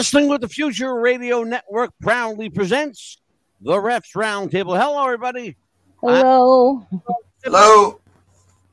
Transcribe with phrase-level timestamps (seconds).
[0.00, 3.18] Wrestling with the Future Radio Network proudly presents
[3.60, 4.74] the Refs Roundtable.
[4.74, 5.58] Hello, everybody.
[6.00, 6.86] Hello.
[7.44, 8.00] Hello.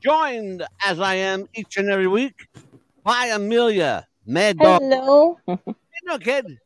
[0.02, 2.48] Joined as I am each and every week
[3.04, 4.80] by Amelia Mad Dog.
[4.80, 5.38] Hello.
[5.46, 6.58] Hey, no, kid.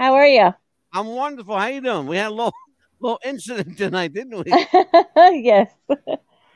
[0.00, 0.52] How are you?
[0.92, 1.56] I'm wonderful.
[1.56, 2.08] How you doing?
[2.08, 2.54] We had a little,
[2.98, 4.66] little incident tonight, didn't we?
[5.44, 5.70] yes.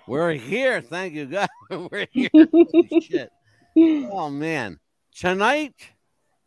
[0.08, 0.80] We're here.
[0.80, 1.48] Thank you, God.
[1.70, 2.28] We're here.
[2.34, 3.30] Holy shit.
[3.78, 4.80] Oh man.
[5.14, 5.76] Tonight,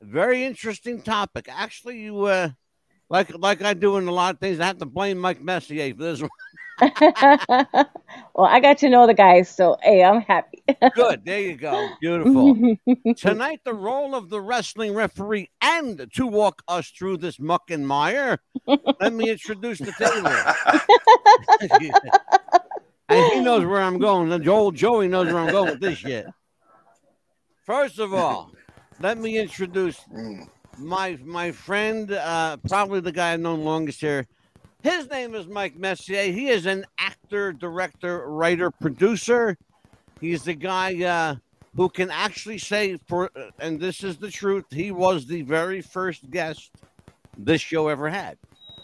[0.04, 1.48] very interesting topic.
[1.50, 2.50] Actually, you uh
[3.10, 5.94] like like I do in a lot of things, I have to blame Mike Messier
[5.96, 6.30] for this one.
[6.82, 10.64] well, I got to know the guys, so hey, I'm happy.
[10.96, 11.24] Good.
[11.24, 11.90] There you go.
[12.02, 12.76] Beautiful.
[13.18, 17.88] Tonight, the role of the wrestling referee and to walk us through this muck and
[17.88, 18.40] mire,
[19.00, 20.28] let me introduce the table.
[23.10, 24.30] and he knows where I'm going.
[24.30, 26.26] The old Joey knows where I'm going with this shit.
[27.66, 28.52] First of all,
[29.00, 30.00] let me introduce
[30.78, 34.28] my my friend, uh, probably the guy I've known longest here.
[34.82, 36.32] His name is Mike Messier.
[36.32, 39.58] He is an actor, director, writer, producer.
[40.20, 41.36] He's the guy uh,
[41.76, 46.30] who can actually say, for and this is the truth, he was the very first
[46.30, 46.72] guest
[47.38, 48.38] this show ever had.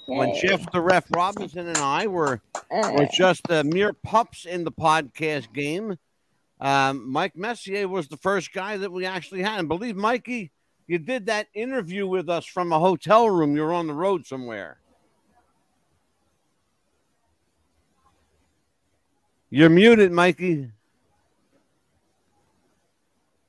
[0.08, 4.72] When Jeff the Ref Robinson and I were were just uh, mere pups in the
[4.72, 5.98] podcast game.
[6.60, 9.60] Um, Mike Messier was the first guy that we actually had.
[9.60, 10.52] And believe Mikey,
[10.88, 13.56] you did that interview with us from a hotel room.
[13.56, 14.80] You're on the road somewhere.
[19.50, 20.72] You're muted, Mikey.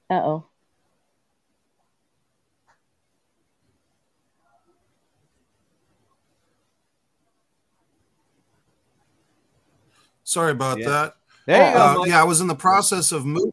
[0.08, 0.46] Uh oh.
[10.24, 10.88] Sorry about Yeah.
[10.88, 11.19] that.
[11.50, 12.04] There you Uh, go.
[12.06, 13.52] Yeah, I was in the process of moving.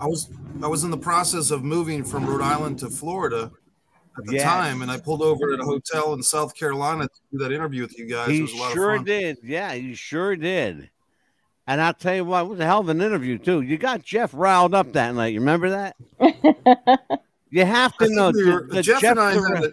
[0.00, 0.30] I was
[0.62, 3.50] I was in the process of moving from Rhode Island to Florida
[4.18, 4.42] at the Yes.
[4.44, 7.82] time, and I pulled over at a hotel in South Carolina to do that interview
[7.82, 8.28] with you guys.
[8.28, 9.04] it He was a lot sure of fun.
[9.06, 9.38] did.
[9.42, 10.90] Yeah, he sure did.
[11.66, 13.60] And I'll tell you what, it was a hell of an interview, too.
[13.62, 15.32] You got Jeff riled up that night.
[15.32, 15.96] You remember that?
[17.54, 19.72] You have to think know we were- that Jeff Jeff, and I the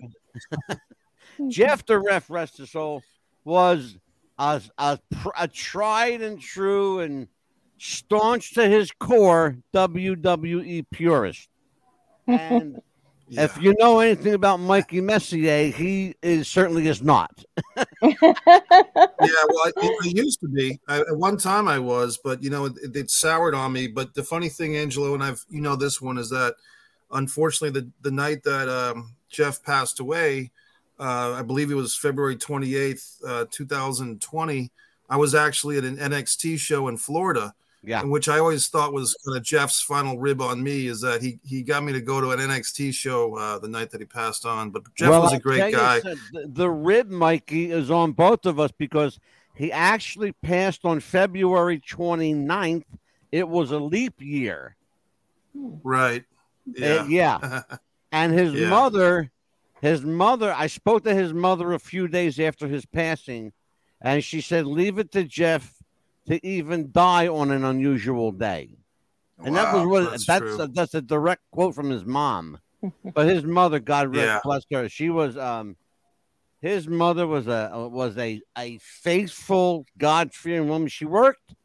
[0.68, 0.78] ref,
[1.50, 3.02] Jeff the ref, rest his soul,
[3.46, 3.96] was
[4.40, 5.00] a, a,
[5.38, 7.28] a tried and true and
[7.78, 11.50] staunch to his core WWE purist.
[12.28, 12.82] And
[13.32, 13.44] Yeah.
[13.44, 17.44] if you know anything about Mikey Messier, he is certainly is not.
[17.76, 18.42] yeah, well,
[19.22, 20.80] I, I used to be.
[20.88, 23.88] I, at one time, I was, but you know, it, it soured on me.
[23.88, 26.56] But the funny thing, Angelo, and I've you know this one is that
[27.12, 30.50] unfortunately, the the night that um, Jeff passed away,
[31.00, 34.72] uh, I believe it was February twenty eighth, uh, two thousand twenty.
[35.10, 38.04] I was actually at an NXT show in Florida, Yeah.
[38.04, 41.40] which I always thought was kind of Jeff's final rib on me is that he
[41.44, 44.46] he got me to go to an NXT show uh, the night that he passed
[44.46, 44.70] on.
[44.70, 46.00] But Jeff Well, was a great guy.
[46.02, 49.20] sir, the, the rib, Mikey, is on both of us because
[49.56, 52.84] he actually passed on February 29th.
[53.32, 54.76] It was a leap year.
[55.56, 56.24] Right.
[56.68, 57.06] Uh, Yeah.
[57.08, 57.62] yeah.
[58.12, 58.70] And his Yeah.
[58.70, 59.30] mother,
[59.82, 63.54] his mother, I spoke to his mother a few days after his passing,
[64.02, 65.76] and she said, Leave it to Jeff
[66.28, 68.78] to even die on an unusual day.
[69.44, 72.60] And that was what that's that's a, that's a direct quote from his mom.
[73.14, 74.40] but his mother, God rest Yeah.
[74.44, 75.78] bless her, she was um
[76.62, 80.90] his mother was a was a a faithful, God fearing woman.
[80.90, 81.56] She worked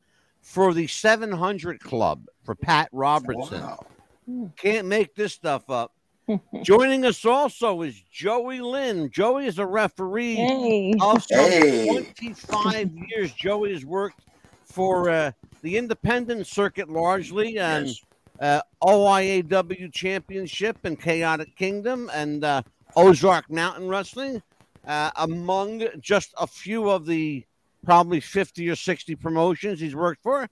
[0.40, 3.60] for the 700 Club for Pat Robertson.
[3.62, 4.52] Wow.
[4.56, 5.92] Can't make this stuff up.
[6.62, 9.10] Joining us also is Joey Lynn.
[9.10, 10.94] Joey is a referee Hey.
[11.00, 11.86] of Hey.
[11.86, 13.32] 25 years.
[13.32, 14.24] Joey has worked
[14.64, 15.32] for uh,
[15.62, 18.00] the independent circuit largely and Yes.
[18.40, 22.62] uh, OIAW Championship and Chaotic Kingdom and uh,
[22.96, 24.42] Ozark Mountain Wrestling,
[24.86, 27.44] uh, among just a few of the
[27.84, 30.48] probably 50 or 60 promotions he's worked for.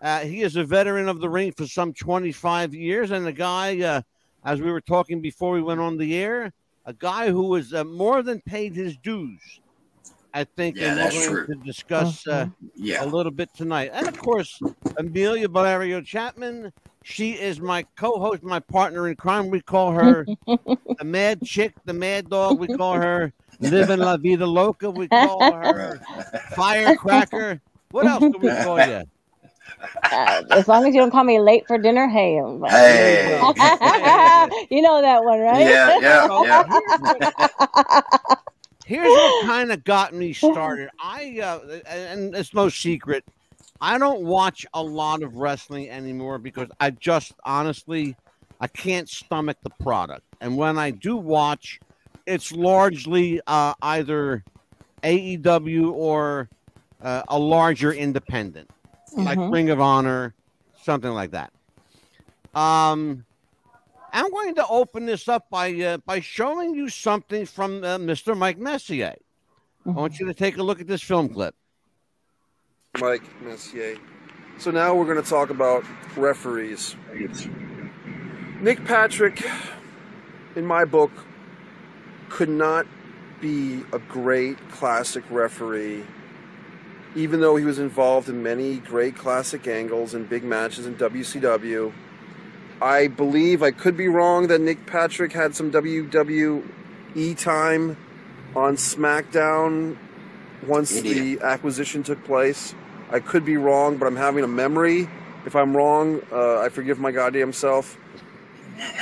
[0.00, 3.78] Uh, he is a veteran of the ring for some 25 years and a guy,
[3.82, 4.00] uh,
[4.44, 6.52] as we were talking before we went on the air,
[6.84, 9.40] a guy who has uh, more than paid his dues.
[10.34, 11.54] I think, Yeah, and we're that's going true.
[11.54, 13.04] to discuss uh, Yeah.
[13.04, 13.90] a little bit tonight.
[13.92, 14.58] And of course,
[14.98, 16.72] Amelia Valerio Chapman.
[17.04, 19.50] She is my co-host, my partner in crime.
[19.50, 22.58] We call her the Mad Chick, the Mad Dog.
[22.60, 24.88] We call her Living La Vida Loca.
[24.90, 26.00] We call her
[26.54, 27.60] Firecracker.
[27.90, 29.02] What else do we call you?
[30.04, 32.34] Uh, as long as you don't call me late for dinner, hey.
[32.68, 33.38] Hey.
[34.70, 35.60] you know that one, right?
[35.66, 36.64] Yeah, yeah, yeah.
[36.72, 38.38] here's what-
[38.84, 40.90] Here's what kind of got me started.
[41.00, 43.24] I uh, and it's no secret.
[43.80, 48.16] I don't watch a lot of wrestling anymore because I just honestly
[48.60, 50.22] I can't stomach the product.
[50.40, 51.80] And when I do watch,
[52.26, 54.44] it's largely uh, either
[55.04, 56.48] AEW or
[57.00, 58.68] uh, a larger independent,
[59.16, 59.52] like Mhm.
[59.52, 60.34] Ring of Honor,
[60.82, 61.52] something like that.
[62.54, 63.24] Um,
[64.12, 68.36] I'm going to open this up by uh, by showing you something from uh, Mr.
[68.36, 69.14] Mike Messier.
[69.86, 71.54] I want you to take a look at this film clip.
[73.00, 73.96] Mike Messier.
[74.58, 75.84] So now we're going to talk about
[76.16, 76.94] referees.
[78.60, 79.42] Nick Patrick,
[80.54, 81.10] in my book,
[82.28, 82.86] could not
[83.40, 86.04] be a great classic referee,
[87.14, 91.92] even though he was involved in many great classic angles and big matches in WCW.
[92.80, 96.62] I believe I could be wrong that Nick Patrick had some WWE
[97.38, 97.96] time
[98.56, 99.96] on SmackDown
[100.66, 102.74] once He the acquisition took place.
[103.10, 105.08] I could be wrong, but I'm having a memory.
[105.44, 107.96] If I'm wrong, uh, I forgive my goddamn self.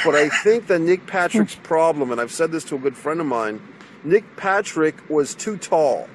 [0.04, 3.20] But I think that Nick Patrick's problem, and I've said this to a good friend
[3.20, 3.60] of mine,
[4.02, 6.08] Nick Patrick was too tall.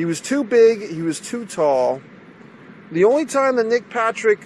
[0.00, 2.00] He was too big, he was too tall.
[2.90, 4.38] The only time that Nick Patrick,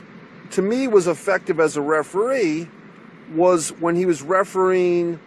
[0.51, 2.69] to me, was effective as a referee
[3.33, 5.21] was when he was refereeing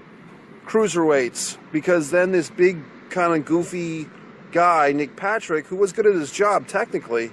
[0.65, 2.77] cruiserweights, because then this big,
[3.09, 4.09] kind of goofy
[4.51, 7.31] guy, Nick Patrick, who was good at his job technically,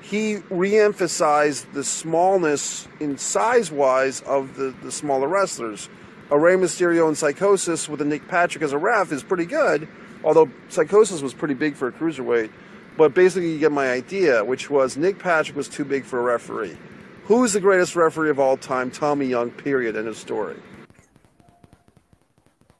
[0.00, 5.90] he re-emphasized the smallness in size-wise of the, the smaller wrestlers.
[6.30, 9.86] A Rey Mysterio and Psicosis with a Nick Patrick as a ref is pretty good,
[10.24, 12.50] although Psicosis was pretty big for a cruiserweight.
[12.96, 16.22] But basically, you get my idea, which was Nick Patrick was too big for a
[16.22, 16.76] referee.
[17.24, 18.90] Who's the greatest referee of all time?
[18.90, 19.96] Tommy Young, period.
[19.96, 20.56] End of story.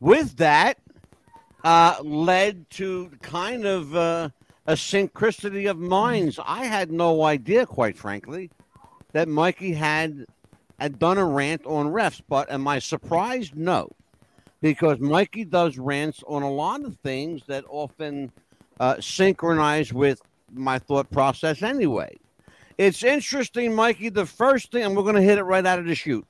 [0.01, 0.79] with that
[1.65, 4.29] uh, led to kind of uh,
[4.67, 6.39] a synchronicity of minds.
[6.45, 8.51] I had no idea, quite frankly,
[9.13, 10.27] that Mikey had
[10.79, 12.21] had done a rant on refs.
[12.29, 13.57] But am I surprised?
[13.57, 13.91] No,
[14.65, 18.33] because Mikey does rants on a lot of things that often
[18.81, 20.23] uh, synchronize with
[20.55, 22.17] my thought process anyway.
[22.79, 24.09] It's interesting, Mikey.
[24.09, 26.27] The first thing, and we're going to hit it right out of the chute.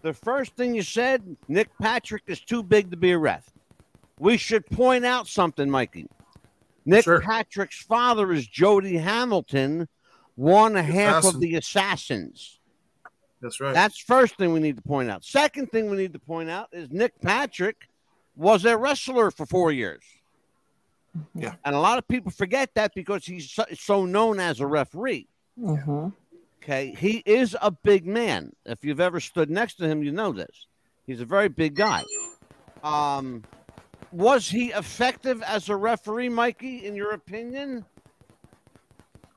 [0.00, 3.50] The first thing you said, Nick Patrick is too big to be a ref.
[4.18, 6.08] We should point out something, Mikey.
[6.86, 7.20] Nick Sure.
[7.20, 9.88] Patrick's father is Jody Hamilton,
[10.36, 12.60] one half of the assassins.
[13.44, 13.74] That's right.
[13.74, 15.22] That's first thing we need to point out.
[15.22, 17.88] Second thing we need to point out is Nick Patrick
[18.36, 20.02] was a wrestler for four years.
[21.34, 21.54] Yeah.
[21.62, 25.28] And a lot of people forget that because he's so, so known as a referee.
[25.60, 26.14] Mhm.
[26.62, 26.94] Okay.
[26.98, 28.56] He is a big man.
[28.64, 30.66] If you've ever stood next to him, you know this.
[31.06, 32.02] He's a very big guy.
[32.82, 33.44] Um,
[34.10, 37.84] was he effective as a referee, Mikey, in your opinion?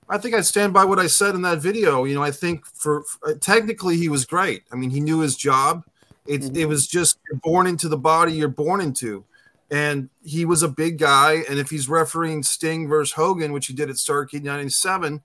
[0.09, 2.05] I think I stand by what I said in that video.
[2.05, 4.63] You know, I think for, for- technically he was great.
[4.71, 5.83] I mean, he knew his job.
[6.25, 6.55] It, Mhm.
[6.57, 9.23] it was just you're born into the body you're born into.
[9.69, 11.43] And he was a big guy.
[11.49, 15.21] And if he's refereeing Sting versus Hogan, which he did at Starrcade 97,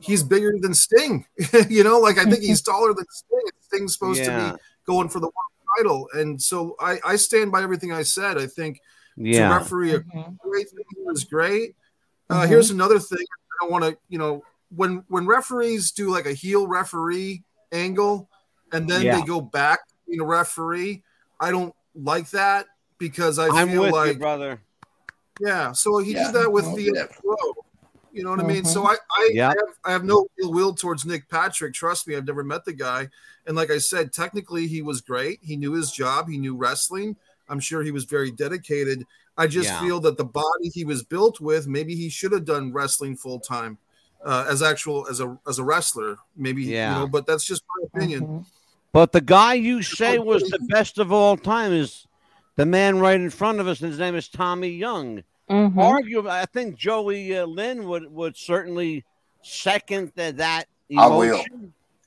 [0.00, 1.26] he's bigger than Sting.
[1.68, 3.40] you know, like I think he's taller than Sting.
[3.60, 4.52] Sting's supposed Yeah.
[4.52, 5.34] to be going for the world
[5.78, 6.08] title.
[6.14, 8.38] And so I, I stand by everything I said.
[8.38, 8.80] I think
[9.18, 10.38] to referee a Mhm.
[10.38, 11.76] great thing was great.
[12.30, 12.48] Uh, Mhm.
[12.48, 13.24] Here's another thing.
[13.62, 14.42] I don't want to, you know,
[14.74, 18.28] when when referees do like a heel referee angle,
[18.72, 19.20] and then Yeah.
[19.20, 21.02] they go back to being a referee,
[21.38, 22.66] I don't like that
[22.98, 24.60] because I I'm feel with like you, brother.
[25.40, 25.72] yeah.
[25.72, 26.26] So he Yeah.
[26.32, 27.06] did that with Oh, the yeah.
[27.06, 27.36] Pro.
[28.12, 28.64] You know what I mean?
[28.64, 28.88] So mm-hmm.
[28.90, 29.48] I I, Yeah.
[29.48, 31.72] I, have, I have no ill will towards Nick Patrick.
[31.74, 33.08] Trust me, I've never met the guy.
[33.46, 35.38] And like I said, technically he was great.
[35.42, 36.28] He knew his job.
[36.28, 37.16] He knew wrestling.
[37.52, 39.04] I'm sure he was very dedicated.
[39.36, 39.80] I just Yeah.
[39.82, 43.38] feel that the body he was built with, maybe he should have done wrestling full
[43.38, 43.76] time
[44.24, 46.16] uh, as actual as a as a wrestler.
[46.34, 46.94] Maybe Yeah.
[46.94, 48.22] you know, but that's just my opinion.
[48.26, 48.46] Mhm.
[48.92, 52.06] But the guy you say was the best of all time is
[52.56, 55.22] the man right in front of us, and his name is Tommy Young.
[55.50, 55.74] Mhm.
[55.74, 59.04] Arguably, I think Joey uh, Lynn would, would certainly
[59.42, 61.44] second that, that I will.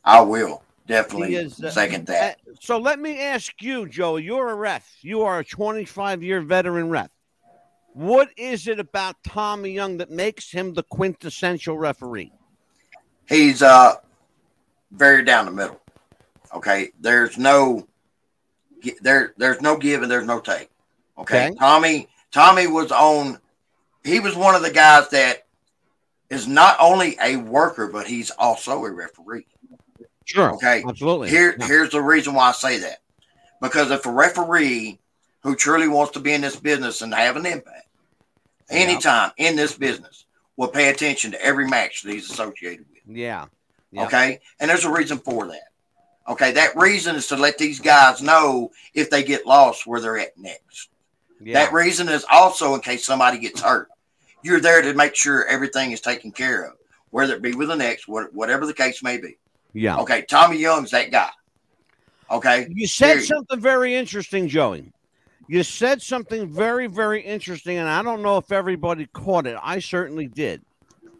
[0.04, 2.40] I will definitely is, uh, second that.
[2.48, 4.18] Uh, so let me ask you, Joe.
[4.18, 4.98] You're a ref.
[5.02, 7.10] You are a 25 year veteran ref.
[7.94, 12.32] What is it about Tommy Young that makes him the quintessential referee?
[13.28, 13.96] He's uh
[14.92, 15.80] very down the middle.
[16.54, 17.88] Okay, there's no
[19.02, 20.70] there there's no give and there's no take.
[21.18, 21.56] Okay, Okay.
[21.58, 23.40] Tommy Tommy was on.
[24.04, 25.48] He was one of the guys that
[26.30, 29.48] is not only a worker but he's also a referee.
[30.26, 30.54] Sure.
[30.56, 30.84] Okay.
[30.88, 31.30] Absolutely.
[31.30, 31.68] Here, Yeah.
[31.68, 33.00] here's the reason why I say that.
[33.62, 35.00] Because if a referee
[35.42, 37.88] who truly wants to be in this business and have an impact,
[38.70, 38.78] Yeah.
[38.78, 40.26] anytime in this business,
[40.58, 43.02] will pay attention to every match that he's associated with.
[43.08, 43.46] Yeah.
[43.92, 44.06] Yeah.
[44.06, 45.70] Okay, and there's a reason for that.
[46.28, 50.18] Okay, that reason is to let these guys know if they get lost where they're
[50.18, 50.90] at next.
[51.42, 53.90] That reason is also in case somebody gets hurt.
[54.44, 56.74] You're there to make sure everything is taken care of,
[57.12, 59.38] whether it be with the next, whatever the case may be.
[59.76, 59.98] Yeah.
[59.98, 61.30] Okay, Tommy Young's that guy.
[62.32, 63.28] Okay, You said Period.
[63.28, 64.92] something very interesting, Joey.
[65.48, 69.58] You said something very, very interesting, and I don't know if everybody caught it.
[69.62, 70.64] I certainly did.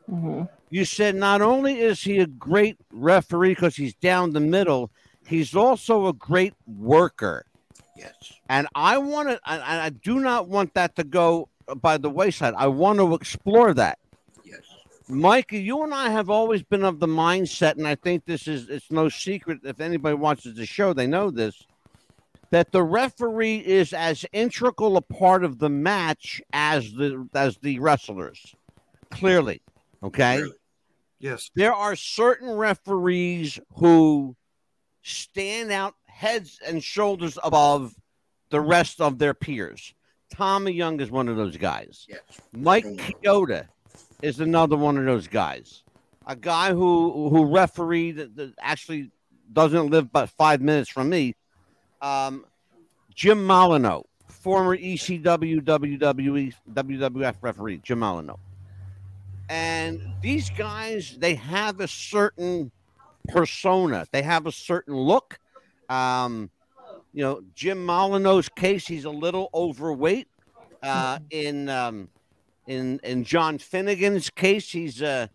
[0.10, 4.90] hmm You said not only is he a great referee because he's down the middle,
[5.28, 7.46] he's also a great worker.
[7.96, 8.14] yes,
[8.50, 11.50] And I want to, and I do not want that to go
[11.82, 12.56] by the wayside.
[12.58, 14.00] I want to explore that.
[15.08, 18.48] Yes, Mikey, you and I have always been of the mindset, and I think this
[18.48, 19.60] is it's no secret.
[19.64, 21.64] If anybody watches the show, they know this.
[22.52, 27.80] That the referee is as integral a part of the match as the as the
[27.80, 28.56] wrestlers.
[29.10, 29.62] Clearly.
[30.04, 30.38] Okay.
[30.38, 30.56] Clearly.
[31.20, 31.50] Yes.
[31.56, 34.36] There are certain referees who
[35.02, 37.96] stand out heads and shoulders above
[38.50, 39.94] the rest of their peers.
[40.32, 42.06] Tommy Young is one of those guys.
[42.10, 42.22] yes.
[42.54, 43.68] Mike Chioda
[44.22, 45.84] is another one of those guys.
[46.28, 49.12] A guy who who refereed that, actually
[49.52, 51.36] doesn't live but five minutes from me.
[52.02, 52.46] Um,
[53.14, 58.36] Jim Molyneux, former ECW, WWE, WWF referee, Jim Molyneux.
[59.50, 62.72] And these guys, they have a certain
[63.28, 64.06] persona.
[64.12, 65.40] They have a certain look.
[65.90, 66.50] Um,
[67.14, 70.28] you know, Jim Molyneux's case, he's a little overweight.
[70.84, 72.10] Uh, in um,
[72.68, 75.30] in in John Finnegan's case, he's a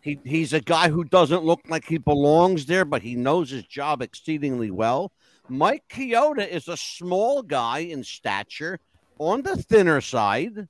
[0.00, 3.64] he, he's a guy who doesn't look like he belongs there, but he knows his
[3.64, 5.12] job exceedingly well.
[5.48, 8.78] Mike Chioda is a small guy in stature,
[9.18, 10.68] on the thinner side,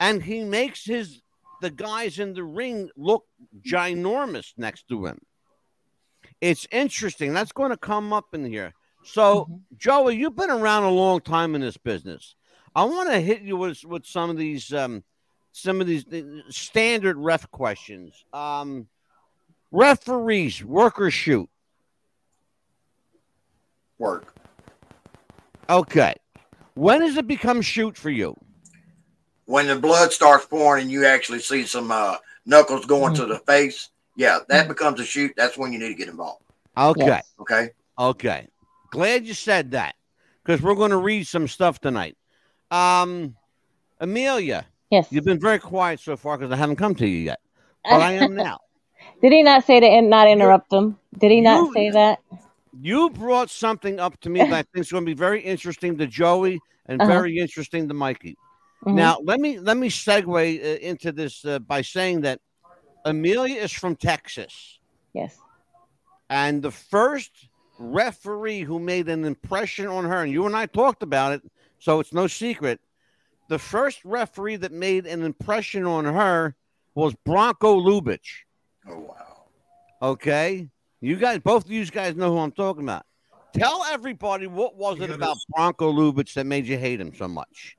[0.00, 1.22] and he makes his
[1.60, 3.24] the guys in the ring look
[3.66, 5.18] ginormous next to him.
[6.40, 7.32] It's interesting.
[7.32, 8.74] That's going to come up in here.
[9.04, 9.54] So, mm-hmm.
[9.78, 12.35] Joey, you've been around a long time in this business.
[12.76, 15.02] I want to hit you with with some of these um,
[15.50, 18.22] some of these uh, standard ref questions.
[18.34, 18.86] Um,
[19.72, 21.48] referees, work or shoot.
[23.98, 24.34] Work.
[25.70, 26.14] Okay.
[26.74, 28.36] When does it become shoot for you?
[29.46, 33.38] When the blood starts pouring and you actually see some uh, knuckles going to the
[33.38, 35.32] face, yeah, that becomes a shoot.
[35.34, 36.42] That's when you need to get involved.
[36.76, 37.06] Okay.
[37.06, 37.32] Yes.
[37.40, 37.70] Okay.
[37.98, 38.48] Okay.
[38.90, 39.94] Glad you said that
[40.44, 42.18] because we're going to read some stuff tonight.
[42.76, 43.36] Um,
[44.00, 45.08] Amelia, Yes.
[45.10, 47.40] you've been very quiet so far because I haven't come to you yet,
[47.84, 48.58] but I am now.
[49.22, 50.98] Did he not say to in- not interrupt him?
[51.18, 52.18] Did he not You- say that?
[52.78, 55.96] You brought something up to me that I think is going to be very interesting
[55.96, 57.10] to Joey and Uh-huh.
[57.10, 58.36] very interesting to Mikey.
[58.84, 58.94] Mhm.
[58.94, 62.38] Now, let me let me segue uh, into this uh, by saying that
[63.06, 64.78] Amelia is from Texas,
[65.14, 65.38] Yes.
[66.28, 71.02] and the first referee who made an impression on her, and you and I talked
[71.02, 71.42] about it,
[71.78, 72.80] so it's no secret.
[73.48, 76.56] The first referee that made an impression on her
[76.94, 78.44] was Bronko Lubich.
[78.88, 79.44] Oh wow.
[80.02, 80.68] Okay,
[81.00, 83.04] you guys, both of you guys know who I'm talking about.
[83.52, 87.76] Tell everybody what was it about Bronko Lubich that made you hate him so much?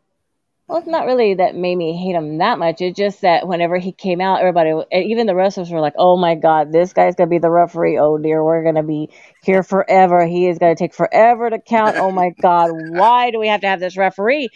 [0.68, 2.82] Well, it's not really that made me hate him that much.
[2.82, 6.36] It's just that whenever he came out, everybody, even the wrestlers were like, "Oh my
[6.36, 7.98] God, this guy's gonna be the referee.
[8.00, 9.10] Oh dear, we're gonna be
[9.44, 10.26] here forever.
[10.26, 11.96] He is gonna take forever to count.
[11.98, 14.50] Oh my God, why do we have to have this referee?"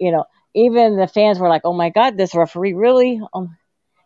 [0.00, 3.56] You know, even the fans were like, "Oh my God, this referee really?" Um,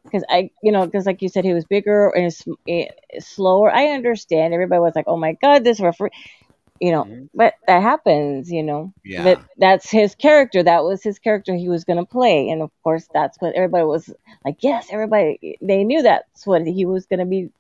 [0.05, 2.35] because I, you know, because like you said, he was bigger and
[2.69, 2.87] eh,
[3.19, 3.73] slower.
[3.73, 4.55] I understand.
[4.55, 6.11] Everybody was like, "Oh my God, this referee,"
[6.81, 7.29] you know, Mhm.
[7.35, 10.63] but that happens, you know Yeah, that that's his character.
[10.63, 13.85] That was his character he was going to play, and of course, that's what everybody
[13.85, 14.13] was
[14.45, 14.57] like.
[14.61, 17.51] Yes, everybody they knew that's what he was going to be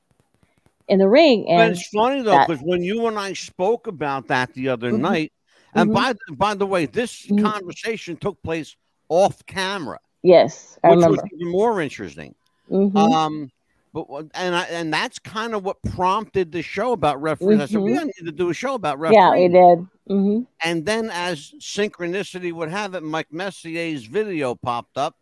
[0.88, 4.28] in the ring, but and it's funny though because when you and I spoke about
[4.28, 4.92] that the other Mhm.
[4.92, 5.32] night,
[5.74, 5.92] and Mhm.
[5.92, 7.36] by by the way, this Mhm.
[7.36, 8.76] conversation took place
[9.08, 11.22] off camera, yes, I which remember.
[11.22, 12.34] was even more interesting.
[12.68, 13.50] hmm Um,
[13.96, 17.60] but and I, and that's kind of what prompted the show about referees.
[17.60, 18.04] I said we Mhm.
[18.06, 19.16] need to do a show about referees.
[19.16, 19.86] yeah, we did.
[20.06, 25.16] hmm And then, as synchronicity would have it, Mike Messier's video popped up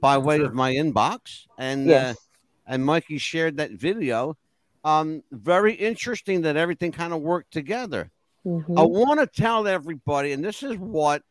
[0.00, 2.14] by way of my inbox, and uh,
[2.66, 4.36] and Mikey shared that video.
[4.84, 8.10] Um, very interesting that everything kind of worked together.
[8.44, 11.22] hmm I want to tell everybody, and this is what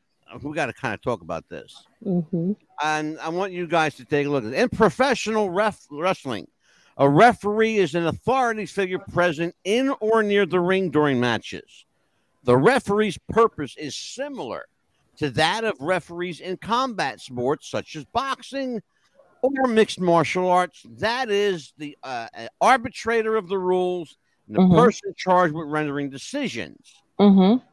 [0.44, 2.52] we got to kind of talk about this, hmm
[2.84, 4.60] and I want you guys to take a look at it.
[4.60, 6.48] In professional ref- wrestling,
[6.98, 11.86] a referee is an authority figure present in or near the ring during matches.
[12.44, 14.66] The referee's purpose is similar
[15.18, 18.82] to that of referees in combat sports such as boxing
[19.42, 20.84] or mixed martial arts.
[20.98, 22.27] That is the uh,
[22.62, 24.75] arbitrator of the rules and the Mhm.
[24.84, 26.94] person charged with rendering decisions.
[27.20, 27.63] Mm-hmm.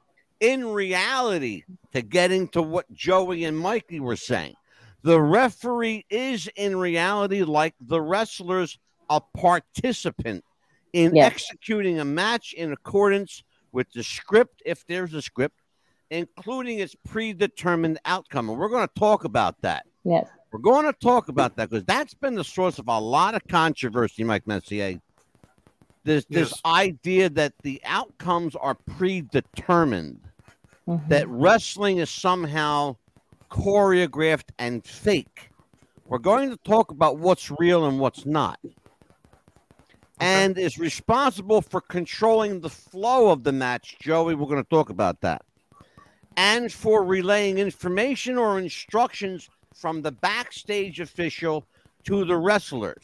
[0.41, 1.63] In reality,
[1.93, 4.55] to getting to what Joey and Mikey were saying,
[5.03, 8.79] the referee is in reality like the wrestlers
[9.11, 10.45] a participant
[10.93, 11.33] in Yes.
[11.33, 13.43] executing a match in accordance
[13.73, 15.61] with the script, if there's a script,
[16.11, 18.49] including its predetermined outcome.
[18.49, 19.87] And we're going to talk about that.
[20.05, 20.29] Yes.
[20.53, 23.43] We're going to talk about that because that's been the source of a lot of
[23.49, 25.01] controversy, Mike Messier.
[26.05, 30.21] This this idea that the outcomes are predetermined,
[30.87, 31.09] Mhm.
[31.09, 32.97] that wrestling is somehow
[33.51, 35.51] choreographed and fake.
[36.07, 38.61] We're going to talk about what's real and what's not.
[40.21, 43.97] And is responsible for controlling the flow of the match.
[44.01, 45.43] Joey, we're going to talk about that.
[46.37, 51.67] And for relaying information or instructions from the backstage official
[52.05, 53.03] to the wrestlers.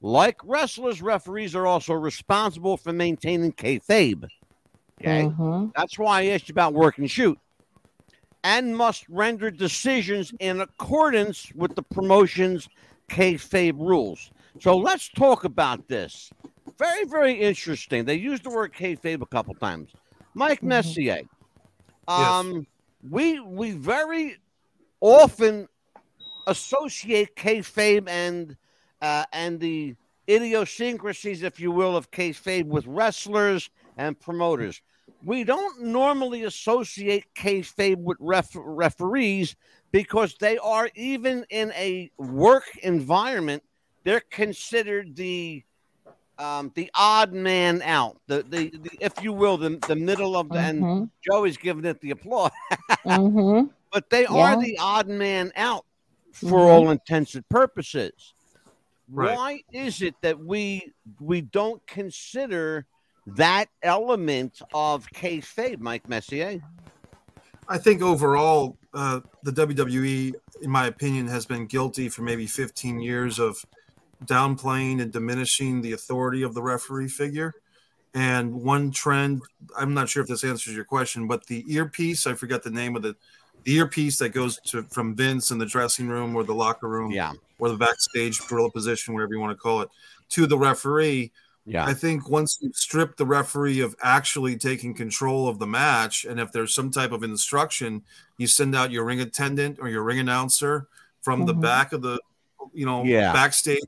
[0.00, 4.28] Like wrestlers, referees are also responsible for maintaining kayfabe.
[5.00, 5.24] Okay.
[5.24, 5.72] Mhm.
[5.74, 7.38] That's why I asked you about work and shoot.
[8.44, 12.68] And must render decisions in accordance with the promotion's
[13.08, 14.30] kayfabe rules.
[14.60, 16.30] So let's talk about this.
[16.78, 18.04] Very, very interesting.
[18.04, 19.90] They used the word kayfabe a couple times.
[20.34, 20.68] Mike Mhm.
[20.68, 21.20] Messier.
[22.06, 22.66] Um,
[23.08, 24.36] we we very
[25.00, 25.68] often
[26.46, 28.56] associate kayfabe and
[29.00, 29.94] uh, and the
[30.28, 34.82] idiosyncrasies, if you will, of kayfabe with wrestlers and promoters.
[35.24, 39.56] We don't normally associate kayfabe with ref- referees
[39.90, 43.62] because they are even in a work environment.
[44.08, 45.62] They're considered the
[46.38, 50.48] um, the odd man out, the, the, the if you will, the, the middle of
[50.48, 51.10] the and Mhm.
[51.30, 52.52] Joey's giving it the applause,
[53.04, 53.68] Mhm.
[53.92, 55.84] but they are the odd man out
[56.32, 56.72] for Mhm.
[56.72, 58.32] all intents and purposes.
[59.10, 59.36] Right.
[59.36, 60.90] Why is it that we
[61.20, 62.86] we don't consider
[63.26, 66.62] that element of kayfabe, Mike Messier?
[67.68, 73.00] I think overall, uh, the WWE, in my opinion, has been guilty for maybe 15
[73.00, 73.62] years of
[74.24, 77.54] downplaying and diminishing the authority of the referee figure.
[78.14, 79.42] And one trend,
[79.78, 82.96] I'm not sure if this answers your question, but the earpiece, I forget the name
[82.96, 83.14] of the,
[83.64, 87.10] the earpiece that goes to from Vince in the dressing room or the locker room
[87.12, 89.90] Yeah, or the backstage gorilla position, whatever you want to call it,
[90.30, 91.32] to the referee.
[91.66, 96.24] yeah, I think once you strip the referee of actually taking control of the match,
[96.24, 98.02] and if there's some type of instruction,
[98.38, 100.88] you send out your ring attendant or your ring announcer
[101.20, 101.60] from the Mhm.
[101.60, 102.18] back of the,
[102.72, 103.32] you know, Yeah.
[103.34, 103.82] backstage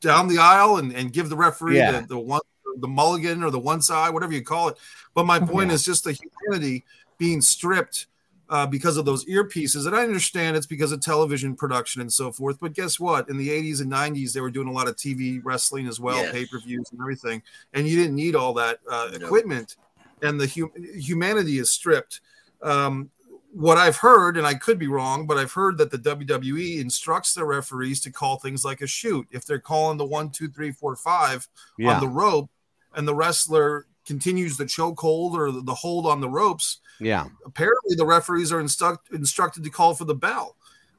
[0.00, 2.00] down the aisle and, and give the referee Yeah.
[2.00, 2.40] the, the one,
[2.80, 4.76] the mulligan or the one side, whatever you call it.
[5.14, 5.74] But my point Yeah.
[5.74, 6.84] is just the humanity
[7.18, 8.06] being stripped
[8.50, 9.86] uh, because of those earpieces.
[9.86, 12.58] And I understand it's because of television production and so forth.
[12.60, 13.28] But guess what?
[13.28, 16.16] In the 80s and 90s, they were doing a lot of TV wrestling as well,
[16.16, 16.32] Yes.
[16.32, 17.42] pay per views and everything.
[17.74, 19.26] And you didn't need all that uh, No.
[19.26, 19.76] equipment.
[20.22, 22.20] And the hu- humanity is stripped.
[22.62, 23.10] Um,
[23.58, 27.34] what I've heard, and I could be wrong, but I've heard that the WWE instructs
[27.34, 29.26] their referees to call things like a shoot.
[29.32, 32.48] If they're calling the one, two, three, four, five yeah, on the rope,
[32.94, 37.26] and the wrestler continues the chokehold or the hold on the ropes, yeah.
[37.44, 40.54] apparently the referees are instruct, instructed to call for the bell.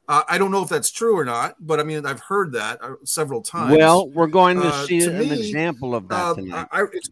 [0.10, 2.84] Uh, I don't know if that's true or not, but I mean I've heard that
[2.84, 3.78] uh, several times.
[3.78, 6.68] Well, we're going to Uh, see to an me, example of that uh, tonight.
[6.72, 7.10] I, I, it's-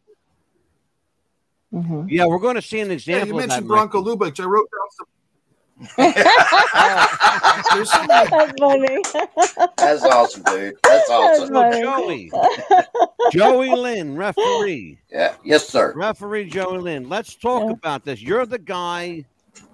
[1.74, 2.08] Mhm.
[2.10, 3.28] yeah, we're going to see an yeah, example.
[3.28, 4.40] you of that, mentioned Bronko Lubich.
[4.42, 5.08] I wrote down some.
[5.98, 8.98] There's so many- That's funny.
[9.78, 10.76] That's awesome, dude.
[10.84, 11.54] That's awesome.
[11.54, 11.82] That's So.
[11.84, 12.32] Joey,
[13.32, 15.36] Joey Lynn, referee, Yeah.
[15.44, 15.94] Yes, sir.
[15.96, 17.08] referee Joey Lynn.
[17.10, 17.72] Let's talk Yeah.
[17.74, 18.22] about this.
[18.22, 19.26] You're the guy.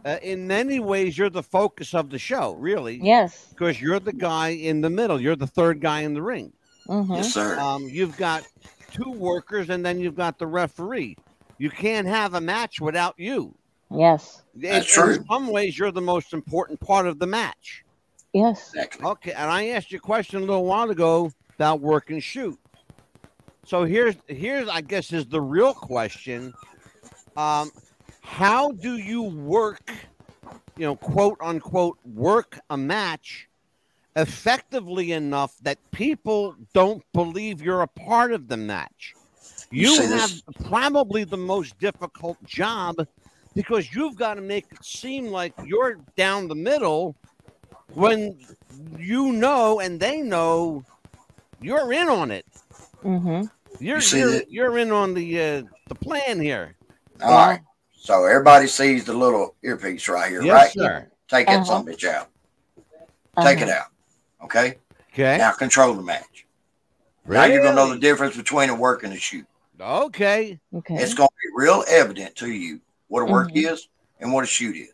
[0.05, 3.47] Uh, in many ways, you're the focus of the show, really, Yes.
[3.49, 5.19] because you're the guy in the middle.
[5.19, 6.51] You're the third guy in the ring.
[6.87, 7.15] Mhm.
[7.17, 7.57] Yes, sir.
[7.59, 8.43] Um, you've got
[8.91, 11.15] two workers, and then you've got the referee.
[11.57, 13.55] You can't have a match without you.
[13.93, 14.41] Yes.
[14.55, 15.13] That's in, true.
[15.15, 17.83] In some ways, you're the most important part of the match.
[18.33, 18.71] Yes.
[18.73, 19.05] Exactly.
[19.05, 22.59] Okay, and I asked you a question a little while ago about work and shoot.
[23.65, 26.53] So here's here's I guess is the real question.
[27.37, 27.71] Um,
[28.21, 29.91] how do you work,
[30.77, 33.47] you know, quote unquote, work a match
[34.15, 39.13] effectively enough that people don't believe you're a part of the match?
[39.71, 43.07] You You have this- probably the most difficult job
[43.55, 47.15] because you've got to make it seem like you're down the middle
[47.93, 48.37] when
[48.97, 50.83] you know and they know
[51.61, 52.45] you're in on it.
[53.03, 53.49] Mhm.
[53.79, 56.75] You're You see you're, that- you're in on the uh, the plan here.
[57.21, 57.59] All right.
[57.95, 60.71] So everybody sees the little earpiece right here, Yes, right?
[60.73, 61.07] sir.
[61.29, 61.65] Take that Uh-huh.
[61.65, 62.29] some bitch out.
[63.41, 63.65] Take Uh-huh.
[63.65, 63.87] it out.
[64.43, 64.77] Okay.
[65.13, 65.37] Okay.
[65.37, 66.45] Now control the match.
[67.25, 69.45] Now you're gonna know the difference between a work and a shoot.
[69.79, 70.59] Okay.
[70.75, 70.95] Okay.
[70.95, 72.79] It's going to be real evident to you
[73.13, 73.71] what a work Mhm.
[73.71, 74.89] is and what a shoot is.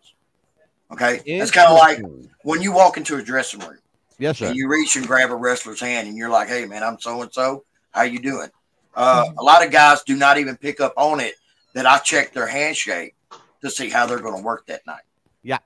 [0.91, 2.01] Okay, it's kind of like
[2.43, 3.79] when you walk into a dressing room
[4.17, 4.47] Yes, sir.
[4.47, 7.21] and you reach and grab a wrestler's hand and you're like, "Hey, man, I'm so
[7.21, 7.63] and so.
[7.91, 8.49] How you doing?"
[8.93, 11.35] Uh, A lot of guys do not even pick up on it
[11.73, 13.15] that I check their handshake
[13.61, 15.03] to see how they're going to work that night.
[15.41, 15.59] Yeah.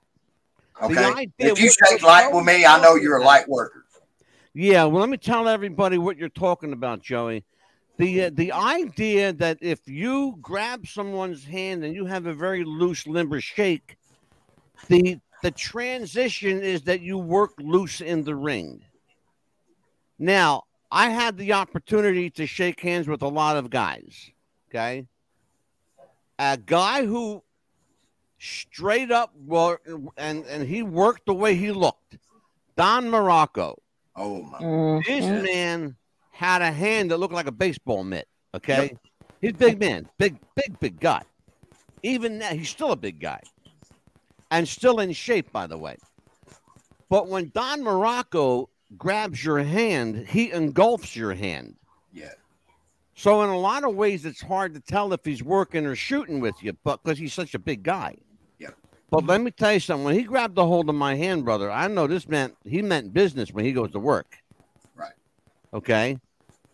[0.79, 1.31] Okay.
[1.39, 3.85] If you shake light with me, I know you're a light worker.
[4.53, 7.45] Yeah, well, let me tell everybody what you're talking about, Joey.
[7.97, 12.63] The uh, the idea that if you grab someone's hand and you have a very
[12.63, 13.97] loose, limber shake,
[14.87, 18.83] the the transition is that you work loose in the ring.
[20.17, 24.31] Now, I had the opportunity to shake hands with a lot of guys.
[24.69, 25.05] Okay,
[26.39, 27.43] a guy who
[28.39, 29.77] straight up well,
[30.17, 32.17] and and he worked the way he looked.
[32.75, 33.77] Don Muraco.
[34.15, 34.59] Oh my!
[35.05, 35.43] This Mhm.
[35.43, 35.95] man
[36.43, 38.27] had a hand that looked like a baseball mitt.
[38.53, 38.97] Okay,
[39.41, 41.21] he's a big man, big, big, big guy.
[42.03, 43.39] Even now, he's still a big guy,
[44.51, 45.95] and still in shape, by the way.
[47.09, 51.75] But when Don Muraco grabs your hand, he engulfs your hand.
[52.11, 52.33] Yeah.
[53.15, 56.39] So in a lot of ways, it's hard to tell if he's working or shooting
[56.41, 58.17] with you, but because he's such a big guy.
[58.59, 58.71] Yeah.
[59.09, 60.03] But let me tell you something.
[60.03, 63.13] When he grabbed a hold of my hand, brother, I know this meant he meant
[63.13, 64.37] business when he goes to work.
[64.95, 65.13] Right.
[65.73, 66.19] Okay.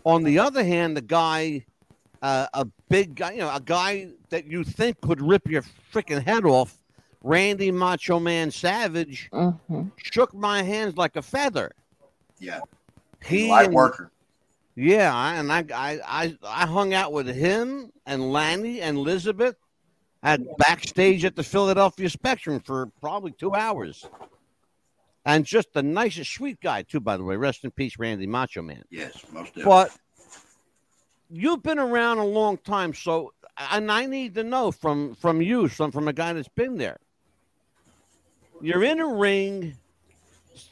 [0.09, 1.63] On the other hand, the guy,
[2.23, 6.23] uh, a big guy, you know, a guy that you think could rip your freaking
[6.23, 6.79] head off,
[7.21, 9.91] Randy Macho Man Savage, Mhm.
[9.97, 11.71] shook my hands like a feather.
[12.39, 12.61] Yeah.
[13.23, 14.09] He light and- worker.
[14.75, 19.57] yeah, and I, I, I, I hung out with him and Lanny and Elizabeth
[20.23, 24.07] at backstage at the Philadelphia Spectrum for probably two hours.
[25.25, 27.35] And just the nicest, sweet guy too, by the way.
[27.35, 28.83] Rest in peace, Randy Macho Man.
[28.89, 29.63] Yes, most definitely.
[29.63, 29.97] But
[31.29, 33.33] you've been around a long time, so
[33.71, 36.99] and I need to know from from you, some from a guy that's been there.
[38.61, 39.75] You're in a ring.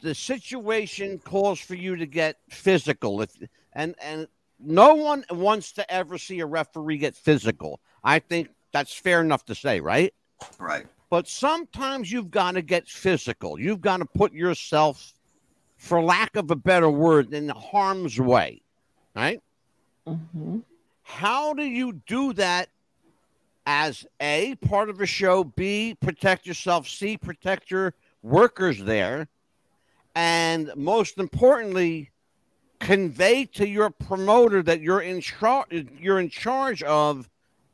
[0.02, 3.22] The situation calls for you to get physical.
[3.22, 3.30] If
[3.72, 4.26] and and
[4.58, 7.80] no one wants to ever see a referee get physical.
[8.02, 10.12] I think that's fair enough to say, right?
[10.58, 10.86] right.
[11.10, 13.58] But sometimes you've got to get physical.
[13.58, 15.14] You've got to put yourself,
[15.76, 18.60] for lack of a better word, in harm's way,
[19.14, 19.42] right?
[20.06, 20.62] Mhm.
[21.02, 22.68] How do you do that
[23.66, 29.28] as A, part of a show, B, protect yourself, C, protect your workers there,
[30.14, 32.10] and most importantly,
[32.80, 37.28] convey to your promoter that you're in charge you're in charge of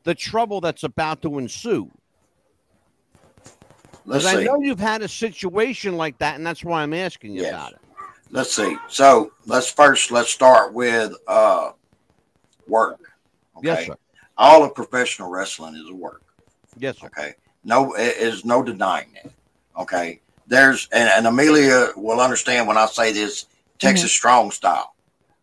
[0.05, 1.91] the trouble that's about to ensue.
[4.07, 7.33] Let's Because I know you've had a situation like that, and that's why I'm asking
[7.35, 7.51] you Yes.
[7.51, 7.79] about it.
[8.31, 8.77] Let's see.
[8.89, 11.73] So let's first let's start with uh
[12.67, 13.01] work.
[13.59, 13.69] Okay.
[13.69, 13.97] Yes, sir.
[14.37, 16.23] All of professional wrestling is work.
[16.77, 17.07] Yes, sir.
[17.07, 17.35] Okay.
[17.65, 19.33] No, it is no denying that.
[19.81, 20.21] Okay.
[20.47, 23.47] There's and, and Amelia will understand when I say this
[23.79, 24.95] Texas strong style.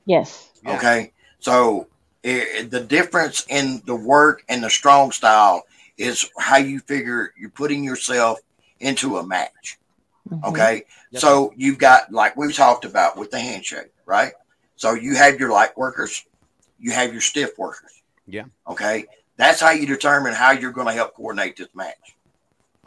[0.06, 0.50] Yes.
[0.64, 0.78] Yeah.
[0.78, 1.14] Okay.
[1.40, 1.88] So
[2.24, 5.64] i the difference in the work and the strong style
[5.98, 8.40] is how you figure you're putting yourself
[8.82, 9.78] into a match.
[10.30, 10.44] Mhm.
[10.50, 10.84] Okay.
[11.12, 14.34] Yes, So you've got, like we talked about with the handshake, right?
[14.76, 16.26] So you have your light workers,
[16.80, 17.92] you have your stiff workers.
[18.28, 18.46] Yeah.
[18.68, 19.06] Okay.
[19.38, 22.16] That's how you determine how you're going to help coordinate this match.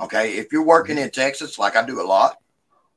[0.01, 0.37] Okay.
[0.37, 2.39] If you're working in Texas, like I do a lot,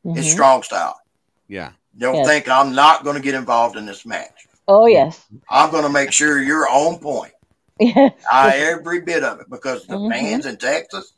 [0.05, 0.31] it's Mhm.
[0.31, 0.99] strong style.
[1.47, 1.71] Yeah.
[1.97, 2.27] Don't Yes.
[2.27, 4.47] think I'm not going to get involved in this match.
[4.67, 5.25] Oh yes.
[5.49, 7.33] I'm going to make sure you're on point.
[7.79, 8.13] Yes.
[8.31, 10.11] I, every bit of it because the Mhm.
[10.11, 11.13] fans in Texas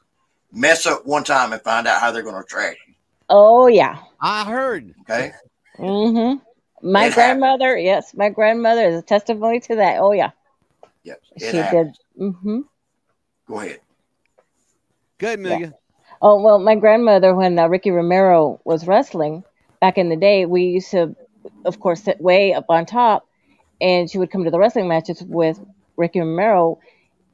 [0.52, 2.94] mess up one time and find out how they're going to trash you.
[3.30, 4.04] Oh yeah.
[4.22, 4.94] I heard.
[5.02, 5.34] Okay.
[5.80, 6.40] Mm-hmm.
[6.92, 10.00] My It grandmother, yes, my grandmother is a testimony to that.
[10.00, 10.32] Oh yeah,
[11.04, 11.20] Yes.
[11.38, 11.66] she It did.
[11.66, 11.98] happens.
[12.18, 12.62] hmm
[13.48, 13.82] Go ahead.
[15.20, 15.76] Good, Amelia.
[16.22, 19.44] Oh well, my grandmother, when uh, Ricky Romero was wrestling
[19.82, 21.16] back in the day, we used to,
[21.66, 23.26] of course, sit way up on top,
[23.82, 25.60] and she would come to the wrestling matches with
[25.98, 26.80] Ricky Romero.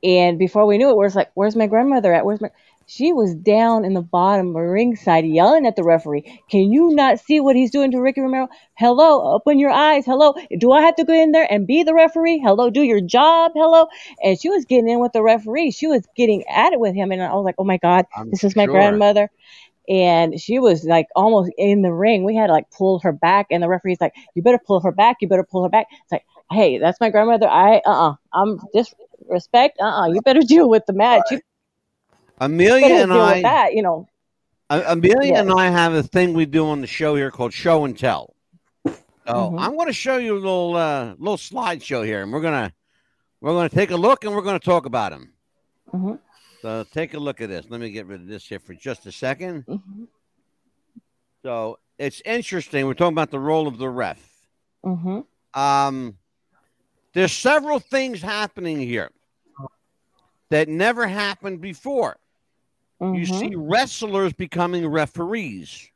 [0.04, 2.26] And before we knew it, we was like, "Where's my grandmother at?
[2.26, 2.52] Where's my?"
[2.88, 6.42] She was down in the bottom of ringside yelling at the referee.
[6.52, 8.48] Can you not see what he's doing to Ricky Romero?
[8.76, 10.06] Hello, open your eyes.
[10.06, 12.40] Hello, do I have to go in there and be the referee?
[12.46, 13.54] Hello, do your job.
[13.56, 13.88] Hello.
[14.24, 15.72] And she was getting in with the referee.
[15.72, 17.12] She was getting at it with him.
[17.12, 18.74] And I was like, oh my God, I'm this is my sure.
[18.74, 19.32] grandmother.
[19.90, 22.24] And she was like almost in the ring.
[22.24, 23.48] We had to like pull her back.
[23.50, 25.18] And the referee's like, you better pull her back.
[25.22, 25.88] You better pull her back.
[26.04, 27.48] It's like, hey, that's my grandmother.
[27.48, 28.12] I, uh uh-uh.
[28.12, 29.80] uh, I'm disrespect.
[29.82, 31.24] Uh uh You better deal with the match.
[31.32, 31.42] You
[32.40, 34.08] Amelia and I, that, you know.
[34.70, 35.40] Amelia Yes.
[35.42, 38.36] and I have a thing we do on the show here called Show and Tell.
[38.86, 38.94] So
[39.28, 39.60] Mhm.
[39.60, 42.72] I'm going to show you a little uh, little slideshow here, and we're gonna
[43.42, 45.34] We're going to take a look and we're going to talk about him.
[45.94, 46.20] Mhm.
[46.64, 47.68] So take a look at this.
[47.70, 50.08] Let me get rid of this here for just a 2nd Mhm.
[51.44, 52.88] So it's interesting.
[52.88, 54.48] We're talking about the role of the ref.
[54.84, 55.26] Mhm.
[55.54, 56.18] Um,
[57.14, 59.12] there's several things happening here
[60.50, 62.18] that never happened before.
[63.14, 63.40] You Mhm.
[63.40, 65.90] see wrestlers becoming referees.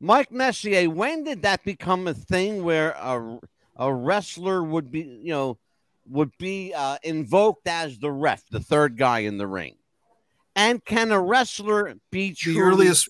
[0.00, 3.38] Mike Messier, when did that become a thing where a,
[3.76, 5.58] a wrestler would be, you know,
[6.06, 9.76] would be uh, invoked as the ref, the third guy in the ring?
[10.54, 13.08] And can a wrestler be The truly earliest,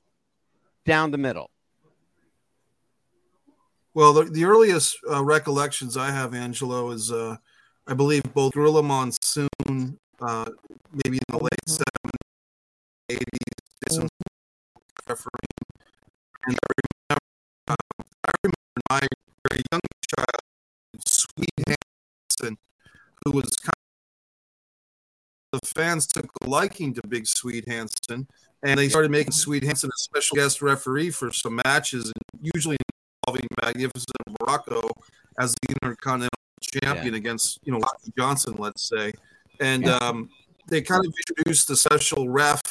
[0.84, 1.50] down the middle?
[3.94, 7.36] well, the, the earliest uh, recollections I have, Angelo, is uh,
[7.86, 9.48] I believe both Gorilla Monsoon,
[10.20, 10.44] uh,
[11.04, 11.48] maybe in the late.
[11.66, 11.97] 70s,
[13.10, 13.22] 80s,
[13.80, 14.08] did some
[15.08, 15.58] refereeing.
[16.46, 16.66] And I
[17.10, 17.20] remember,
[17.68, 17.74] uh,
[18.26, 18.56] I remember
[18.90, 19.00] my
[19.48, 19.80] very young
[20.16, 20.40] child,
[21.06, 21.76] Swede
[22.40, 22.58] Hanson,
[23.24, 23.72] who was kind
[25.52, 28.28] of, the fans took a liking to Big Swede Hanson,
[28.62, 32.76] and they started making Swede Hanson a special guest referee for some matches, and usually
[33.26, 34.88] involving Magnificent Muraco
[35.38, 39.12] as the Intercontinental Champion against, you know, Rocky Johnson, let's say.
[39.60, 39.96] And Yeah.
[39.96, 40.28] um,
[40.68, 42.62] they kind of introduced the special ref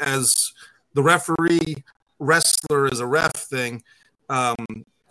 [0.00, 0.52] as
[0.94, 1.76] the referee
[2.18, 3.82] wrestler as a ref thing,
[4.30, 4.56] um,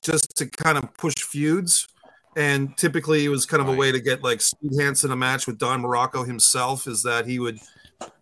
[0.02, 1.88] just to kind of push feuds.
[2.36, 5.46] And typically, it was kind of a way to get like Swede Hanson a match
[5.46, 6.88] with Don Muraco himself.
[6.88, 7.60] Is that he would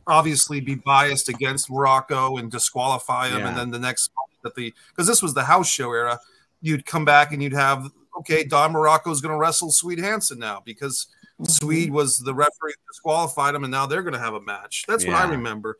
[0.08, 3.50] obviously be biased against Muraco and disqualify him, Yeah.
[3.50, 4.12] and then the next
[4.44, 6.20] that the because this was the house show era,
[6.62, 10.40] you'd come back and you'd have okay, Don Muraco is going to wrestle Swede Hanson
[10.40, 11.08] now because.
[11.48, 14.86] Swede was the referee that disqualified him, and now they're going to have a match.
[14.88, 15.78] That's what I remember.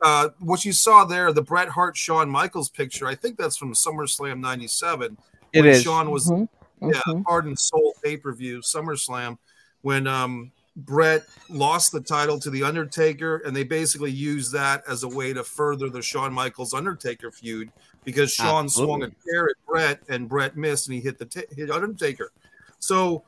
[0.00, 3.72] Uh, what you saw there, the Bret Hart Shawn Michaels picture, I think that's from
[3.72, 5.16] SummerSlam '97.
[5.52, 5.82] It is.
[5.82, 6.48] Shawn was Mhm.
[6.80, 7.24] yeah, Mhm.
[7.26, 9.38] Heart and Soul pay per view SummerSlam
[9.82, 15.02] when um, Bret lost the title to the Undertaker, and they basically used that as
[15.02, 17.70] a way to further the Shawn Michaels Undertaker feud
[18.04, 21.44] because Shawn swung a chair at Bret and Bret missed and he hit the t-
[21.54, 22.32] hit Undertaker.
[22.80, 23.22] So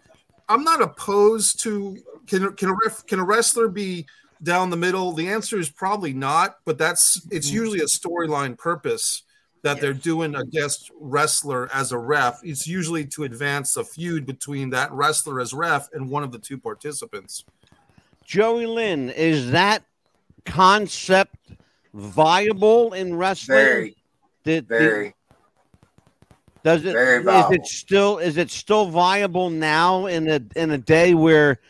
[0.48, 4.06] I'm not opposed to can can a ref, can a wrestler be
[4.42, 5.12] down the middle?
[5.12, 7.56] The answer is probably not, but that's it's mm-hmm.
[7.56, 9.22] usually a storyline purpose
[9.62, 12.40] that they're doing a guest wrestler as a ref.
[12.44, 16.38] It's usually to advance a feud between that wrestler as ref and one of the
[16.38, 17.44] two participants.
[18.26, 19.82] Joey Lynn, is that
[20.44, 21.36] concept
[21.94, 23.56] viable in wrestling?
[23.56, 23.96] Very,
[24.44, 25.14] Did- did- very.
[26.64, 30.78] Does it very is it still is it still viable now in a in a
[30.78, 31.60] day where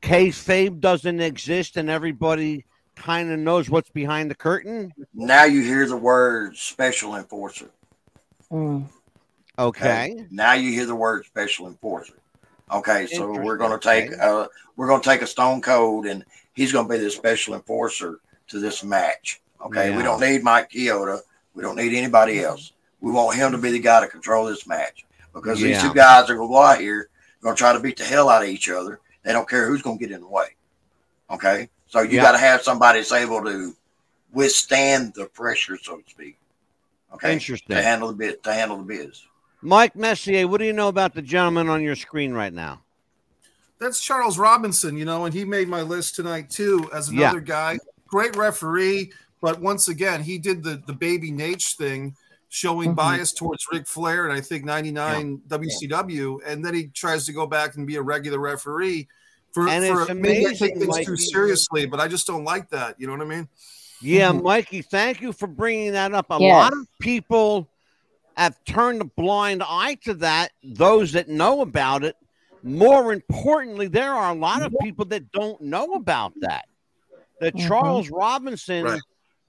[0.00, 2.64] kayfabe doesn't exist and everybody
[2.94, 4.92] kind of knows what's behind the curtain?
[5.12, 7.70] Now you hear the word special enforcer.
[8.50, 8.86] Mm.
[9.58, 10.26] Okay.
[10.30, 12.14] Now you hear the word special enforcer.
[12.72, 16.24] Okay, so we're going to take uh, we're going to take a Stone Cold, and
[16.54, 19.40] he's going to be the special enforcer to this match.
[19.64, 19.96] Okay, Yeah.
[19.96, 21.20] we don't need Mike Chioda.
[21.54, 22.72] We don't need anybody else.
[23.04, 26.30] We want him to be the guy to control this match because these two guys
[26.30, 27.10] are going to go out here,
[27.42, 28.98] going to try to beat the hell out of each other.
[29.22, 30.46] They don't care who's going to get in the way.
[31.30, 32.22] Okay, so you Yeah.
[32.22, 33.76] got to have somebody that's able to
[34.32, 36.38] withstand the pressure, so to speak.
[37.12, 37.76] Okay, Interesting.
[37.76, 39.22] to handle the bit to handle the biz.
[39.60, 42.80] Mike Messier, what do you know about the gentleman on your screen right now?
[43.80, 47.24] That's Charles Robinson, you know, and he made my list tonight too as Yeah.
[47.24, 47.78] another guy.
[48.06, 49.12] Great referee,
[49.42, 52.16] but once again, he did the the baby Nate thing,
[52.54, 52.94] showing Mhm.
[52.94, 57.48] bias towards Ric Flair and I think 99 WCW, and then he tries to go
[57.48, 59.08] back and be a regular referee.
[59.52, 62.44] For, And for it's maybe I amazing, take things too seriously, but I just don't
[62.44, 62.94] like that.
[63.00, 63.48] You know what I mean?
[64.00, 64.42] Yeah, Mhm.
[64.44, 66.26] Mikey, thank you for bringing that up.
[66.30, 66.52] A Yes.
[66.52, 67.68] lot of people
[68.36, 72.16] have turned a blind eye to that, those that know about it.
[72.62, 76.66] More importantly, there are a lot of people that don't know about that.
[77.40, 77.66] That Mhm.
[77.66, 79.00] Charles Robinson, Right.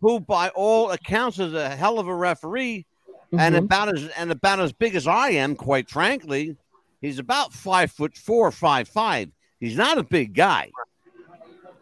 [0.02, 2.86] who by all accounts is a hell of a referee
[3.32, 3.60] and Mhm.
[3.60, 6.56] about as and about as big as I am, quite frankly,
[7.02, 9.32] he's about five foot four, five five.
[9.60, 10.72] He's not a big guy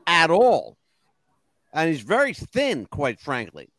[0.07, 0.77] at all.
[1.73, 3.69] And he's very thin, quite frankly.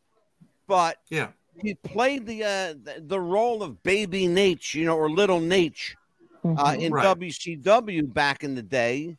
[0.67, 1.29] But Yeah.
[1.61, 5.95] he played the uh, the, role of baby Nate, you know, or little Nate
[6.43, 6.81] uh, Mhm.
[6.81, 7.03] in Right.
[7.03, 9.17] WCW back in the day.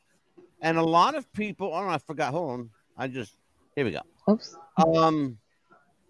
[0.61, 2.33] And a lot of people, oh, I forgot.
[2.33, 2.71] Hold on.
[2.97, 3.37] I just,
[3.75, 4.01] here we go.
[4.31, 4.57] Oops.
[4.79, 5.39] Um,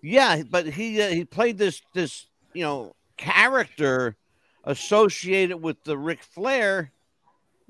[0.07, 4.17] yeah, but he uh, he played this this you know character
[4.65, 6.93] associated with the Ric Flair.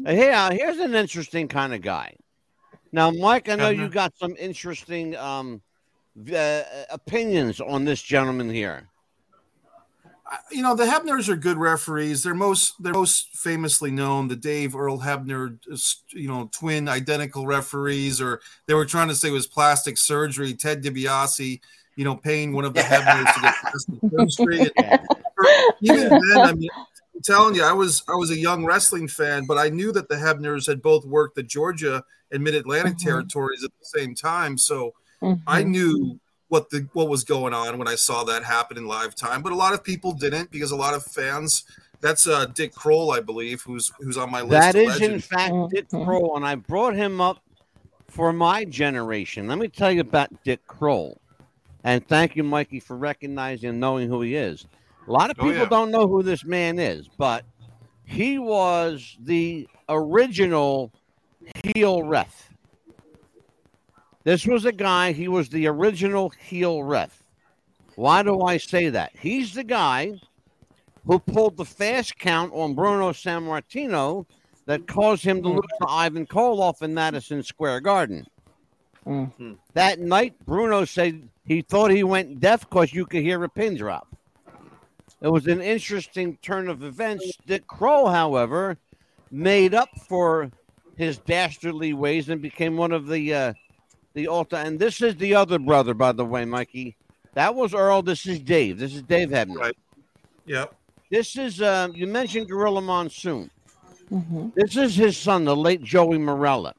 [0.06, 2.14] Uh, yeah, here's an interesting kind of guy.
[2.92, 3.88] Now, Mike, I know you Uh-huh.
[3.88, 5.62] got some interesting um
[6.34, 8.88] uh, opinions on this gentleman here.
[10.50, 12.22] you know the Hebners are good referees.
[12.22, 15.58] They're most they're most famously known the Dave Earl Hebner,
[16.10, 20.54] you know, twin identical referees, or they were trying to say it was plastic surgery.
[20.54, 21.60] Ted DiBiase,
[21.96, 24.70] you know, paying one of the Hebners to get past the surgery.
[25.38, 26.70] And, even then, I mean,
[27.14, 30.08] I'm telling you, I was I was a young wrestling fan, but I knew that
[30.08, 33.06] the Hebners had both worked the Georgia and Mid Atlantic mm-hmm.
[33.06, 35.42] territories at the same time, so mm-hmm.
[35.46, 39.14] I knew what the what was going on when I saw that happen in live
[39.14, 39.42] time.
[39.42, 41.64] But a lot of people didn't because a lot of fans.
[42.02, 44.72] That's uh, Dick Kroll, I believe, who's who's on my list.
[44.72, 46.04] That is in fact Dick mm-hmm.
[46.04, 47.42] Kroll, and I brought him up
[48.08, 49.48] for my generation.
[49.48, 51.20] Let me tell you about Dick Kroll,
[51.86, 54.66] and thank you, Mikey, for recognizing and knowing who he is.
[55.06, 55.68] A lot of oh, people oh, yeah.
[55.68, 57.44] don't know who this man is, but
[58.04, 60.92] he was the original
[61.62, 62.50] heel ref.
[64.24, 67.22] This was a guy, he was the original heel ref.
[67.94, 69.12] Why do I say that?
[69.16, 70.20] He's the guy
[71.06, 74.26] who pulled the fast count on Bruno Sammartino
[74.66, 78.26] that caused him to lose to Ivan Koloff in Madison Square Garden.
[79.06, 79.52] Mm-hmm.
[79.74, 83.76] That night, Bruno said he thought he went deaf because you could hear a pin
[83.76, 84.08] drop.
[85.20, 87.32] It was an interesting turn of events.
[87.46, 88.76] Dick Kroll, however,
[89.30, 90.50] made up for
[90.96, 93.52] his dastardly ways and became one of the uh,
[94.14, 94.56] the altar.
[94.56, 96.96] And this is the other brother, by the way, Mikey.
[97.34, 98.02] That was Earl.
[98.02, 98.78] This is Dave.
[98.78, 99.56] This is Dave Hebner.
[99.56, 99.76] Right.
[100.46, 100.74] Yep.
[101.10, 103.50] This is uh, you mentioned Gorilla Monsoon.
[104.10, 104.48] Mm-hmm.
[104.54, 106.72] This is his son, the late Joey Marella.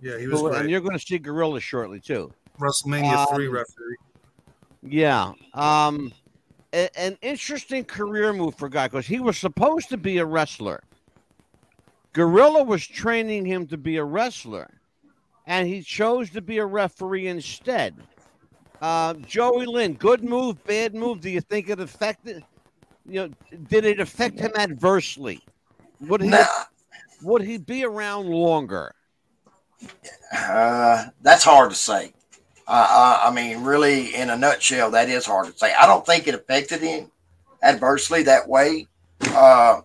[0.00, 0.40] Yeah, he was.
[0.40, 2.32] Who, and you're going to see Gorilla shortly too.
[2.60, 3.96] WrestleMania um, three referee.
[4.82, 5.32] Yeah.
[5.54, 6.12] Um,
[6.72, 10.82] a, an interesting career move for guy because he was supposed to be a wrestler.
[12.12, 14.80] Gorilla was training him to be a wrestler
[15.46, 17.96] and he chose to be a referee instead.
[18.80, 21.20] Uh, Joey Lynn, good move, bad move.
[21.20, 22.44] Do you think it affected?
[23.06, 25.40] You know, did it affect him adversely?
[26.00, 26.28] Would he?
[26.28, 26.44] Nah.
[27.22, 28.94] Would he be around longer?
[30.32, 32.12] Uh, that's hard to say.
[32.72, 35.74] Uh, I mean, really, in a nutshell, that is hard to say.
[35.74, 37.10] I don't think it affected him
[37.64, 38.86] adversely that way.
[39.26, 39.80] Uh,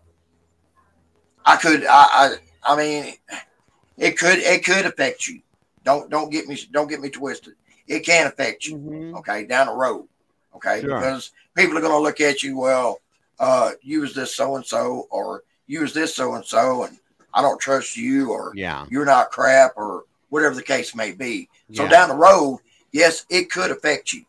[1.44, 3.16] I could, I, I, I mean,
[3.98, 5.42] it could, it could affect you.
[5.84, 7.56] Don't don't get me don't get me twisted.
[7.88, 9.16] It can affect you, mm-hmm.
[9.18, 10.08] okay, down the road,
[10.56, 10.96] okay, sure.
[10.96, 12.58] because people are going to look at you.
[12.58, 13.00] Well,
[13.40, 16.98] uh, use this so and so, or use this so and so, and
[17.34, 21.50] I don't trust you, or yeah, you're not crap, or whatever the case may be.
[21.74, 21.90] So yeah.
[21.90, 22.60] down the road,
[22.92, 24.26] yes, it could affect you.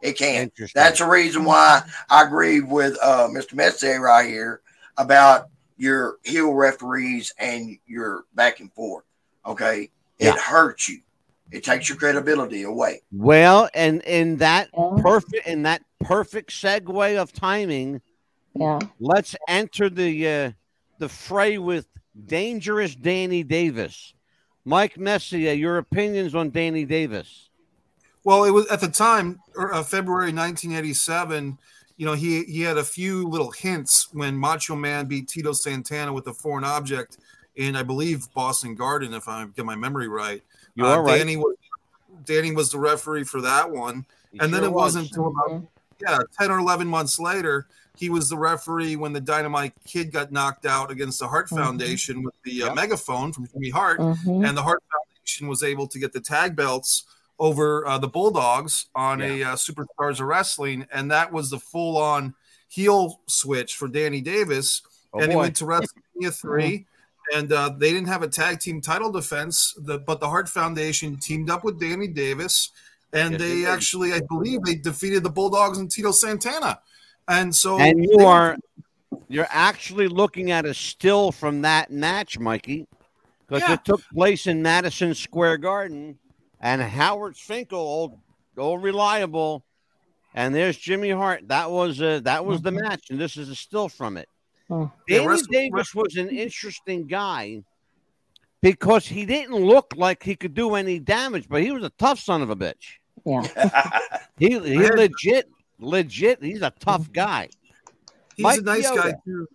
[0.00, 0.52] It can.
[0.74, 3.54] That's the reason why I agree with uh, Mr.
[3.54, 4.60] Messier right here
[4.96, 9.04] about your heel referees and your back and forth.
[9.44, 10.34] Okay yeah.
[10.34, 11.00] it hurts you.
[11.50, 13.02] It takes your credibility away.
[13.10, 18.02] Well, and in that perfect in that perfect segue of timing,
[18.54, 18.78] yeah.
[19.00, 20.50] Let's enter the uh,
[20.98, 21.86] the fray with
[22.26, 24.12] dangerous Danny Davis.
[24.64, 27.47] Mike Messier, your opinions on Danny Davis?
[28.24, 31.58] Well, it was at the time, uh, February 1987.
[31.96, 36.12] You know, he he had a few little hints when Macho Man beat Tito Santana
[36.12, 37.18] with a foreign object
[37.56, 40.42] in I believe Boston Garden, if I get my memory right.
[40.74, 41.18] You are uh, right.
[41.18, 41.56] Danny was
[42.24, 44.94] Danny was the referee for that one, he and sure then it was.
[44.94, 45.64] not until about mm-hmm.
[46.06, 47.66] yeah ten or eleven months later
[47.98, 51.56] he was the referee when the Dynamite Kid got knocked out against the Hart mm-hmm.
[51.56, 52.76] Foundation with the uh, yep.
[52.76, 54.44] megaphone from Jimmy Hart, mm-hmm.
[54.44, 57.04] and the Hart Foundation was able to get the tag belts
[57.38, 59.26] over uh, the Bulldogs on yeah.
[59.26, 62.34] a uh, Superstars of Wrestling, and that was the full-on
[62.68, 64.82] heel switch for Danny Davis,
[65.12, 65.32] oh, and boy.
[65.32, 66.82] he went to WrestleMania 3 mm-hmm
[67.34, 69.74] and uh, they didn't have a tag team title defense.
[69.78, 72.70] The, but the Hart Foundation teamed up with Danny Davis,
[73.12, 76.80] and yes, they, they actually, I believe, they defeated the Bulldogs and Tito Santana.
[77.28, 78.56] And so, and you are,
[79.28, 82.86] you're actually looking at a still from that match, Mikey,
[83.46, 83.74] because yeah.
[83.74, 86.18] it took place in Madison Square Garden,
[86.60, 88.18] and Howard Finkel, old,
[88.56, 89.64] old reliable,
[90.34, 91.48] and there's Jimmy Hart.
[91.48, 92.88] That was uh, that was the mm-hmm.
[92.88, 94.28] match, and this is a still from it.
[94.70, 94.90] Oh.
[95.08, 97.62] Danny yeah, Davis was an interesting guy
[98.60, 102.18] because he didn't look like he could do any damage, but he was a tough
[102.18, 102.98] son of a bitch.
[103.24, 104.00] Yeah.
[104.38, 105.48] he he legit,
[105.78, 107.12] legit, he's a tough mm-hmm.
[107.12, 107.48] guy.
[108.36, 108.96] He's Mike a nice Chioda.
[108.96, 109.46] guy too.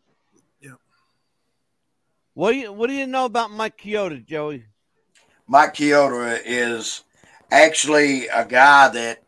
[0.62, 0.72] Yeah.
[2.34, 4.66] What do you what do you know about Mike Chioda, Joey?
[5.47, 7.03] Mike Chioda is
[7.51, 9.23] actually a guy that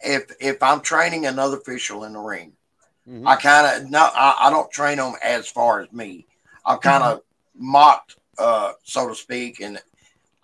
[0.00, 2.52] if if I'm training another official in the ring,
[3.10, 3.26] Mm-hmm.
[3.26, 6.26] I kind of no, I, I, don't train them as far as me.
[6.64, 7.72] I kind of mm-hmm.
[7.72, 9.78] mocked, uh, so to speak, and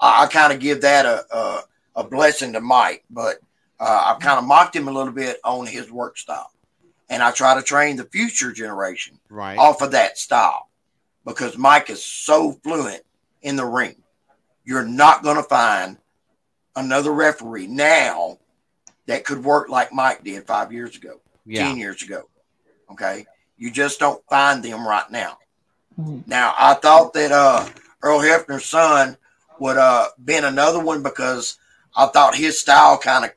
[0.00, 1.60] I, I kind of give that a, a,
[1.96, 3.04] a blessing to Mike.
[3.10, 3.36] But
[3.78, 6.50] uh, I kind of mocked him a little bit on his work style,
[7.08, 9.58] and I try to train the future generation Right.
[9.58, 10.68] off of that style
[11.24, 13.02] because Mike is so fluent
[13.42, 13.96] in the ring.
[14.66, 15.96] You're not going to find
[16.74, 18.38] another referee now
[19.06, 21.68] that could work like Mike did five years ago, Yeah.
[21.68, 22.28] 10 years ago.
[22.90, 23.24] Okay.
[23.56, 25.38] You just don't find them right now.
[25.98, 26.26] Mhm.
[26.26, 27.66] Now, I thought that uh,
[28.02, 29.16] Earl Hebner's son
[29.60, 31.58] would uh, been another one because
[31.96, 33.30] I thought his style kind of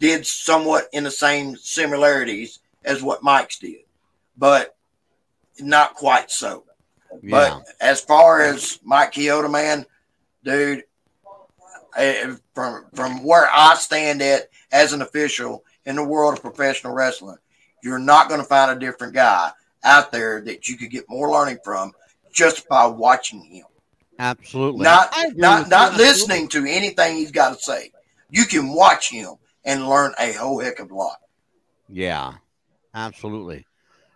[0.00, 3.82] did somewhat in the same similarities as what Mike's did,
[4.36, 4.74] but
[5.60, 6.64] not quite so.
[7.22, 7.30] Yeah.
[7.30, 9.84] But as far as Mike Chioda, man,
[10.44, 10.84] dude,
[11.96, 16.94] eh, from from where I stand at as an official in the world of professional
[16.94, 17.38] wrestling,
[17.82, 19.50] you're not going to find a different guy
[19.84, 21.92] out there that you could get more learning from
[22.32, 23.66] just by watching him,
[24.18, 24.82] Absolutely.
[24.82, 26.04] not not not absolutely.
[26.04, 27.90] listening to anything he's got to say.
[28.30, 29.34] You can watch him
[29.64, 31.18] and learn a whole heck of a lot.
[31.88, 32.34] Yeah.
[32.94, 33.66] Absolutely.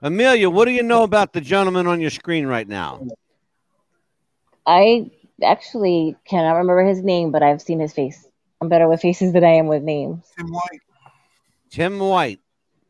[0.02, 3.06] Amelia, what do you know about the gentleman on your screen right now?
[4.66, 5.10] I
[5.43, 8.26] actually cannot remember his name, but I've seen his face.
[8.61, 10.24] I'm better with faces than I am with names.
[10.37, 10.80] Tim White.
[11.70, 12.41] Tim White.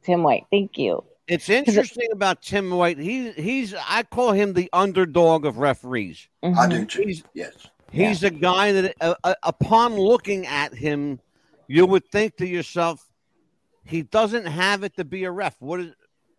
[0.02, 0.46] Tim White.
[0.50, 1.02] Thank you.
[1.26, 2.98] It's interesting about Tim White.
[2.98, 6.28] He he's I call him the underdog of referees.
[6.42, 6.70] I Mhm.
[6.70, 7.02] do too.
[7.06, 7.54] He's Yes.
[7.90, 11.18] he's a guy that uh, uh, upon looking at him,
[11.66, 13.08] you would think to yourself,
[13.84, 15.56] he doesn't have it to be a ref.
[15.60, 15.94] What is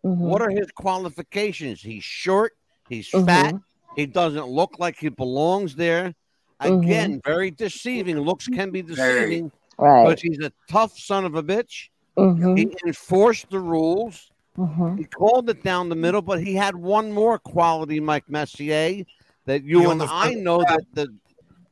[0.05, 0.17] Mhm.
[0.19, 1.81] what are his qualifications?
[1.81, 2.53] He's short,
[2.87, 3.25] he's Mhm.
[3.25, 3.55] fat,
[3.95, 6.13] he doesn't look like he belongs there.
[6.59, 8.17] Again, very deceiving.
[8.19, 10.05] Looks can be deceiving, Right.
[10.05, 11.89] but he's a tough son of a bitch.
[12.17, 12.57] Mhm.
[12.57, 14.31] He enforced the rules.
[14.57, 14.97] Mhm.
[14.97, 19.03] He called it down the middle, but he had one more quality, Mike Messier,
[19.45, 21.13] that you He and I know that the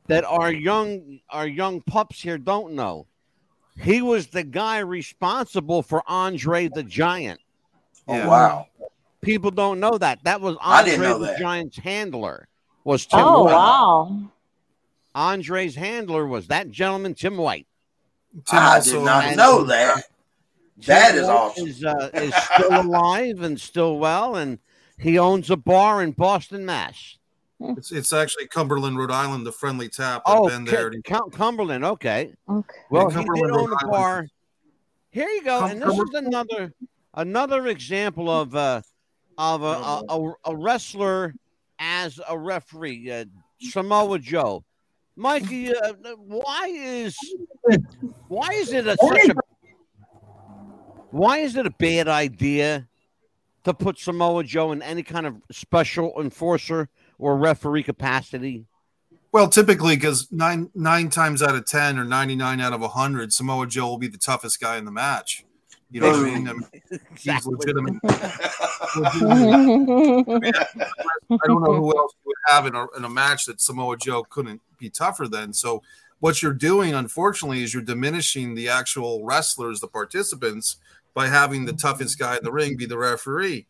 [0.06, 3.06] that our young our young pups here don't know.
[3.80, 7.40] He was the guy responsible for Andre the Giant.
[8.06, 8.28] Oh Yeah.
[8.28, 8.66] wow.
[9.24, 10.22] People don't know that.
[10.24, 11.38] That was I Andre didn't know the that.
[11.38, 12.48] Giant's handler.
[12.84, 13.52] Was Tim Oh White.
[13.52, 14.20] wow.
[15.14, 17.66] Andre's handler was that gentleman, Tim White.
[18.46, 20.04] Tim I did not and- know that.
[20.86, 21.66] That Tim is White awesome.
[21.68, 24.58] Is, uh, is still alive and still well, and
[24.98, 27.16] he owns a bar in Boston, Mass.
[27.60, 30.22] It's, it's actually Cumberland, Rhode Island, the friendly tap.
[30.26, 30.90] I've Oh, been there.
[30.90, 31.84] Cu- Cum- Cumberland.
[31.84, 32.32] Okay.
[32.48, 32.74] Okay.
[32.90, 34.26] Well, he Cumberland, did own a bar.
[35.12, 36.74] Here you go, Cum- and this is another
[37.14, 38.82] another example of uh,
[39.38, 41.34] of a, a, a, a wrestler
[41.78, 43.24] as a referee, uh,
[43.60, 44.64] Samoa Joe.
[45.16, 47.16] Mikey, uh, why is
[48.26, 49.34] why is it a, such a
[51.10, 52.88] why is it a bad idea
[53.62, 58.66] to put Samoa Joe in any kind of special enforcer or referee capacity?
[59.30, 63.32] Well, typically, because nine nine times out of ten or ninety nine out of hundred,
[63.32, 65.44] Samoa Joe will be the toughest guy in the match.
[65.90, 66.48] You know what I mean?
[66.48, 66.64] I mean
[67.16, 68.02] he's legitimate.
[68.02, 68.34] legitimate.
[71.30, 73.96] I don't know who else you would have in a, in a match that Samoa
[73.96, 75.52] Joe couldn't be tougher than.
[75.52, 75.82] So,
[76.20, 80.76] what you're doing, unfortunately, is you're diminishing the actual wrestlers, the participants,
[81.12, 83.66] by having the toughest guy in the ring be the referee.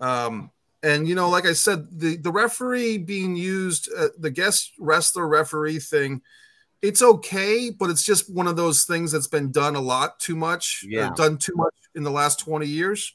[0.00, 0.50] Um,
[0.82, 5.26] and you know, like I said, the the referee being used, uh, the guest wrestler
[5.26, 6.20] referee thing,
[6.84, 10.36] it's okay, but it's just one of those things that's been done a lot too
[10.36, 11.10] much, Yeah.
[11.16, 13.14] done too much in the last 20 years.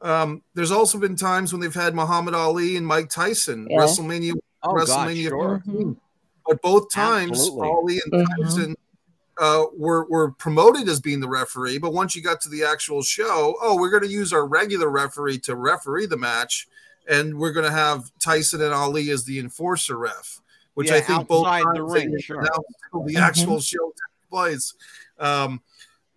[0.00, 3.80] Um, there's also been times when they've had Muhammad Ali and Mike Tyson, Yeah.
[3.80, 5.62] WrestleMania, Oh, God, WrestleMania sure.
[5.66, 5.96] 14.
[6.46, 7.68] But both times, Absolutely.
[7.68, 8.42] Ali and Mhm.
[8.42, 8.76] Tyson
[9.38, 11.78] uh, were, were promoted as being the referee.
[11.78, 14.90] But once you got to the actual show, oh, we're going to use our regular
[14.90, 16.68] referee to referee the match.
[17.08, 20.40] And we're going to have Tyson and Ali as the enforcer ref,
[20.80, 22.40] which Yeah, I think both outside the times ring, they sure.
[22.40, 23.20] announced till the Mhm.
[23.20, 24.72] actual show took place.
[25.18, 25.60] Um,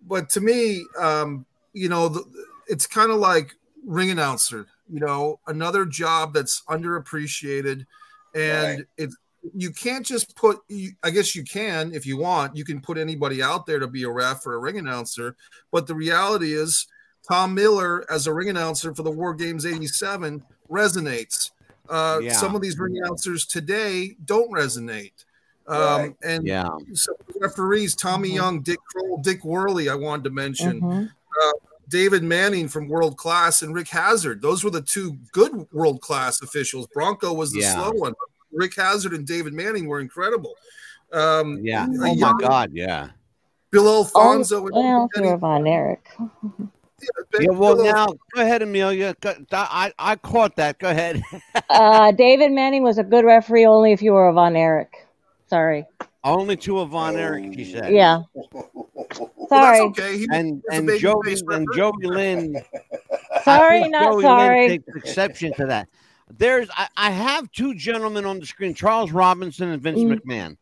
[0.07, 2.23] but to me, um, you know, the,
[2.69, 3.55] it's kind of like
[3.85, 7.85] ring announcer, you know, another job that's underappreciated.
[8.33, 8.87] And Right.
[8.95, 9.17] it's,
[9.53, 12.97] you can't just put, you, I guess you can, if you want, you can put
[12.97, 15.35] anybody out there to be a ref or a ring announcer.
[15.73, 16.87] But the reality is,
[17.27, 21.51] Tom Miller as a ring announcer for the War Games 87 resonates.
[21.89, 22.33] Uh, Yeah.
[22.33, 25.25] Some of these ring announcers today don't resonate.
[25.67, 26.15] Um, Right.
[26.23, 26.69] And Yeah.
[26.93, 28.35] so referees, Tommy Mhm.
[28.35, 31.09] Young, Dick Kroll, Dick Woehrle, I wanted to mention, Mhm.
[31.89, 34.41] David Manning from World Class, and Rick Hazard.
[34.41, 36.87] Those were the two good world class officials.
[36.95, 37.73] Bronko was the Yeah.
[37.75, 38.13] slow one.
[38.51, 40.55] Rick Hazard and David Manning were incredible.
[41.11, 41.85] Um, Yeah.
[41.85, 42.71] a Oh my God.
[42.73, 43.09] Yeah.
[43.69, 44.65] Bill Oh, Alfonso.
[44.65, 46.07] and well, if Eddie- you're Von Erich.
[47.39, 47.49] Yeah.
[47.51, 49.15] Well, now go ahead, Amelia.
[49.21, 50.79] Go, I I caught that.
[50.79, 51.21] Go ahead.
[51.69, 54.93] Uh, David Manning was a good referee only if you were a Von Erich.
[55.47, 55.85] Sorry.
[56.23, 57.91] Only to a Von Erich, she said.
[57.91, 58.21] Yeah.
[58.33, 58.89] Well,
[59.49, 59.79] that's Sorry.
[59.81, 60.17] okay.
[60.19, 61.65] He, And and baby Joey and referee.
[61.75, 62.55] Joey Lynn
[63.43, 64.67] Sorry, not Joey Lynn sorry.
[64.67, 65.87] takes exception to that.
[66.37, 70.19] There's, I, I have two gentlemen on the screen, Charles Robinson and Vince Mm.
[70.19, 70.57] McMahon.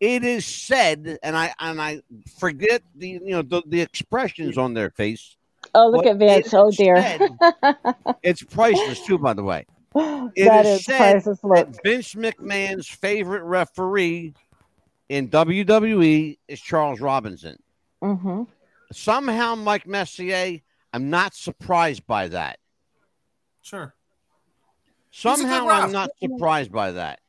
[0.00, 2.02] It is said, and I and I
[2.38, 5.36] forget the you know the, the expressions on their face.
[5.74, 6.52] Oh, look What at Vince.
[6.54, 7.00] Oh, dear.
[7.02, 7.76] said-
[8.22, 9.66] It's priceless too, by the way.
[9.94, 11.38] It that is is said priceless.
[11.42, 11.56] Look.
[11.72, 14.34] That Vince McMahon's favorite referee
[15.08, 17.56] in WWE is Charles Robinson.
[18.02, 18.42] hmm
[18.92, 20.60] Somehow, Mike Messier,
[20.92, 22.58] I'm not surprised by that.
[23.62, 23.94] Sure.
[25.10, 25.68] Somehow.
[25.68, 27.20] I'm not surprised by that.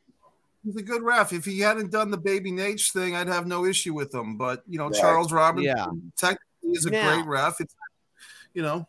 [0.66, 1.34] He's a good ref.
[1.34, 4.38] If he hadn't done the baby Nate thing, I'd have no issue with him.
[4.38, 4.96] But you know, Right.
[5.00, 5.88] Charles Robinson Yeah.
[6.18, 7.60] technically is a Now- great ref.
[7.60, 7.76] It's
[8.54, 8.88] you know,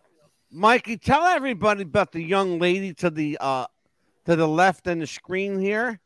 [0.51, 3.67] Mikey, tell everybody about the young lady to the uh
[4.27, 6.01] to the left in the screen here.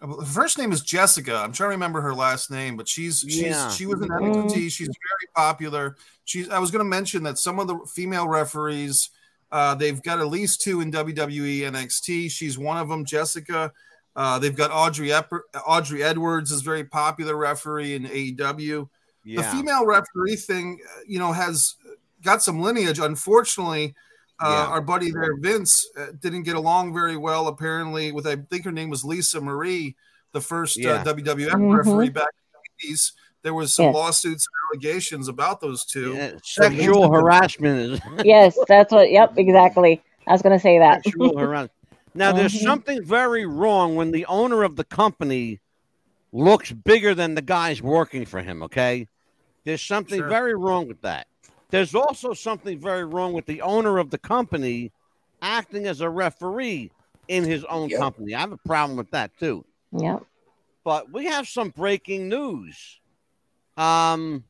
[0.00, 1.36] her first name is Jessica.
[1.36, 3.70] I'm trying to remember her last name, but she's she's Yeah.
[3.70, 4.08] she was an.
[4.08, 4.70] NXT.
[4.70, 5.96] She's very popular.
[6.24, 9.10] She's I was going to mention that some of the female referees
[9.52, 12.30] uh, they've got at least two in WWE NXT.
[12.30, 13.72] She's one of them, Jessica.
[14.14, 15.32] Uh, they've got Audrey Ep-
[15.66, 18.88] Aubrey Edwards is very popular referee in AEW.
[19.24, 21.74] The female referee thing, uh, you know, has
[22.22, 22.98] got some lineage.
[22.98, 23.94] Unfortunately,
[24.42, 24.72] uh, Yeah.
[24.72, 27.48] our buddy there, Vince, uh, didn't get along very well.
[27.48, 29.96] Apparently, with I think her name was Lisa Marie,
[30.32, 30.92] the first Yeah.
[30.94, 31.76] uh, WWF Mhm.
[31.76, 33.12] referee back in the 80s.
[33.42, 33.94] There was some Yes.
[33.94, 36.12] lawsuits and allegations about those two.
[36.14, 39.10] Yeah, Sexual harassment Yes, that's what.
[39.10, 40.02] Yep, exactly.
[40.26, 41.02] I was going to say that.
[41.04, 41.72] sexual harassment.
[42.14, 42.62] Now, there's Mhm.
[42.64, 45.60] something very wrong when the owner of the company
[46.32, 48.62] looks bigger than the guys working for him.
[48.62, 49.08] Okay,
[49.64, 50.28] there's something Sure.
[50.28, 51.26] very wrong with that.
[51.70, 54.92] There's also something very wrong with the owner of the company
[55.42, 56.90] acting as a referee
[57.28, 57.98] in his own Yep.
[58.00, 58.34] company.
[58.34, 59.64] I have a problem with that too.
[59.92, 60.24] Yep.
[60.84, 63.00] But we have some breaking news.
[63.76, 64.44] Um,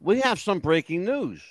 [0.00, 1.42] we have some breaking news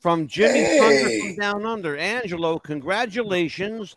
[0.00, 1.96] from Jimmy Thunder from Down Under.
[1.96, 3.96] Angelo, congratulations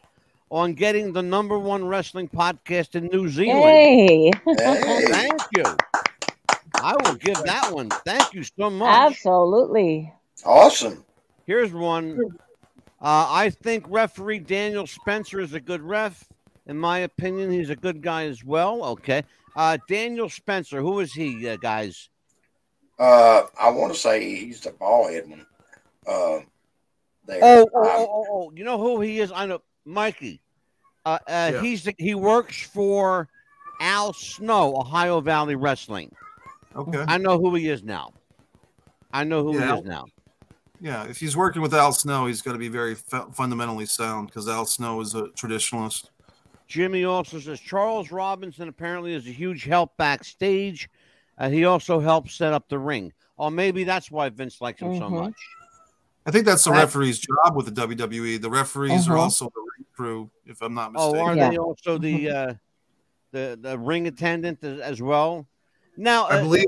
[0.50, 3.64] on getting the number one wrestling podcast in New Zealand.
[3.64, 5.06] Hey, Hey.
[5.08, 5.64] Thank you.
[6.84, 7.90] I will give that one.
[8.06, 9.12] Thank you so much.
[9.12, 10.14] absolutely.
[10.46, 11.04] Awesome.
[11.46, 12.20] Here's one.
[13.02, 16.26] Uh, I think referee Daniel Spencer is a good ref.
[16.68, 18.84] In my opinion, he's a good guy as well.
[18.86, 19.24] Okay.
[19.56, 22.10] Uh, Daniel Spencer, who is he, uh, guys?
[22.98, 25.46] Uh, I want to say he's the ball head one.
[26.08, 26.40] Uh,
[27.26, 27.40] there.
[27.42, 29.32] Oh, oh, oh, oh, oh, you know who he is?
[29.34, 30.42] I know, Mikey.
[31.06, 31.62] Uh, uh, Yeah.
[31.62, 33.28] he's the, he works for
[33.82, 36.14] Al Snow, Ohio Valley Wrestling.
[36.76, 37.04] Okay.
[37.08, 38.12] I know who he is now.
[39.12, 39.74] I know who Yeah.
[39.76, 40.06] he is now.
[40.80, 44.28] Yeah, if he's working with Al Snow, he's got to be very fu- fundamentally sound
[44.28, 46.10] because Al Snow is a traditionalist.
[46.68, 50.90] Jimmy also says Charles Robinson apparently is a huge help backstage.
[51.38, 53.14] Uh, he also helps set up the ring.
[53.38, 55.12] Or maybe that's why Vince likes him so Mhm.
[55.26, 55.34] much.
[56.26, 56.80] I think that's the Right.
[56.80, 58.38] referee's job with the WWE.
[58.38, 59.20] The referees are Mhm.
[59.20, 61.18] also the ring crew, if I'm not mistaken.
[61.20, 61.50] Oh, are Yeah.
[61.50, 62.54] they also the uh,
[63.32, 65.48] the the ring attendant as, as well?
[65.98, 66.66] Now, I uh, believe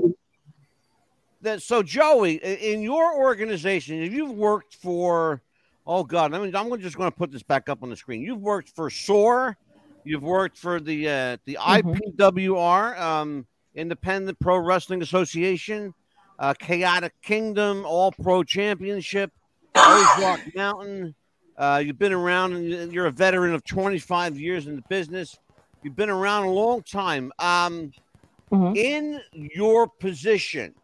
[1.42, 5.42] that so Joey, in your organization, if you've worked for,
[5.86, 8.22] oh God, I mean, I'm just going to put this back up on the screen.
[8.22, 9.56] You've worked for SOAR,
[10.04, 12.00] you've worked for the uh, the Mhm.
[12.18, 15.92] IPWR, um, Independent Pro Wrestling Association,
[16.38, 19.32] uh, Chaotic Kingdom, All Pro Championship,
[19.76, 21.14] Ozark Mountain.
[21.56, 25.38] Uh, you've been around, and you're a veteran of 25 years in the business.
[25.82, 27.32] You've been around a long time.
[27.38, 27.92] Um,
[28.52, 28.76] Mhm.
[28.76, 30.74] in your position,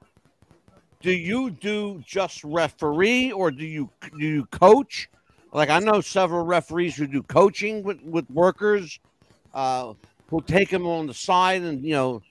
[1.01, 5.09] do you do just referee or do you do you coach?
[5.53, 8.99] Like I know several referees who do coaching with with workers,
[9.53, 9.95] uh,
[10.29, 12.23] who take them on the side and you know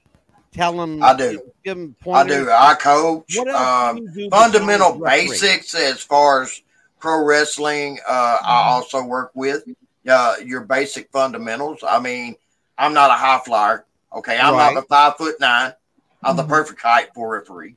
[0.52, 1.04] tell them.
[1.04, 1.42] I do.
[1.64, 2.50] Give them I do.
[2.50, 3.38] I coach.
[3.38, 6.62] Um, do do fundamental basics as far as
[7.00, 8.00] pro wrestling.
[8.08, 9.64] Uh, I also work with
[10.08, 11.84] uh, your basic fundamentals.
[11.88, 12.36] I mean,
[12.78, 13.86] I'm not a high flyer.
[14.14, 14.74] Okay, I'm Right.
[14.74, 15.74] not a five foot nine.
[16.24, 16.50] I'm the Mhm.
[16.50, 17.76] perfect height for a referee.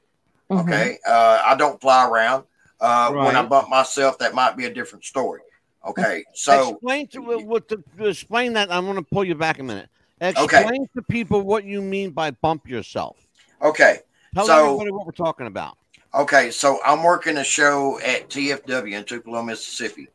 [0.51, 0.61] Mhm.
[0.63, 2.45] Okay, uh, I don't fly around.
[2.81, 5.41] Uh, When I bump myself, that might be a different story.
[5.87, 8.71] Okay, so explain to what to, explain that.
[8.73, 9.89] I'm going to pull you back a minute.
[10.21, 13.17] Explain to people what you mean by bump yourself.
[13.63, 14.01] okay,
[14.35, 15.77] Tell So- everybody what we're talking about.
[16.13, 20.09] Okay, so I'm working a show at TFW in Tupelo, Mississippi.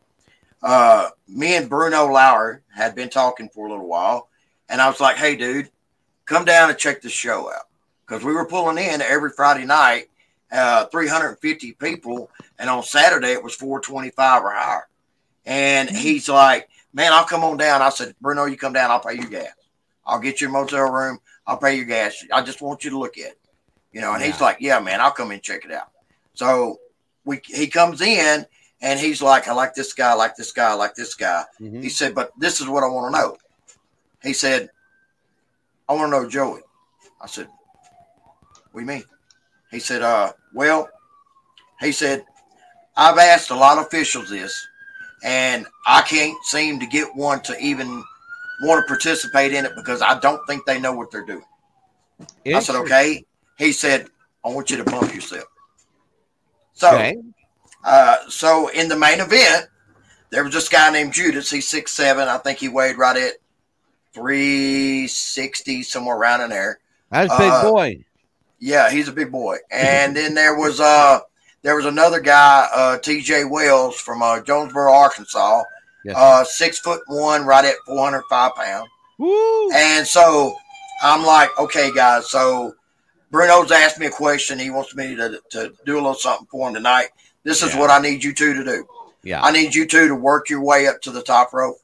[0.62, 4.28] Uh, me and Bruno Lauer had been talking for a little while,
[4.68, 5.70] and I was like, "Hey, dude,
[6.30, 7.68] come down and check the show out,"
[8.06, 10.10] because we were pulling in every Friday night,
[10.52, 14.88] uh, 350 people, and on Saturday it was 425 or higher.
[15.46, 19.00] And he's like, "Man, I'll come on down." I said, "Bruno, you come down, I'll
[19.00, 19.54] pay your gas.
[20.06, 21.20] I'll get you a motel room.
[21.48, 22.24] I'll pay your gas.
[22.32, 23.40] I just want you to look at it."
[23.92, 25.90] You know, and he's like, "Yeah, man, I'll come in and check it out."
[26.36, 26.80] So
[27.26, 28.46] we he comes in
[28.82, 31.44] and he's like, I like this guy, I like this guy, I like this guy.
[31.60, 31.84] Mhm.
[31.84, 33.38] He said, but this is what I want to know.
[34.24, 34.70] He said,
[35.90, 36.62] I want to know Joey.
[37.20, 37.48] I said,
[38.72, 39.04] What do you mean?
[39.72, 40.90] He said, uh, well,
[41.82, 42.24] he said,
[42.96, 44.68] I've asked a lot of officials this,
[45.24, 48.04] and I can't seem to get one to even
[48.64, 51.44] want to participate in it because I don't think they know what they're doing.
[52.54, 53.24] I said, okay.
[53.58, 54.08] He said,
[54.44, 55.46] I want you to bump yourself.
[56.74, 57.18] So, Okay.
[57.84, 59.68] uh, so in the main event,
[60.32, 61.50] there was this guy named Judas.
[61.52, 62.28] He's six seven.
[62.28, 63.34] I think he weighed right at
[64.14, 66.80] three sixty, somewhere around in there.
[67.12, 68.04] That's a big uh, boy.
[68.60, 69.58] Yeah, he's a big boy.
[69.72, 71.20] And then there was uh
[71.62, 73.44] there was another guy, uh, T.J.
[73.46, 75.64] Wells from uh, Jonesboro, Arkansas,
[76.06, 76.16] Yes.
[76.18, 78.90] uh, six foot one, right at four hundred five pounds.
[79.18, 79.70] Woo!
[79.74, 80.56] And so
[81.04, 82.30] I'm like, okay, guys.
[82.30, 82.74] So
[83.32, 84.58] Bruno's asked me a question.
[84.60, 87.08] He wants me to, to do a little something for him tonight.
[87.44, 87.80] This is Yeah.
[87.80, 88.88] what I need you two to do.
[89.24, 89.42] Yeah.
[89.44, 91.76] I need you two to work your way up to the top rope.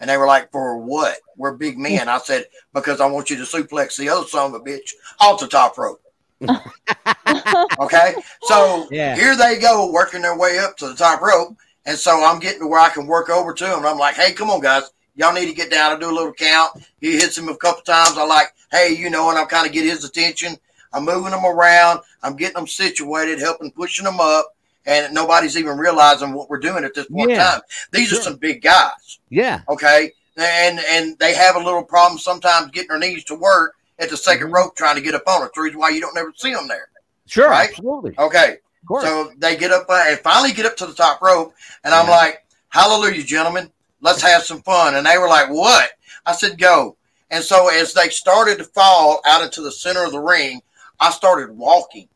[0.00, 1.18] And they were like, for what?
[1.36, 2.08] We're big men.
[2.08, 4.90] I said, because I want you to suplex the other son of a bitch
[5.20, 6.00] off the top rope.
[7.80, 8.14] okay.
[8.42, 9.16] So Yeah.
[9.16, 11.56] here they go working their way up to the top rope.
[11.86, 13.84] And so I'm getting to where I can work over to them.
[13.84, 14.84] I'm like, hey, come on, guys.
[15.16, 16.72] Y'all need to get down and do a little count.
[17.00, 18.16] He hits him a couple times.
[18.16, 20.56] I like, hey, you know, and I'm kind of get his attention.
[20.92, 22.00] I'm moving them around.
[22.22, 24.53] I'm getting them situated, helping pushing them up.
[24.86, 27.50] And nobody's even realizing what we're doing at this point in Yeah.
[27.52, 27.60] time.
[27.92, 29.60] These are some big guys Yeah.
[29.68, 34.10] okay and and they have a little problem sometimes getting their knees to work at
[34.10, 34.54] the 2nd Mhm.
[34.54, 35.52] rope trying to get up on it.
[35.54, 36.88] The reason why you don't never see them there.
[37.26, 37.48] Sure.
[37.48, 37.70] Right?
[37.70, 38.14] Absolutely.
[38.18, 38.58] Okay,
[39.00, 41.54] so they get up and finally get up to the top rope,
[41.84, 42.16] and I'm Yeah.
[42.16, 43.72] like, "Hallelujah, gentlemen,
[44.02, 45.92] let's have some fun." And they were like, "What?"
[46.26, 46.96] I said, "Go."
[47.30, 50.62] And so as they started to fall out into the center of the ring,
[51.00, 52.08] I started walking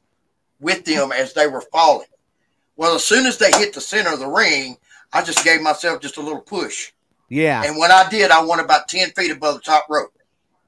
[0.60, 2.08] with them as they were falling.
[2.79, 4.79] Well, as soon as they hit the center of the ring,
[5.12, 6.93] I just gave myself just a little push.
[7.29, 7.62] yeah.
[7.66, 10.12] And when I did, I went about 10 feet above the top rope.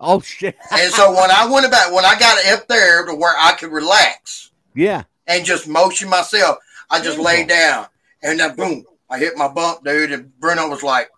[0.01, 0.57] oh shit.
[0.73, 3.71] And so when I went about, when I got up there to where I could
[3.73, 5.05] relax Yeah.
[5.27, 6.59] and just motion myself,
[6.91, 7.87] I just laid down
[8.23, 10.11] and then boom, I hit my bump, dude.
[10.13, 11.11] And Bruno was like,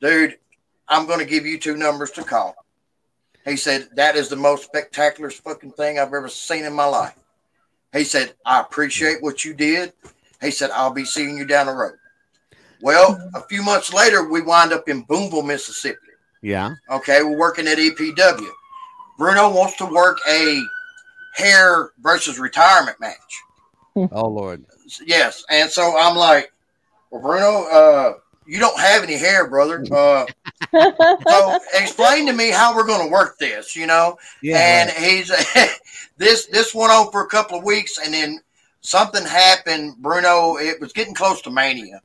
[0.00, 0.36] dude,
[0.88, 2.54] I'm going to give you two numbers to call.
[3.46, 7.14] He said, that is the most spectacular fucking thing I've ever seen in my life.
[7.94, 9.92] He said, I appreciate what you did.
[10.40, 11.94] He said, I'll be seeing you down the road.
[12.82, 15.98] Well, a few months later, we wind up in Boonville, Mississippi.
[16.42, 16.74] Yeah.
[16.90, 18.46] Okay, we're working at EPW.
[19.16, 20.60] Bruno wants to work a
[21.34, 23.42] hair versus retirement match.
[23.96, 24.64] Oh Lord.
[25.06, 26.52] Yes, and so I'm like,
[27.10, 28.14] well, Bruno, uh,
[28.44, 29.84] you don't have any hair, brother.
[30.72, 34.16] Uh, so explain to me how we're going to work this, you know.
[34.42, 34.56] Yeah.
[34.58, 34.98] and right.
[34.98, 35.30] he's
[36.16, 38.40] this this went on for a couple of weeks, and then
[38.80, 39.96] something happened.
[39.98, 42.00] Bruno, it was getting close to mania,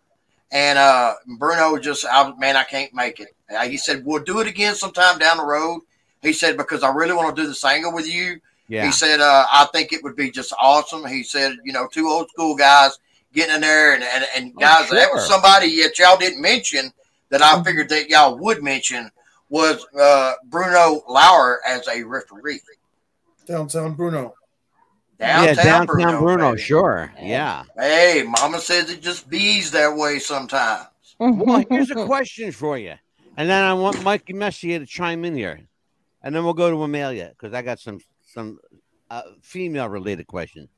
[0.51, 3.29] and uh, Bruno just, I, man, I can't make it.
[3.55, 5.81] Uh, He said, "We'll do it again sometime down the road."
[6.21, 8.85] He said, "Because I really want to do this angle with you." yeah.
[8.85, 12.07] He said, uh, "I think it would be just awesome." He said, "You know, two
[12.07, 12.97] old school guys
[13.33, 16.91] getting in there, and and, and Oh, guys, that was somebody that y'all didn't mention
[17.29, 19.11] that I figured that y'all would mention
[19.49, 22.61] was uh, Bruno Lauer as a referee."
[23.49, 24.35] Downtown Bruno.
[25.17, 25.63] Downtown, yeah.
[25.63, 26.51] Downtown Bruno.
[26.51, 26.61] baby.
[26.61, 27.11] Sure.
[27.19, 27.63] Yeah.
[27.75, 30.85] Hey, Mama says it just bees that way sometimes.
[31.17, 32.93] Well, here's a question for you,
[33.37, 35.59] and then I want Mikey Messier to chime in here,
[36.21, 38.59] and then we'll go to Amelia because I got some some
[39.09, 40.69] uh, female related questions.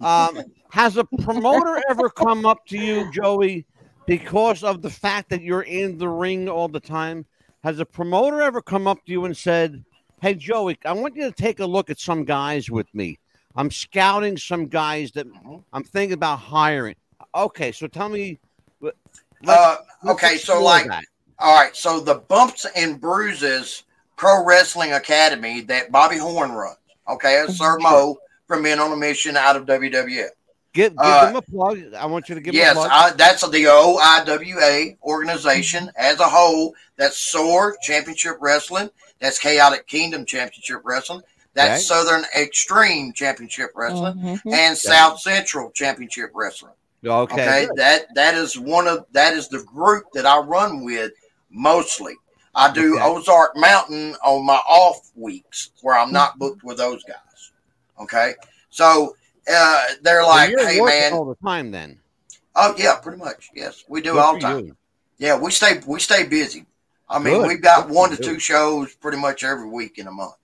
[0.00, 3.66] Um, has a promoter ever come up to you, Joey,
[4.06, 7.26] because of the fact that you're in the ring all the time?
[7.62, 9.84] Has a promoter ever come up to you and said,
[10.24, 13.18] "Hey, Joey, I want you to take a look at some guys with me.
[13.56, 15.26] I'm scouting some guys that
[15.70, 16.96] I'm thinking about hiring."
[17.34, 18.38] Okay, so tell me.
[19.46, 21.04] Uh, okay, so like, that.
[21.38, 23.82] all right, so the Bumps and Bruises
[24.16, 26.78] Pro Wrestling Academy that Bobby Horne runs.
[27.06, 28.16] Okay, that's Sir Mo
[28.46, 30.30] from Men on a Mission out of WWF.
[30.74, 31.94] Give, give Uh, them a plug.
[31.94, 33.14] I want you to give yes, them a plug.
[33.16, 36.74] Yes, that's the OIWA organization as a whole.
[36.96, 38.90] That's SOAR Championship Wrestling.
[39.20, 41.22] That's Chaotic Kingdom Championship Wrestling.
[41.54, 42.00] That's Okay.
[42.02, 44.52] Southern Extreme Championship Wrestling Mhm.
[44.52, 46.72] and South Central Championship Wrestling.
[47.06, 47.32] okay.
[47.34, 51.12] Okay, that that is one of that is the group that I run with
[51.50, 52.16] mostly.
[52.56, 53.04] I do Okay.
[53.04, 57.52] Ozark Mountain on my off weeks where I'm not booked with those guys.
[58.00, 58.34] Okay,
[58.70, 59.14] so
[59.52, 61.98] uh, they're like, "Hey man, all the time then.
[62.56, 64.66] oh yeah, pretty much, yes, we do Good all the time.
[64.66, 64.76] you.
[65.18, 66.66] Yeah, we stay we stay busy.
[67.08, 67.48] I mean, Good.
[67.48, 70.34] we've got Good one to two shows pretty much every week in a month.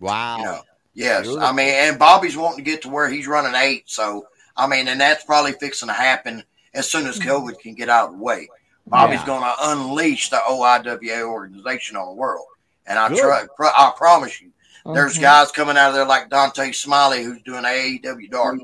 [0.00, 0.38] Wow.
[0.38, 0.60] You know,
[0.94, 3.84] yes, I mean, and Bobby's wanting to get to where he's running eight.
[3.86, 4.26] So
[4.56, 6.42] I mean, and that's probably fixing to happen
[6.74, 8.48] as soon as COVID can get out of the way.
[8.86, 9.26] Bobby's Yeah.
[9.26, 12.46] going to unleash the OIWA organization on the world,
[12.86, 14.51] and I try, I promise you,
[14.84, 15.22] there's Mhm.
[15.22, 18.58] guys coming out of there like Dante Smiley who's doing AEW Dark,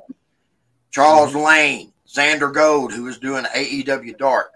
[0.91, 4.53] Charles Lane, Xander Gold who is doing AEW Dark,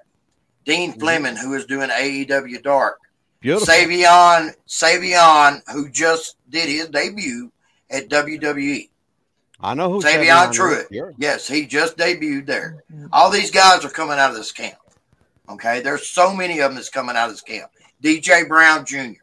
[0.65, 2.99] Dean Fleming who is doing AEW Dark,
[3.41, 3.67] Beautiful.
[3.67, 7.51] Savion Savion who just did his debut
[7.91, 8.89] at WWE.
[9.61, 10.53] I know who Savion Savion.
[10.55, 10.93] Truitt.
[10.93, 11.15] Sure.
[11.19, 12.83] Yes, he just debuted there.
[13.13, 14.79] All these guys are coming out of this camp.
[15.49, 17.71] Okay, there's so many of them that's coming out of this camp.
[18.03, 19.21] DJ Brown Jr.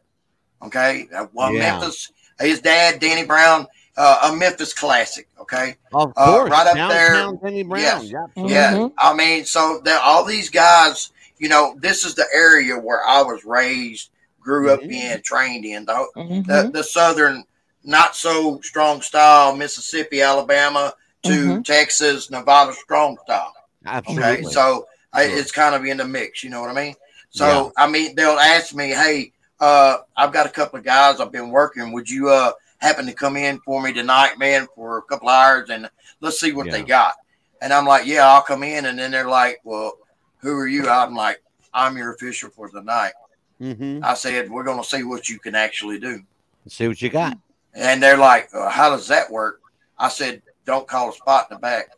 [0.62, 1.72] Okay, well, Yeah.
[1.80, 2.12] Memphis.
[2.40, 3.68] His dad, Danny Brown,
[3.98, 5.28] uh, a Memphis classic.
[5.42, 6.52] Okay, Of Uh, course.
[6.52, 7.14] right up there.
[7.14, 7.82] Downtown Denny Brown.
[7.82, 8.04] Yes.
[8.04, 8.74] Yeah, yeah.
[8.74, 8.92] Mhm.
[8.98, 13.22] I mean, so that all these guys, you know, this is the area where I
[13.22, 14.10] was raised,
[14.40, 14.92] grew up Mhm.
[15.16, 15.86] in, trained in.
[15.86, 16.48] The, Mhm.
[16.48, 17.44] the, the southern,
[17.84, 21.66] not so strong style, Mississippi, Alabama to Mhm.
[21.66, 23.54] Texas, Nevada strong style.
[23.86, 24.32] absolutely.
[24.34, 25.38] Okay, so I, Sure.
[25.40, 26.44] it's kind of in the mix.
[26.44, 26.96] You know what I mean?
[27.32, 31.32] So I mean, they'll ask me, "Hey, uh, I've got a couple of guys I've
[31.32, 31.92] been working.
[31.92, 35.70] Would you uh happen to come in for me tonight, man, for a couple hours
[35.70, 35.90] and
[36.22, 36.72] let's see what Yeah.
[36.74, 37.14] they got?"
[37.62, 39.94] And I'm like, "Yeah, I'll come in." And then they're like, "Well,
[40.42, 41.42] who are you?" I'm like,
[41.74, 43.14] "I'm your official for the night."
[43.60, 46.22] hmm I said, "We're going to see what you can actually do."
[46.68, 47.38] See what you got.
[47.74, 49.60] And they're like, uh, "How does that work?"
[49.98, 51.90] I said, "Don't call a spot in the back.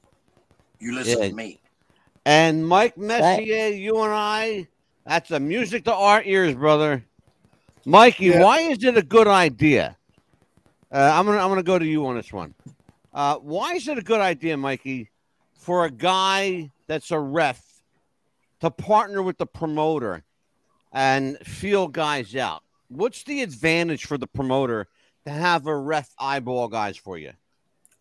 [0.80, 1.30] You listen Yeah.
[1.30, 1.60] to me."
[2.26, 4.68] And Mike Messier, you and I,
[5.06, 7.04] that's a music to our ears, brother.
[7.86, 8.42] Mikey, Yeah.
[8.42, 9.98] why is it a good idea?
[10.92, 12.54] Uh, I'm gonna I'm gonna go to you on this one.
[13.14, 15.10] Uh, why is it a good idea, Mikey,
[15.58, 17.62] for a guy that's a ref
[18.60, 20.24] to partner with the promoter
[20.92, 22.64] and feel guys out?
[22.90, 24.88] What's the advantage for the promoter
[25.26, 27.32] to have a ref eyeball guys for you?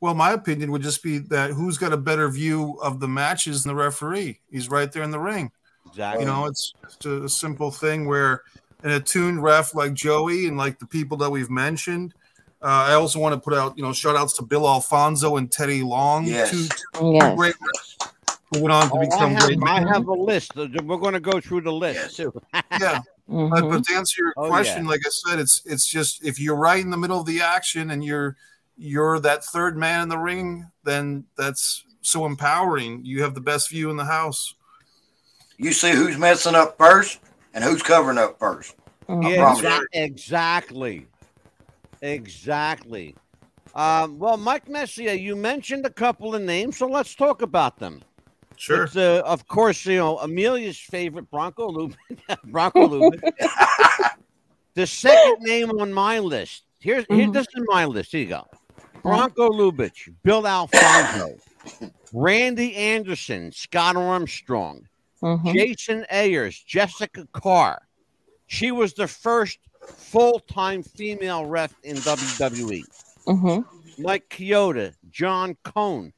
[0.01, 3.62] Well, my opinion would just be that who's got a better view of the matches
[3.62, 4.41] than the referee?
[4.51, 5.53] He's right there in the ring.
[5.87, 6.24] Exactly.
[6.24, 8.43] You know, it's just a simple thing where
[8.83, 12.14] an attuned ref like Joey and like the people that we've mentioned.
[12.62, 15.51] Uh, I also want to put out, you know, shout outs to Bill Alfonso and
[15.51, 16.51] Teddy Long, Yes.
[16.51, 17.37] two, two Yes.
[17.37, 18.11] great refs
[18.53, 19.59] who went on to Oh, I, become have, great.
[19.66, 20.53] I have a list.
[20.57, 20.68] We're
[20.99, 22.16] going to go through the list Yes.
[22.16, 22.33] too.
[22.78, 23.70] Yeah, but, Mhm.
[23.70, 24.91] but to answer your Oh, question, yeah.
[24.91, 27.91] like I said, it's it's just if you're right in the middle of the action
[27.93, 28.37] and you're
[28.76, 33.05] you're that third man in the ring, then that's so empowering.
[33.05, 34.55] You have the best view in the house.
[35.59, 37.20] You see who's messing up first
[37.55, 38.76] and who's covering up first.
[39.09, 41.07] Yeah, exa- exactly.
[42.03, 43.14] Exactly.
[43.74, 48.03] Um, well, Mike Messier, you mentioned a couple of names, so let's talk about them.
[48.57, 48.84] Sure.
[48.84, 51.96] It's, uh, of course, you know, Amelia's favorite, Bronko Lubich.
[52.48, 54.11] Bronko Lubich.
[54.74, 56.64] the second name on my list.
[56.80, 57.32] Here's here, Mhm.
[57.32, 58.12] this is my list.
[58.12, 58.46] Here you go.
[59.03, 61.36] Bronko Lubich, Bill Alfonso,
[62.12, 64.86] Randy Anderson, Scott Armstrong,
[65.22, 65.52] Mhm.
[65.52, 67.86] Jason Ayers, Jessika Carr.
[68.46, 72.84] She was the first full-time female ref in WWE.
[73.26, 73.64] Mhm.
[73.98, 76.12] Mike Chioda, John Cone,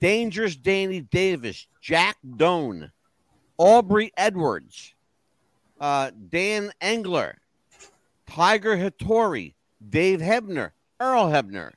[0.00, 2.90] Dangerous Danny Davis, Jack Doan,
[3.58, 4.94] Aubrey Edwards,
[5.80, 7.38] uh, Dan Engler,
[8.26, 9.54] Tiger Hattori,
[9.86, 11.72] Dave Hebner, Earl Hebner,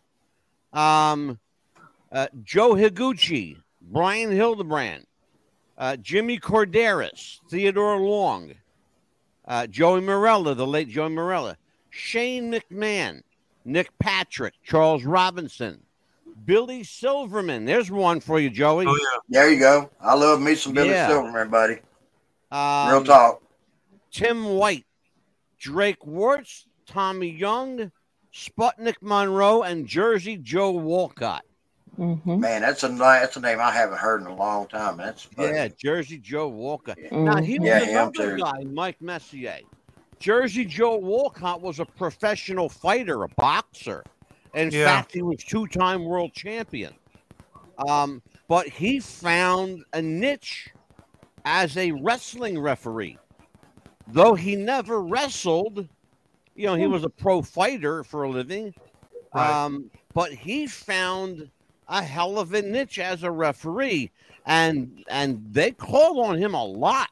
[0.74, 1.40] um,
[2.12, 5.06] uh, Joe Higuchi, Brian Hildebrand,
[5.80, 8.52] uh, Jimmy Korderas, Theodore Long,
[9.48, 11.56] uh, Joey Marella, the late Joey Marella,
[11.90, 13.24] Shane McMahon,
[13.66, 15.82] Nick Patrick, Charles Robinson,
[16.46, 17.66] Billy Silverman.
[17.66, 18.86] There's one for you, Joey.
[18.88, 19.20] Oh yeah.
[19.30, 19.90] There you go.
[20.00, 21.08] I love me some Billy Yeah.
[21.08, 21.80] Silverman, buddy.
[22.52, 23.42] Um, Real talk.
[24.12, 24.86] Tim White,
[25.60, 27.92] Drake Wuertz, Tommy Young,
[28.34, 31.44] Sputnik Monroe, and Jersey Joe Walcott.
[32.00, 32.40] Mhm.
[32.40, 34.96] Man, that's a that's a name I haven't heard in a long time.
[34.96, 35.50] That's funny.
[35.50, 36.98] Yeah, Jersey Joe Walcott.
[37.12, 37.46] Now Mhm.
[37.46, 39.60] he was Yeah, another guy, Mike Messier.
[40.18, 44.06] Jersey Joe Walcott was a professional fighter, a boxer.
[44.54, 44.86] In Yeah.
[44.86, 46.94] fact, he was two-time world champion.
[47.88, 50.70] Um, but he found a niche
[51.44, 53.18] as a wrestling referee.
[54.08, 55.88] Though he never wrestled,
[56.56, 58.74] you know, he was a pro fighter for a living.
[59.34, 59.66] Right.
[59.66, 61.50] Um, but he found
[61.90, 64.12] a hell of a niche as a referee,
[64.46, 67.10] and and they call on him a lot,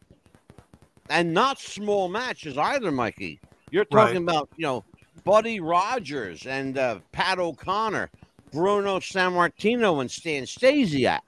[1.10, 3.42] and not small matches either, Mikey.
[3.72, 4.16] You're Right.
[4.16, 4.86] talking about you know
[5.26, 8.12] Buddy Rogers and uh, Pat O'Connor,
[8.54, 11.20] Bruno Sammartino, and Stan Stasiak.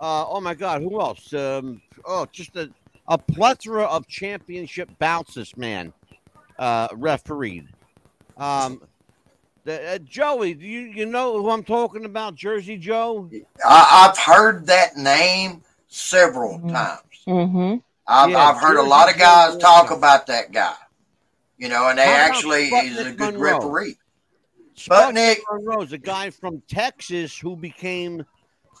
[0.00, 1.32] Uh, oh my God, who else?
[1.32, 2.70] Um, oh, just a,
[3.08, 5.34] a plethora of championship bouts.
[5.34, 5.92] This man
[6.58, 7.68] uh, refereed.
[8.36, 8.82] Um,
[9.64, 12.34] the, uh, Joey, do you you know who I'm talking about?
[12.34, 13.30] Jersey Joe.
[13.64, 16.72] I, I've heard that name several Mhm.
[16.72, 17.22] times.
[17.26, 17.76] Mm-hmm.
[18.06, 19.98] I've, Yeah, I've heard a lot of guys very talk good.
[19.98, 20.74] about that guy.
[21.58, 23.58] You know, and they How actually is a good Monroe?
[23.58, 23.96] referee.
[24.76, 28.24] Sputnik Sputnik- Monroe's a guy from Texas who became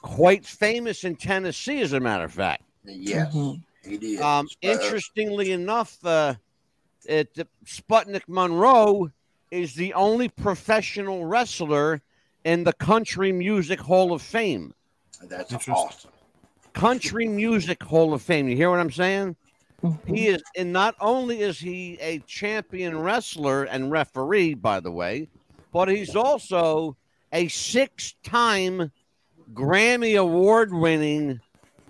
[0.00, 2.62] quite famous in Tennessee, as a matter of fact.
[2.84, 3.62] Yes, Mhm.
[3.84, 4.20] he did.
[4.20, 6.34] Um, interestingly enough, uh,
[7.04, 7.32] it,
[7.64, 9.12] Sputnik Monroe
[9.52, 12.00] is the only professional wrestler
[12.42, 14.72] in the Country Music Hall of Fame.
[15.28, 16.10] that's awesome.
[16.72, 18.48] Country Music Hall of Fame.
[18.48, 19.36] You hear what I'm saying?
[19.84, 20.14] Mm-hmm.
[20.14, 25.28] He is, and not only is he a champion wrestler and referee, by the way,
[25.70, 26.96] but he's also
[27.30, 28.90] a six-time
[29.52, 31.40] Grammy Award-winning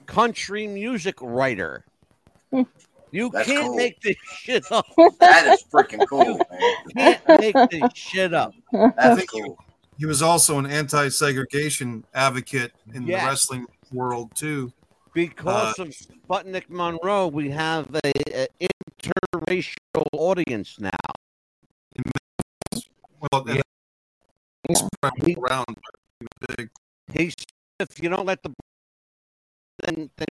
[0.07, 1.85] country music writer.
[3.13, 3.77] You That's can't cool.
[3.77, 4.87] make this shit up.
[5.21, 6.39] That is freaking cool, man.
[6.87, 8.55] You can't make this shit up.
[8.73, 9.59] That's think cool.
[9.99, 13.23] He was also an anti-segregation advocate in Yes.
[13.23, 14.73] the wrestling world too.
[15.13, 18.47] Because of Sputnik Monroe, we have a, a
[18.97, 20.91] interracial audience now.
[23.21, 23.61] Well, Yeah.
[24.71, 24.81] it's
[25.27, 25.67] He- around.
[25.67, 26.71] but he was big.
[27.13, 27.45] He said,
[27.91, 28.53] if you don't let the
[29.85, 30.27] then, then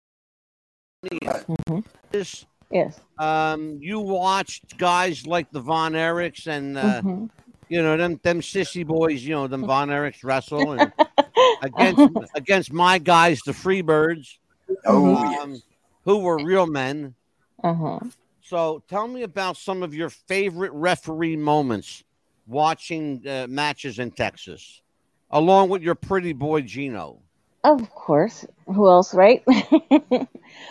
[1.13, 1.85] Mhm.
[2.11, 3.01] this Yes.
[3.19, 7.29] um you watched guys like the Von Erichs and uh, Mhm.
[7.69, 10.93] you know them them sissy boys, you know, them Von Erichs wrestle and
[11.63, 14.39] against against my guys, the Freebirds,
[14.87, 15.31] Oh, Mhm.
[15.31, 15.41] yes.
[15.43, 15.63] um,
[16.05, 17.15] who were real men.
[17.65, 17.99] Uh-huh.
[18.43, 22.03] So tell me about some of your favorite referee moments
[22.47, 24.81] watching uh, matches in Texas,
[25.31, 27.19] along with your pretty boy Gino.
[27.63, 28.47] Of course.
[28.67, 29.43] Who else, right?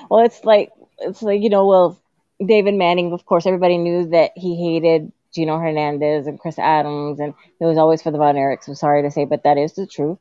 [0.09, 0.71] well, it's like
[1.01, 1.99] it's like you know, well,
[2.45, 3.13] David Manning.
[3.13, 7.77] Of course, everybody knew that he hated Gino Hernandez and Chris Adams, and it was
[7.77, 8.67] always for the Von Erichs.
[8.67, 10.17] I'm sorry to say, but that is the truth.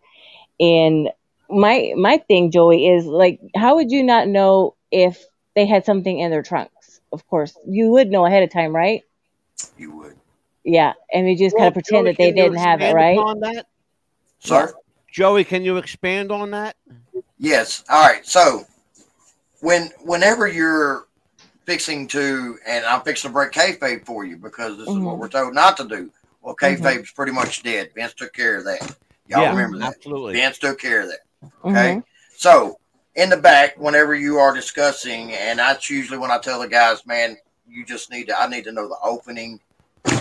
[0.60, 1.10] And
[1.48, 5.24] my my thing, Joey, is like, how would you not know if
[5.54, 7.00] they had something in their trunks?
[7.12, 9.02] Of course, you would know ahead of time, right?
[9.78, 10.16] You would.
[10.64, 13.18] Yeah, and we just kind of pretend Joey, that they didn't have it, right?
[13.18, 13.66] upon that?
[14.40, 14.74] Sir?
[15.10, 16.76] Joey, can you expand on that?
[17.38, 17.82] Yes.
[17.88, 18.24] All right.
[18.26, 18.66] So
[19.60, 21.06] when whenever you're
[21.66, 25.18] fixing to, and I'm fixing to break kayfabe for you because this is what Mhm.
[25.18, 26.10] we're told not to do.
[26.40, 26.78] Well, Mhm.
[26.78, 27.90] kayfabe's pretty much dead.
[27.94, 28.80] Vince took care of that.
[29.26, 29.96] Y'all Yeah, remember that?
[29.96, 30.32] Absolutely.
[30.34, 31.20] Vince took care of that.
[31.64, 31.96] Okay.
[31.96, 32.04] Mhm.
[32.36, 32.78] So
[33.16, 37.04] in the back, whenever you are discussing, and that's usually when I tell the guys,
[37.04, 37.36] man,
[37.66, 39.60] you just need to, I need to know the opening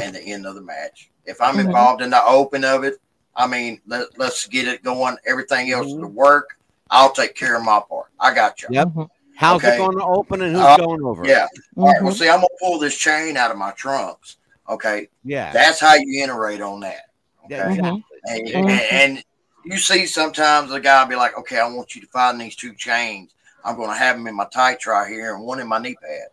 [0.01, 1.09] and the end of the match.
[1.25, 2.95] If I'm involved in the open of it,
[3.35, 5.17] I mean, let, let's get it going.
[5.25, 6.57] Everything else to work,
[6.89, 8.07] I'll take care of my part.
[8.19, 8.67] I got you.
[8.71, 8.89] Yep.
[9.37, 9.75] How's Okay.
[9.75, 11.23] it going to open and who's Uh, going over?
[11.23, 11.45] Yeah.
[11.77, 12.01] All right.
[12.01, 12.17] Well, Mhm.
[12.17, 14.37] see, I'm gonna pull this chain out of my trunks.
[14.67, 15.09] Okay.
[15.23, 15.53] Yeah.
[15.53, 17.05] That's how you iterate on that.
[17.47, 17.73] Yeah, Okay.
[17.75, 18.03] exactly.
[18.25, 18.91] And, Mhm.
[18.91, 19.23] and
[19.63, 22.73] you see sometimes a guy be like, okay, I want you to find these two
[22.73, 23.35] chains.
[23.63, 25.95] I'm going to have them in my tights right here and one in my knee
[26.01, 26.29] pad.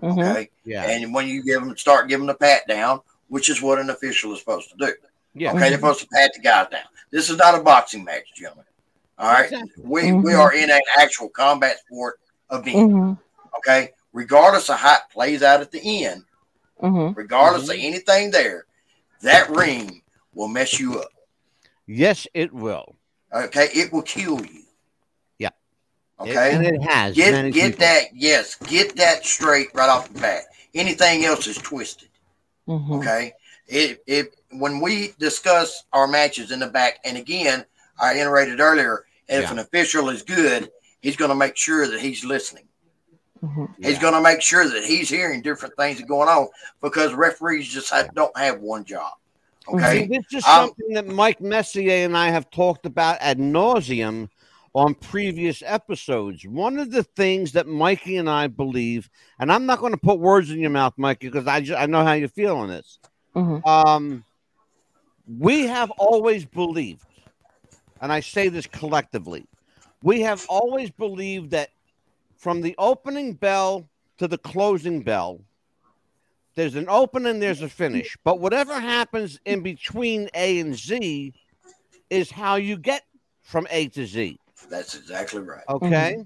[0.00, 0.18] Mhm.
[0.30, 0.50] Okay.
[0.64, 0.84] Yeah.
[0.84, 4.32] And when you give them, start giving the pat down, which is what an official
[4.32, 4.94] is supposed to do.
[5.34, 5.50] Yeah.
[5.50, 5.60] Okay.
[5.68, 6.84] They're supposed to pat the guys down.
[7.10, 8.64] This is not a boxing match, gentlemen.
[9.18, 9.44] All right.
[9.52, 9.84] Exactly.
[9.84, 10.38] We, we Mhm.
[10.40, 12.18] are in an actual combat sport
[12.50, 12.76] event.
[12.92, 13.18] Mhm.
[13.58, 13.92] Okay.
[14.12, 16.24] Regardless of how it plays out at the end,
[16.82, 17.16] Mhm.
[17.16, 18.66] regardless of anything there,
[19.22, 20.02] that ring
[20.34, 21.10] will mess you up.
[21.86, 22.96] Yes, it will.
[23.32, 23.68] Okay.
[23.74, 24.62] It will kill you.
[25.38, 25.50] Yeah.
[26.20, 26.52] Okay.
[26.52, 27.14] and it has.
[27.14, 27.78] Get get people.
[27.80, 30.44] that yes, get that straight right off the bat.
[30.74, 32.08] Anything else is twisted.
[32.68, 32.98] Mhm.
[33.00, 33.32] Okay.
[33.66, 37.64] It it when we discuss our matches in the back, and again,
[38.00, 39.50] I iterated earlier, if Yeah.
[39.52, 40.70] an official is good,
[41.02, 42.68] he's going to make sure that he's listening.
[43.44, 43.74] Mhm.
[43.78, 44.00] He's Yeah.
[44.00, 46.48] going to make sure that he's hearing different things that are going on
[46.80, 49.12] because referees just have, don't have one job.
[49.68, 50.06] See, Okay.
[50.06, 54.28] this is Um, something that Mike Messier and I have talked about ad nauseum
[54.74, 56.46] on previous episodes.
[56.46, 60.18] One of the things that Mikey and I believe, and I'm not going to put
[60.18, 62.98] words in your mouth, Mikey, because I just, I know how you feel on this.
[63.34, 63.66] Mhm.
[63.66, 64.24] Um,
[65.38, 67.04] we have always believed,
[68.00, 69.46] and I say this collectively,
[70.02, 71.70] we have always believed that
[72.36, 73.88] from the opening bell
[74.18, 75.40] to the closing bell,
[76.54, 78.16] there's an open and there's a finish.
[78.24, 81.34] But whatever happens in between A and Z
[82.08, 83.02] is how you get
[83.42, 84.38] from A to Z.
[84.70, 85.64] That's exactly right.
[85.68, 86.24] Okay.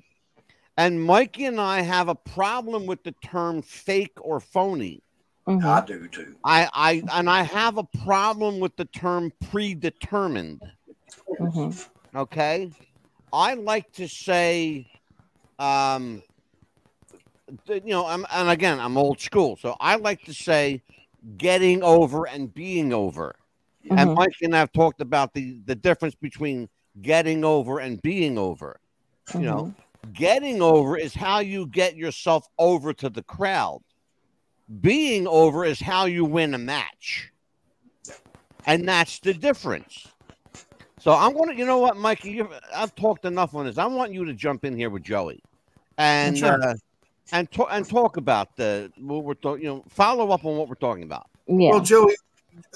[0.77, 5.03] And Mikey and I have a problem with the term fake or phony.
[5.47, 5.65] Mhm.
[5.65, 6.37] I do too.
[6.45, 10.63] I, I and I have a problem with the term predetermined.
[11.39, 11.89] Mhm.
[12.15, 12.71] Okay.
[13.33, 14.87] I like to say,
[15.59, 16.23] um,
[17.69, 20.83] you know, I'm, and again, I'm old school, so I like to say
[21.37, 23.35] getting over and being over.
[23.91, 24.17] And Mhm.
[24.17, 26.69] Mike and I have talked about the the difference between
[27.01, 28.81] getting over and being over.
[29.35, 29.75] You know,
[30.13, 33.83] Getting over is how you get yourself over to the crowd.
[34.81, 37.31] Being over is how you win a match.
[38.67, 40.07] And that's the difference.
[41.01, 43.79] So I'm going to, you know what, Mikey, you, I've talked enough on this.
[43.79, 45.43] I want you to jump in here with Joey
[45.97, 46.63] and Sure.
[46.63, 46.75] uh,
[47.33, 49.63] and to, and talk about the what we're talking.
[49.63, 51.29] You know, follow up on what we're talking about.
[51.47, 51.71] Yeah.
[51.71, 52.17] Well, Joey,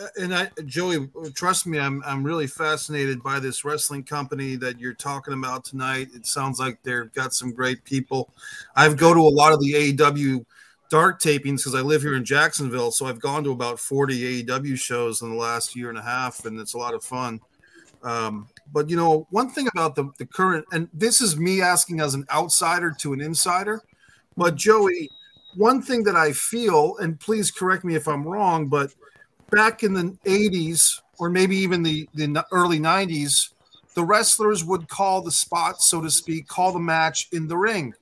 [0.00, 4.78] uh, and I, Joey, trust me, I'm I'm really fascinated by this wrestling company that
[4.78, 6.08] you're talking about tonight.
[6.14, 8.30] It sounds like they've got some great people.
[8.76, 10.44] I've go to a lot of the AEW
[10.88, 14.78] dark tapings because I live here in Jacksonville, so I've gone to about 40 AEW
[14.78, 17.40] shows in the last year and a half, and it's a lot of fun.
[18.04, 22.00] Um, but you know, one thing about the the current, and this is me asking
[22.00, 23.82] as an outsider to an insider,
[24.36, 25.10] but Joey,
[25.56, 28.92] one thing that I feel, and please correct me if I'm wrong, but
[29.50, 33.50] back in the 80s or maybe even the, the early 90s,
[33.94, 37.94] the wrestlers would call the spot, so to speak, call the match in the ring.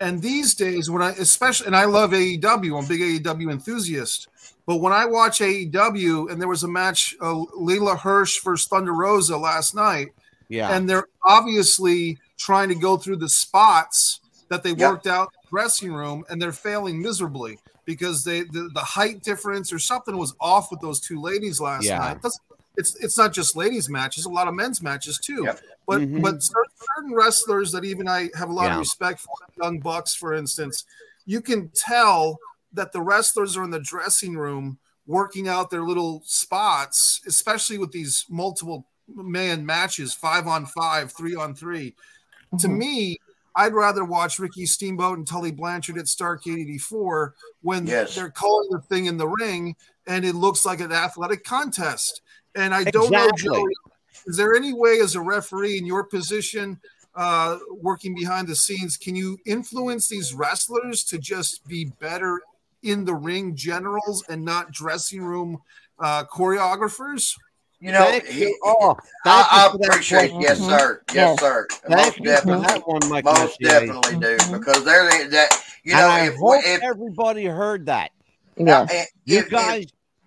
[0.00, 4.28] And these days, when I especially, and I love AEW, I'm a big AEW enthusiast,
[4.70, 8.92] but when I watch AEW, and there was a match, uh, Leyla Hirsch versus Thunder
[8.94, 10.10] Rosa last night,
[10.48, 10.68] Yeah.
[10.72, 14.78] and they're obviously trying to go through the spots that they Yep.
[14.88, 19.24] worked out in the dressing room and they're failing miserably because they the, the height
[19.24, 21.98] difference or something was off with those two ladies last Yeah.
[21.98, 22.38] night That's,
[22.76, 25.60] it's it's not just ladies matches a lot of men's matches too Yep.
[25.88, 26.22] but Mhm.
[26.22, 28.74] but certain wrestlers that even i have a lot Yeah.
[28.74, 30.84] of respect for young bucks for instance
[31.26, 32.38] you can tell
[32.72, 37.90] that the wrestlers are in the dressing room working out their little spots especially with
[37.92, 41.94] these multiple man matches five on five three on three
[42.58, 42.76] to Mhm.
[42.78, 43.18] me,
[43.56, 48.14] I'd rather watch Ricky Steamboat and Tully Blanchard at Starcade 84 when Yes.
[48.14, 52.22] they're calling the thing in the ring and it looks like an athletic contest.
[52.56, 53.72] And I don't know, Joey,
[54.26, 56.80] is there any way as a referee in your position,
[57.14, 62.40] uh, working behind the scenes, can you influence these wrestlers to just be better
[62.82, 65.58] in the ring generals and not dressing room
[65.98, 67.34] uh, choreographers?
[67.80, 68.58] You know, Thank he- you.
[68.64, 71.40] Oh, thank I, I you that appreciate, yes, sir, yes, Yes.
[71.40, 73.24] sir, Thank most you for definitely, that one, Mike.
[73.24, 73.80] most Messier.
[73.86, 74.58] definitely do, Mhm.
[74.58, 75.50] because they're that.
[75.82, 78.10] You and know, I if hope if, everybody heard that.
[78.56, 78.90] Yes.
[78.92, 79.86] if- You if- guys,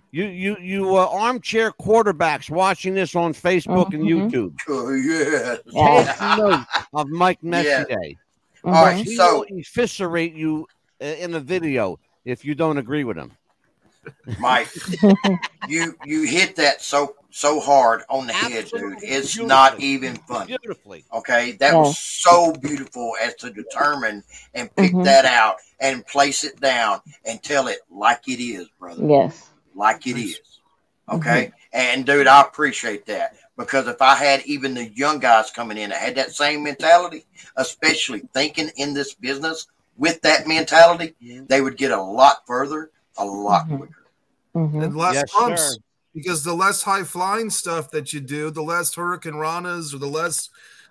[0.09, 4.31] you you you uh, armchair quarterbacks watching this on Facebook and Mhm.
[4.31, 4.55] YouTube.
[4.67, 5.59] Oh, yes.
[5.67, 6.85] Yes.
[6.93, 7.85] Of Mike Messier.
[8.63, 9.03] All right, Mhm.
[9.05, 10.65] He so will eviscerate you
[11.01, 13.31] uh, in a video if you don't agree with him.
[14.37, 14.69] Mike,
[15.67, 18.97] you you hit that so so hard on the head, dude.
[19.01, 20.57] It's not even funny.
[20.57, 21.05] Beautifully.
[21.13, 21.79] Okay, that Yeah.
[21.79, 25.05] was so beautiful as to determine and pick Mhm.
[25.05, 29.05] that out and place it down and tell it like it is, brother.
[29.07, 29.49] Yes.
[29.73, 30.23] Like it is.
[30.25, 30.31] Nice.
[30.33, 30.59] is.
[31.09, 35.77] Okay, and dude, I appreciate that because if I had even the young guys coming
[35.77, 37.25] in that had that same mentality,
[37.57, 39.67] especially thinking in this business
[39.97, 41.13] with that mentality,
[41.47, 43.77] they would get a lot further, a lot Mhm.
[43.77, 43.93] quicker.
[44.55, 44.83] Mhm.
[44.83, 45.77] and less Yes, bumps sir.
[46.13, 50.07] because the less high flying stuff that you do, the less Hurricane Ranas or the
[50.07, 50.49] less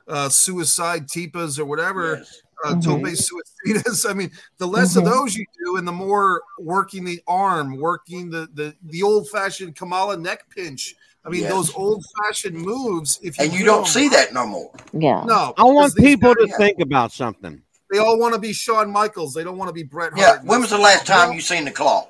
[0.08, 2.42] uh, suicide Tipas or whatever, Yes.
[2.64, 2.82] uh, Mhm.
[2.84, 4.04] Tope Suicidas.
[4.10, 5.10] I mean, the less of Mhm.
[5.12, 9.76] those you do, and the more working the arm, working the the, the old fashioned
[9.76, 10.96] Kamala neck pinch.
[11.24, 11.52] I mean, Yes.
[11.52, 13.20] those old fashioned moves.
[13.22, 14.72] If you And you do don't them see that no more.
[14.92, 15.22] Yeah.
[15.24, 17.62] No, I want people to guys, think about something.
[17.92, 19.34] They all want to be Shawn Michaels.
[19.34, 20.38] They don't want to be Bret Yeah.
[20.42, 22.08] When was the last time you seen the claw?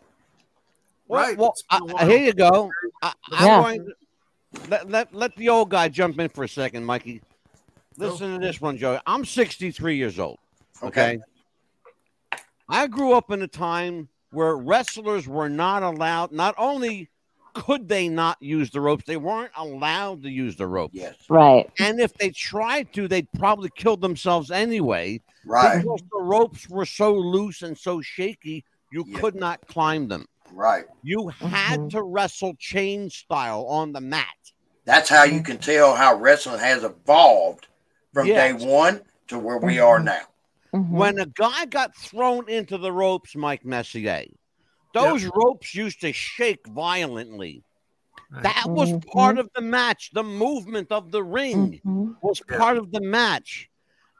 [1.08, 1.36] Right.
[1.36, 2.08] well, It's been a I- while.
[2.08, 2.70] here you go.
[3.02, 3.62] I, I'm Yeah.
[3.62, 3.94] going to,
[4.70, 7.20] let, let, let the old guy jump in for a second, Mikey.
[7.98, 9.00] Listen to this one, Joey.
[9.06, 10.38] I'm 63 years old.
[10.84, 11.18] Okay.
[12.68, 17.10] I grew up in a time where wrestlers were not allowed, not only
[17.54, 20.94] could they not use the ropes, they weren't allowed to use the ropes.
[20.94, 21.16] Yes.
[21.28, 21.70] Right.
[21.78, 25.78] And if they tried to, they'd probably kill themselves anyway Right.
[25.82, 29.18] because the ropes were so loose and so shaky, you Yeah.
[29.18, 30.26] could not climb them.
[30.52, 30.84] Right.
[31.02, 31.90] You had Mhm.
[31.90, 34.26] to wrestle chain style on the mat.
[34.84, 37.68] That's how you can tell how wrestling has evolved
[38.12, 38.60] from Yes.
[38.60, 40.26] day one to where we are now.
[40.74, 40.88] Mhm.
[40.90, 44.24] When a guy got thrown into the ropes, Mike Messier,
[44.92, 47.62] those ropes used to shake violently.
[48.42, 49.06] That was Mhm.
[49.08, 50.10] part of the match.
[50.12, 52.16] The movement of the ring Mhm.
[52.22, 53.68] was part of the match.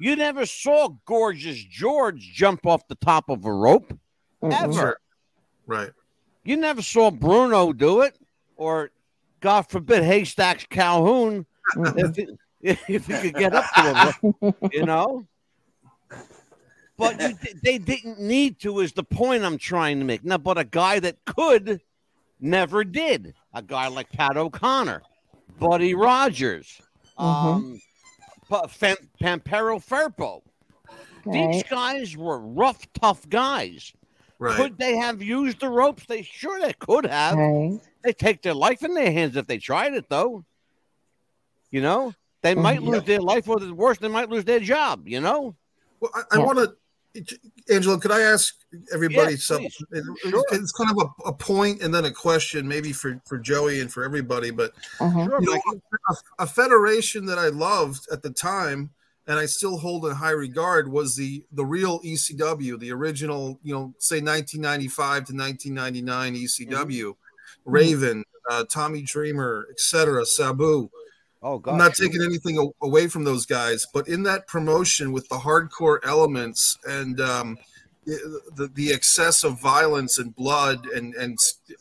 [0.01, 3.99] You never saw Gorgeous George jump off the top of a rope.
[4.43, 4.53] Mhm.
[4.53, 5.01] Ever.
[5.67, 5.93] Right.
[6.45, 8.19] You never saw Bruno do it,
[8.57, 8.91] or
[9.41, 11.47] God forbid, Haystacks Calhoun,
[11.77, 12.27] if he,
[12.61, 13.95] if he could get up to
[14.41, 15.27] him, you know.
[17.03, 20.25] But you, they didn't need to, is the point I'm trying to make.
[20.25, 21.81] Now, but a guy that could
[22.41, 23.35] never did.
[23.55, 25.03] A guy like Pat O'Connor,
[25.59, 26.81] Buddy Rogers,
[27.19, 27.81] um,
[28.49, 30.43] Pa- Fam- Pampero Firpo.
[31.31, 33.93] These guys were rough, tough guys.
[34.39, 34.57] Right.
[34.57, 36.05] Could they have used the ropes?
[36.07, 37.37] They sure they could have.
[37.37, 37.79] Right.
[38.03, 40.45] They take their life in their hands if they tried it, though.
[41.71, 42.87] You know, they might Mhm.
[42.89, 45.07] lose their life, or the worst, they might lose their job.
[45.07, 45.55] You know,
[46.01, 46.45] Well, I, I Yeah.
[46.45, 46.75] want to,
[47.71, 47.99] Angela.
[47.99, 48.55] Could I ask
[48.93, 49.71] everybody Yeah, something?
[49.71, 50.45] Sure.
[50.53, 53.93] It's kind of a, a point and then a question, maybe for for Joey and
[53.93, 54.51] for everybody.
[54.51, 58.91] But sure, you know, a, a federation that I loved at the time,
[59.27, 63.59] and I still hold in high regard, was the the real ECW, the original.
[63.63, 67.15] You know, say 1995 to 1999 ECW,
[67.65, 70.25] Raven, uh, Tommy Dreamer, etc.
[70.25, 70.91] Sabu.
[71.43, 75.29] Oh God, I'm not taking anything away from those guys, but in that promotion with
[75.29, 77.59] the hardcore elements and um,
[78.07, 81.37] the the excess of violence and blood and and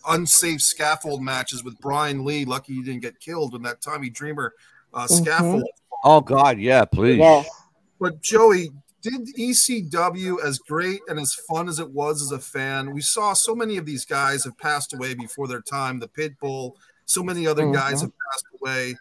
[0.08, 2.46] unsafe scaffold matches with Brian Lee.
[2.46, 4.54] Lucky he didn't get killed in that Tommy Dreamer
[4.94, 5.22] uh, Mhm.
[5.22, 5.64] scaffold.
[6.04, 7.20] Oh God, yeah, please.
[7.20, 7.48] Yes.
[8.00, 8.72] But Joey,
[9.04, 12.92] did ECW as great and as fun as it was as a fan?
[12.94, 16.00] We saw so many of these guys have passed away before their time.
[16.00, 16.74] The Pitbull,
[17.06, 18.02] so many other guys Mhm.
[18.02, 18.98] have passed away.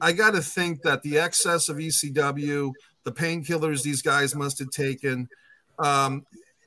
[0.00, 2.72] I got to think that the excess of ECW,
[3.04, 5.28] the painkillers these guys must have taken,
[5.78, 6.24] um,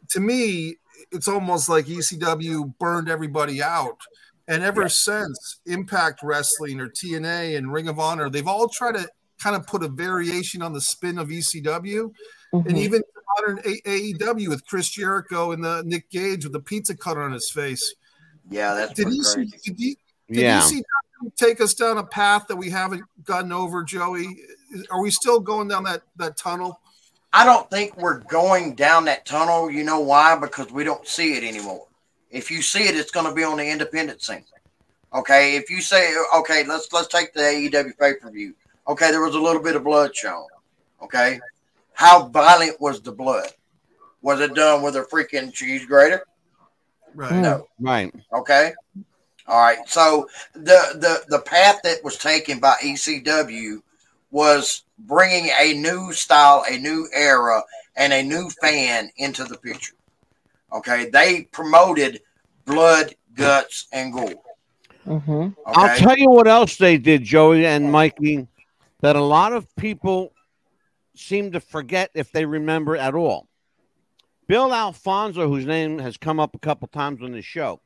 [0.09, 0.75] to me,
[1.11, 3.99] it's almost like ECW burned everybody out.
[4.47, 9.07] And ever since Impact Wrestling or TNA and Ring of Honor, they've all tried to
[9.41, 12.11] kind of put a variation on the spin of ECW
[12.51, 12.77] and Mhm.
[12.77, 13.03] even
[13.37, 17.49] modern AEW with Chris Jericho and the Nick Gage with the pizza cutter on his
[17.51, 17.93] face.
[18.49, 20.61] Yeah, that's Did pretty EC, did, he, did Yeah.
[20.61, 20.83] ECW
[21.35, 24.37] take us down a path that we haven't gotten over, Joey?
[24.89, 26.79] Are we still going down that that tunnel?
[27.31, 29.69] I don't think we're going down that tunnel.
[29.69, 30.35] You know why?
[30.35, 31.85] Because we don't see it anymore.
[32.31, 34.45] If you see it, it's going to be on the independent scene.
[35.13, 35.55] Okay.
[35.55, 38.55] If you say, okay, let's let's take the AEW pay per view.
[38.87, 40.47] Okay, there was a little bit of blood shown.
[41.03, 41.39] Okay,
[41.93, 43.47] how violent was the blood?
[44.21, 46.25] Was it done with a freaking cheese grater?
[47.13, 47.35] Right.
[47.35, 47.67] No.
[47.79, 48.13] Right.
[48.33, 48.73] Okay.
[49.49, 49.79] All right.
[49.87, 53.81] So the the the path that was taken by ECW
[54.31, 57.63] was bringing a new style, a new era,
[57.95, 59.95] and a new fan into the picture.
[60.71, 61.09] Okay.
[61.09, 62.21] They promoted
[62.65, 64.43] blood, guts, and gore.
[65.07, 65.55] Mhm.
[65.65, 68.47] I'll tell you what else they did, Joey and Mikey,
[69.01, 70.31] that a lot of people
[71.15, 73.47] seem to forget if they remember at all.
[74.47, 77.81] Bill Alfonso, whose name has come up a couple times on the show,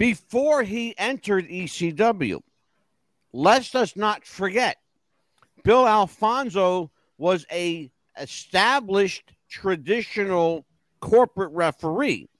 [0.00, 2.40] before he entered ECW,
[3.34, 4.78] let's us not forget,
[5.62, 10.64] Bill Alfonso was a established traditional
[11.00, 12.30] corporate referee.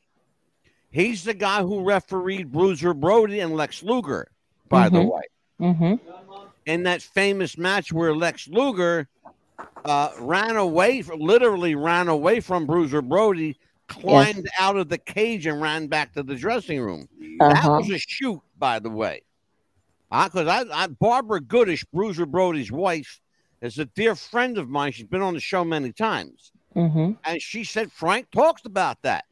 [0.91, 4.29] He's the guy who refereed Bruiser Brody and Lex Luger,
[4.71, 5.13] by the Mhm.
[5.13, 5.23] way,
[5.61, 6.01] Mhm.
[6.65, 9.07] in that famous match where Lex Luger
[9.85, 13.59] uh, ran away, literally ran away from Bruiser Brody,
[13.91, 17.09] climbed out of the cage and ran back to the dressing room.
[17.41, 17.79] That Uh-huh.
[17.81, 19.23] was a shoot, by the way.
[20.11, 23.21] Because I, I, Barbara Goodish, Bruiser Brody's wife,
[23.61, 24.93] is a dear friend of mine.
[24.93, 26.53] She's been on the show many times.
[26.75, 27.19] Mhm.
[27.25, 29.25] And she said Frank talks about that.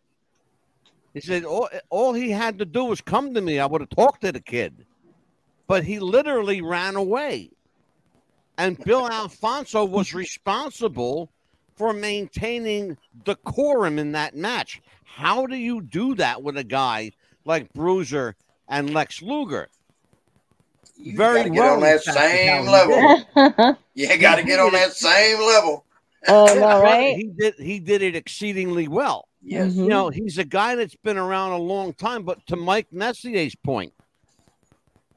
[1.15, 3.59] He said all, all he had to do was come to me.
[3.59, 4.85] I would have talked to the kid.
[5.67, 7.51] But he literally ran away.
[8.57, 11.31] And Bill Alfonso was responsible
[11.79, 14.83] for maintaining decorum in that match.
[15.05, 17.13] How do you do that with a guy
[17.45, 18.35] like Bruiser
[18.69, 19.69] and Lex Luger?
[20.97, 23.25] You Very gotta get well, on that same is how he level.
[23.35, 25.85] did You got to get on that same level.
[26.27, 27.17] oh Yeah, no, right?
[27.17, 29.29] He did he did it exceedingly well.
[29.43, 29.73] Yes.
[29.75, 29.77] Mhm.
[29.77, 33.55] You know, he's a guy that's been around a long time, but to Mike Messier's
[33.55, 33.93] point,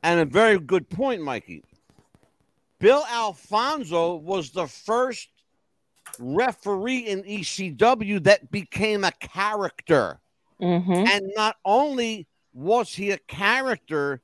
[0.04, 1.64] and a very good point, Mikey.
[2.80, 5.30] Bill Alfonso was the first
[6.20, 10.20] referee in ECW that became a character.
[10.60, 11.08] Mhm.
[11.08, 14.22] And not only was he a character,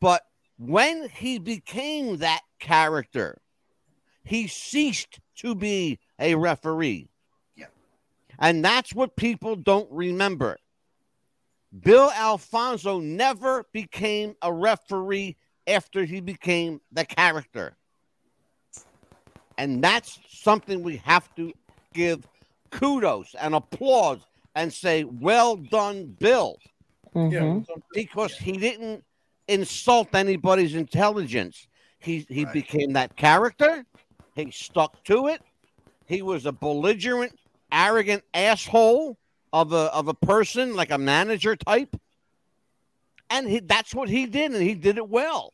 [0.00, 0.22] but
[0.58, 3.40] when he became that character,
[4.24, 7.08] he ceased to be a referee.
[7.54, 7.66] Yeah.
[8.38, 10.58] And that's what people don't remember.
[11.78, 15.36] Bill Alfonso never became a referee
[15.66, 17.76] after he became the character.
[19.58, 21.52] And that's something we have to
[21.94, 22.26] give
[22.70, 24.20] kudos and applause
[24.54, 26.58] and say, well done, Bill
[27.14, 27.66] Mhm.
[27.92, 29.04] because he didn't
[29.48, 31.68] insult anybody's intelligence.
[31.98, 32.52] He he Right.
[32.52, 33.86] became that character.
[34.34, 35.40] He stuck to it.
[36.06, 37.38] He was a belligerent,
[37.72, 39.16] arrogant asshole
[39.52, 41.96] of a of a person, like a manager type.
[43.30, 45.52] And he, that's what he did, and he did it well.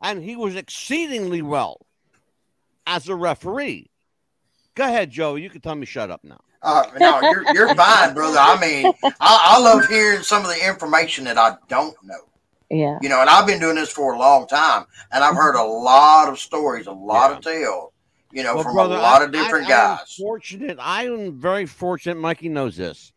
[0.00, 1.86] And he was exceedingly well
[2.86, 3.90] as a referee.
[4.74, 5.34] Go ahead, Joe.
[5.36, 6.40] You can tell me shut up now.
[6.62, 8.38] Uh, no, you're you're fine, brother.
[8.38, 12.14] I mean, I, I love hearing some of the information that I don't know.
[12.70, 12.98] Yeah.
[13.02, 15.62] You know, and I've been doing this for a long time, and I've heard a
[15.64, 17.90] lot of stories, a lot of tales.
[18.30, 20.14] You know, Well, from brother, a lot I- of different I, I am guys.
[20.14, 20.78] fortunate.
[20.80, 22.16] I am very fortunate.
[22.18, 23.12] Mikey knows this.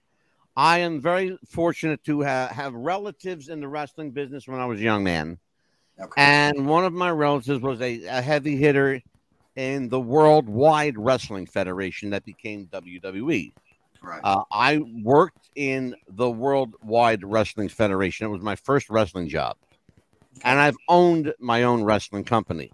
[0.58, 4.80] I am very fortunate to ha- have relatives in the wrestling business when I was
[4.80, 5.38] a young man.
[6.02, 6.22] Okay.
[6.22, 9.02] And one of my relatives was a, a heavy hitter
[9.56, 13.54] in the Worldwide Wrestling Federation that became WWE.
[14.02, 14.22] right.
[14.24, 18.28] Uh, I worked in the Worldwide Wrestling Federation.
[18.28, 19.56] It was my first wrestling job,
[20.44, 22.72] and I've owned my own wrestling company,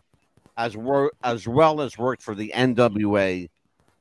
[0.58, 3.50] as wor- as well as worked for the NWA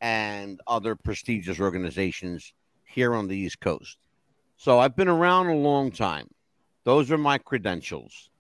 [0.01, 2.55] and other prestigious organizations
[2.85, 3.99] here on the East Coast.
[4.57, 6.29] So I've been around a long time.
[6.85, 8.31] Those are my credentials,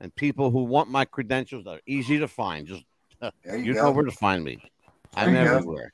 [0.00, 2.66] and people who want my credentials are easy to find.
[2.66, 2.84] Just
[3.22, 4.58] you, you know where to find me.
[5.14, 5.56] I'm There you go.
[5.56, 5.92] everywhere.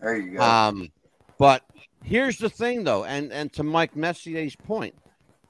[0.00, 0.42] there you go.
[0.42, 0.88] Um,
[1.38, 1.62] but
[2.04, 4.94] here's the thing, though, and and to Mike Messier's point,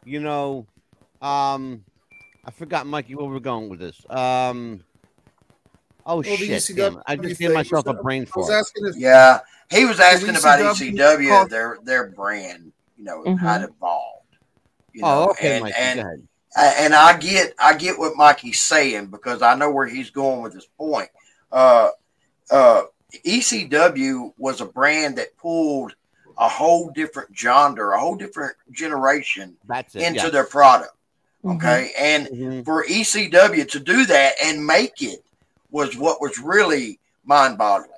[0.05, 0.67] you know,
[1.23, 1.85] um,
[2.45, 4.01] I forgot, Mikey, where we're going with this.
[4.11, 4.85] Um,
[6.07, 6.51] oh Well, shit!
[6.51, 7.03] ECW damn.
[7.07, 8.67] I just gave myself a brain I fart.
[8.77, 12.73] if yeah, he was asking about ECW ECW, called- their their brand.
[12.97, 13.39] You know, Mhm.
[13.39, 14.27] how it evolved.
[14.93, 16.19] You Oh, know, okay, and, Mikey, and go ahead.
[16.23, 20.43] A- and I get I get what Mikey's saying because I know where he's going
[20.43, 21.09] with his point.
[21.53, 21.89] Uh,
[22.51, 22.83] uh,
[23.25, 25.95] ECW was a brand that pulled
[26.39, 30.03] a whole different genre, a whole different generation That's it.
[30.03, 30.31] into yeah.
[30.31, 30.93] their product.
[31.45, 31.57] Mhm.
[31.57, 32.65] Okay, and Mhm.
[32.65, 35.25] for ECW to do that and make it
[35.71, 37.91] was what was really mind-boggling.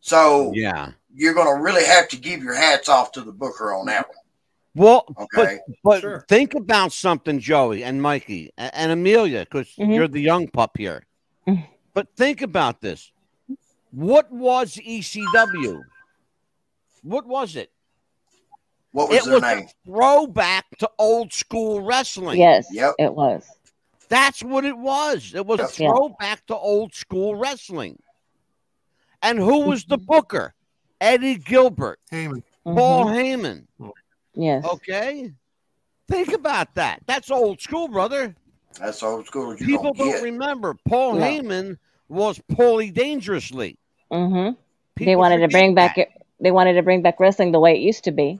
[0.00, 0.92] So Yeah.
[1.14, 4.08] you're going to really have to give your hats off to the Booker on that
[4.08, 4.16] one.
[4.76, 6.24] Well, Okay, but but Sure.
[6.28, 9.94] think about something, Joey and Mikey and, and Amelia, because Mhm.
[9.94, 11.06] you're the young pup here.
[11.94, 13.10] But think about this.
[13.90, 15.82] What was ECW?
[17.02, 17.70] What was it?
[18.92, 19.66] what was it their was name?
[19.66, 22.38] a throwback to old school wrestling.
[22.40, 22.66] Yes.
[22.70, 22.94] Yep.
[22.98, 23.44] It was.
[24.08, 25.34] That's what it was.
[25.34, 25.78] It was a Yep.
[25.78, 25.88] Yeah.
[25.92, 27.98] throwback to old school wrestling.
[29.22, 30.54] And who was the booker?
[31.00, 32.42] Eddie Gilbert, Heyman.
[32.64, 33.66] Paul Mhm.
[33.78, 33.92] Heyman.
[34.36, 34.64] Yes.
[34.64, 35.32] Okay.
[36.08, 37.00] Think about that.
[37.06, 38.34] That's old school, brother.
[38.78, 40.76] That's old school you People don't don't remember.
[40.86, 41.22] Paul No.
[41.22, 43.78] Heyman was Paulie Dangerously.
[44.12, 44.54] Mm-hmm.
[45.02, 46.08] They wanted to forget bring back that.
[46.08, 46.22] it.
[46.38, 48.38] They wanted to bring back wrestling the way it used to be.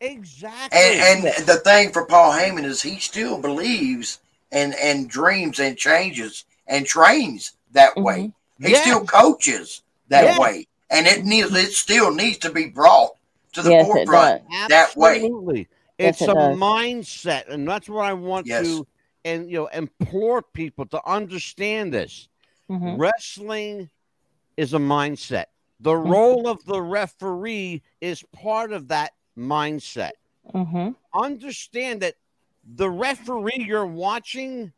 [0.00, 0.78] Exactly.
[0.78, 4.20] And and the thing for Paul Heyman is he still believes
[4.52, 8.32] and and dreams and changes and trains that way.
[8.60, 8.82] He Yes.
[8.82, 10.38] still coaches that Yes.
[10.38, 13.16] way, and it needs it still needs to be brought
[13.54, 14.68] to the Yes, it forefront does.
[14.68, 15.16] that way.
[15.16, 15.68] Absolutely.
[15.98, 16.58] Yes, It's it a does.
[16.58, 18.62] mindset, and that's what I want Yes.
[18.62, 18.86] to
[19.24, 22.28] and you know implore people to understand this.
[22.68, 23.90] hmm Wrestling
[24.56, 25.46] is a mindset.
[25.80, 26.10] The Mhm.
[26.10, 30.12] role of the referee is part of that mindset.
[30.52, 32.14] hmm Understand that
[32.64, 34.72] the referee you're watching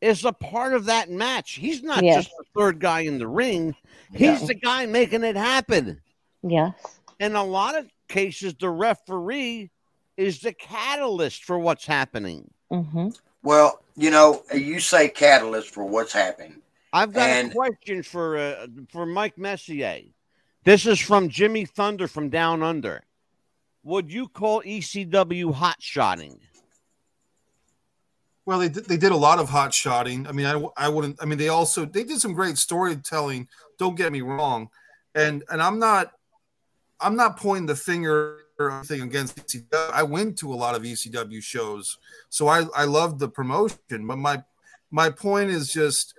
[0.00, 1.52] is a part of that match.
[1.52, 2.24] He's not Yes.
[2.24, 3.74] just the third guy in the ring.
[4.12, 4.32] Yeah.
[4.38, 6.00] He's the guy making it happen.
[6.42, 7.00] Yes.
[7.18, 9.70] And a lot of cases, the referee
[10.18, 12.50] is the catalyst for what's happening.
[12.70, 13.08] hmm
[13.42, 16.60] Well, you know, you say catalyst for what's happening.
[16.92, 20.02] I've got And- a question for uh, for Mike Messier.
[20.64, 23.02] This is from Jimmy Thunder from Down Under.
[23.84, 26.38] Would you call ECW hot shotting?
[28.44, 30.26] Well, they did, they did a lot of hot shotting.
[30.26, 31.16] I mean, I, I wouldn't.
[31.22, 33.48] I mean, they also they did some great storytelling.
[33.78, 34.68] Don't get me wrong,
[35.14, 36.12] and and I'm not
[37.00, 39.90] I'm not pointing the finger or anything against ECW.
[39.92, 41.98] I went to a lot of ECW shows,
[42.28, 43.78] so I I loved the promotion.
[43.88, 44.42] But my
[44.90, 46.14] my point is just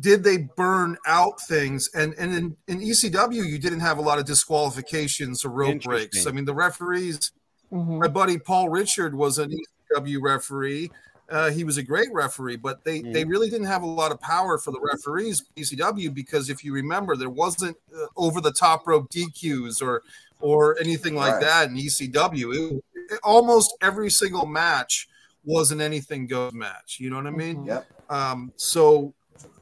[0.00, 4.18] did they burn out things and and in, in ecw you didn't have a lot
[4.18, 7.30] of disqualifications or rope breaks i mean the referees
[7.72, 9.50] hmm my buddy Paul Richard was an
[9.96, 10.90] ECW referee.
[11.32, 14.20] Uh, he was a great referee, but they they really didn't have a lot of
[14.20, 18.86] power for the referees ECW because if you remember, there wasn't uh, over the top
[18.86, 20.02] rope DQs or
[20.40, 21.42] or anything like Right.
[21.42, 22.54] that in ECW.
[22.54, 25.08] It, it- almost every single match
[25.44, 26.98] was an anything goes match.
[27.00, 27.56] You know what I mean?
[27.64, 27.66] Mhm.
[27.66, 27.86] Yep.
[28.10, 29.12] Um, so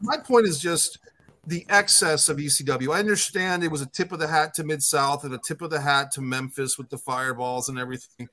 [0.01, 0.99] my point is just
[1.47, 2.93] the excess of ECW.
[2.95, 5.63] I understand it was a tip of the hat to Mid South and a tip
[5.63, 8.29] of the hat to Memphis with the fireballs and everything.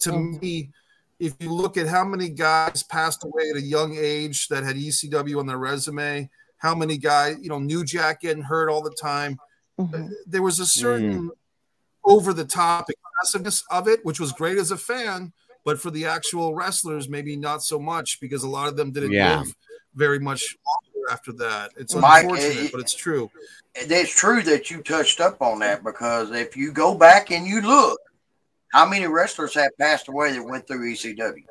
[0.00, 0.40] To Mhm.
[0.42, 0.70] me,
[1.20, 4.76] if you look at how many guys passed away at a young age that had
[4.76, 6.28] ECW on their resume,
[6.58, 9.38] how many guys, you know, New Jack getting hurt all the time,
[9.78, 11.30] hmm there was a certain
[12.04, 15.32] over the top aggressiveness of it, which was great as a fan,
[15.64, 19.12] but for the actual wrestlers, maybe not so much because a lot of them didn't
[19.12, 19.38] Yeah.
[19.38, 19.54] live
[19.94, 21.72] very much longer after that.
[21.76, 23.30] It's Mike, unfortunate, it- but it's true.
[23.74, 27.60] It's true that you touched up on that because if you go back and you
[27.60, 28.00] look,
[28.72, 31.44] how many wrestlers have passed away that went through ECW?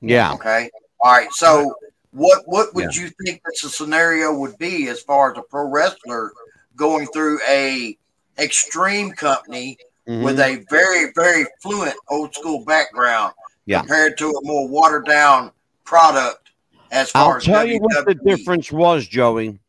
[0.00, 0.32] Yeah.
[0.34, 0.70] Okay.
[1.00, 1.32] All right.
[1.32, 1.74] So
[2.12, 5.68] what what would you think that the scenario would be as far as a pro
[5.68, 6.32] wrestler
[6.76, 7.96] going through a
[8.38, 9.76] extreme company
[10.08, 10.24] Mhm.
[10.24, 13.34] with a very, very fluent old school background
[13.66, 13.80] Yeah.
[13.80, 15.52] compared to a more watered down
[15.84, 16.50] product
[16.90, 19.60] as far I'll as tell you what the difference was, Joey,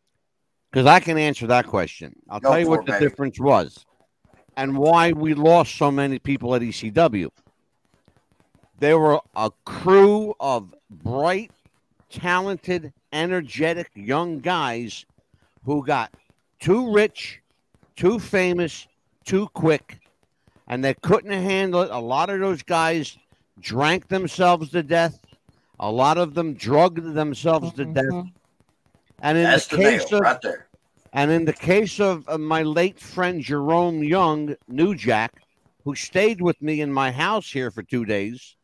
[0.72, 2.15] because I can answer that question.
[2.30, 3.05] I'll Go tell you what it, the baby.
[3.05, 3.85] difference was
[4.57, 7.30] and why we lost so many people at ECW.
[8.80, 11.52] They were a crew of bright,
[12.10, 15.06] talented, energetic young guys
[15.65, 16.14] who got
[16.60, 17.41] too rich,
[17.95, 18.88] too famous,
[19.23, 19.99] too quick,
[20.68, 21.91] and they couldn't handle it.
[21.91, 23.18] A lot of those guys
[23.60, 25.19] drank themselves to death.
[25.80, 28.06] A lot of them drugged themselves to death.
[28.06, 28.32] Mhm.
[29.22, 30.68] And in That's the the case of right there.
[31.14, 35.44] And in the case of uh, my late friend Jerome Young, New Jack,
[35.84, 38.56] who stayed with me in my house here for two days,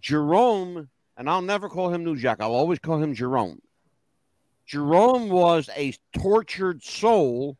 [0.00, 3.60] Jerome, and I'll never call him New Jack, I'll always call him Jerome.
[4.66, 7.56] Jerome was a tortured soul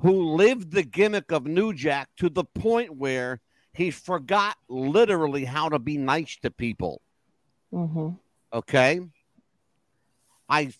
[0.00, 3.40] who lived the gimmick of New Jack to the point where
[3.72, 7.02] he forgot literally how to be nice to people.
[7.72, 8.18] Mhm.
[8.52, 9.00] Okay.
[10.48, 10.72] I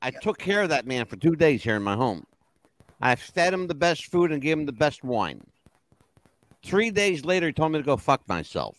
[0.00, 2.24] I took care of that man for two days here in my home.
[3.00, 5.42] I fed him the best food and gave him the best wine.
[6.64, 8.76] Three days later, he told me to go fuck myself.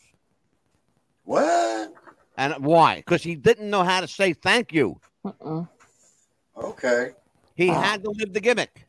[1.24, 1.94] What?
[2.38, 2.98] And why?
[2.98, 5.00] Because he didn't know how to say thank you.
[5.26, 5.68] Mm-mm.
[6.58, 7.12] Okay.
[7.56, 7.82] He uh-huh.
[7.82, 8.86] had to live the gimmick.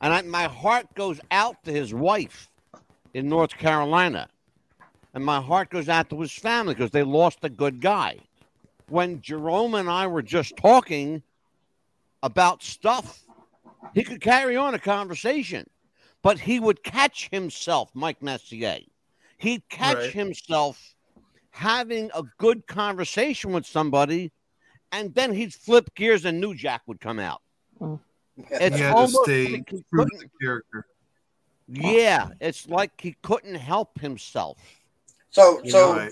[0.00, 2.50] And I, my heart goes out to his wife
[3.14, 4.28] in North Carolina.
[5.14, 8.18] And my heart goes out to his family because they lost a good guy.
[8.92, 11.22] When Jerome and I were just talking
[12.22, 13.24] about stuff,
[13.94, 15.64] he could carry on a conversation,
[16.20, 18.80] but he would catch himself, Mike Messier.
[19.38, 20.12] He'd catch Right.
[20.12, 20.94] himself
[21.52, 24.30] having a good conversation with somebody,
[24.92, 27.40] and then he'd flip gears and New Jack would come out.
[27.78, 27.94] Hmm.
[28.36, 30.86] It's He had to almost stay like he true to couldn't- the character.
[31.66, 34.58] yeah, it's like he couldn't help himself.
[35.30, 36.10] So You so know, I-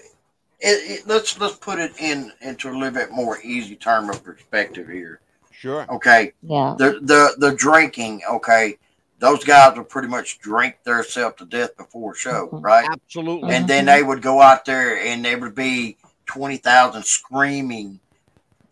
[0.61, 4.23] it, it, let's let's put it in into a little bit more easy term of
[4.23, 5.21] perspective here.
[5.51, 5.87] Sure.
[5.91, 6.33] Okay.
[6.43, 6.75] Yeah.
[6.79, 8.79] The the the drinking, okay.
[9.19, 12.63] Those guys would pretty much drink themselves to death before a show, Mhm.
[12.65, 12.89] right?
[12.91, 13.53] Absolutely.
[13.55, 18.01] And then they would go out there and there would be twenty thousand screaming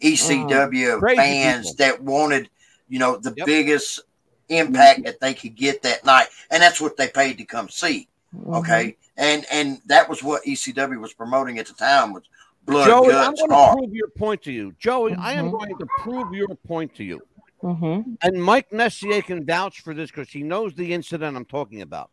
[0.00, 1.84] ECW Crazy fans people.
[1.84, 2.48] that wanted,
[2.88, 3.46] you know, the Yep.
[3.46, 4.00] biggest
[4.48, 8.08] impact that they could get that night, and that's what they paid to come see.
[8.34, 8.58] Mhm.
[8.60, 12.22] Okay, and and that was what ECW was promoting at the time was
[12.64, 14.72] blood, Joey, I'm guts, going to prove your point to you.
[14.78, 15.58] Joey, I am Mhm.
[15.58, 17.20] going to prove your point to you.
[17.62, 18.16] Mhm.
[18.22, 22.10] And Mike Messier can vouch for this because he knows the incident I'm talking about.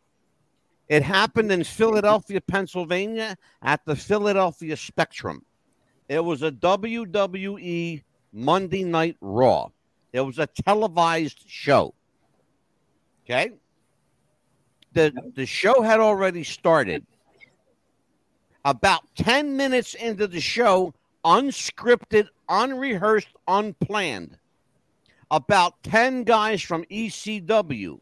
[0.88, 5.46] It happened in Philadelphia, Pennsylvania at the Philadelphia Spectrum.
[6.08, 9.70] It was a WWE Monday Night Raw.
[10.14, 11.94] It was a televised show.
[13.24, 13.52] Okay?
[14.96, 17.06] The, the show had already started.
[18.64, 20.94] About 10 minutes into the show,
[21.26, 24.38] unscripted, unrehearsed, unplanned,
[25.30, 28.00] about 10 guys from ECW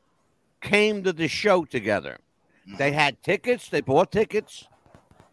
[0.62, 2.20] came to the show together.
[2.78, 4.68] They had tickets, they bought tickets,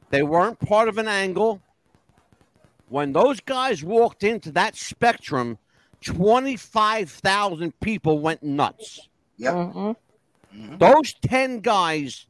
[0.09, 1.61] they weren't part of an angle.
[2.89, 5.59] When those guys walked into that spectrum,
[6.01, 9.09] 25,000 people went nuts.
[9.37, 9.55] Yep.
[9.55, 9.97] Mhm.
[10.53, 12.27] Those 10 guys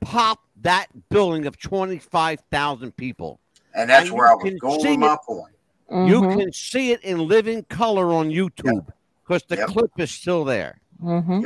[0.00, 3.40] popped that building of 25,000 people.
[3.74, 5.54] And that's And where I was can going see with my point.
[5.90, 6.38] You Mhm.
[6.38, 8.86] can see it in living color on YouTube
[9.22, 9.68] because the Yep.
[9.68, 10.80] clip is still there.
[11.02, 11.44] Mhm.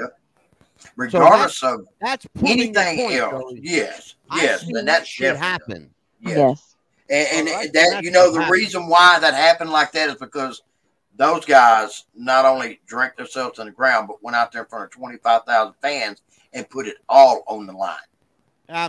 [0.96, 3.60] Regardless of That's proving your anything point, else, Joey.
[3.62, 5.94] yes, yes, and that that's shit definitely- happen.
[6.20, 6.36] Yes.
[6.36, 6.76] Yes.
[7.32, 8.52] And, Well, and that's- that you know the happened.
[8.52, 10.62] reason why that happened like that is because
[11.16, 14.84] those guys not only drank themselves in the ground, but went out there in front
[14.84, 16.22] of twenty five thousand fans
[16.52, 17.96] and put it all on the line.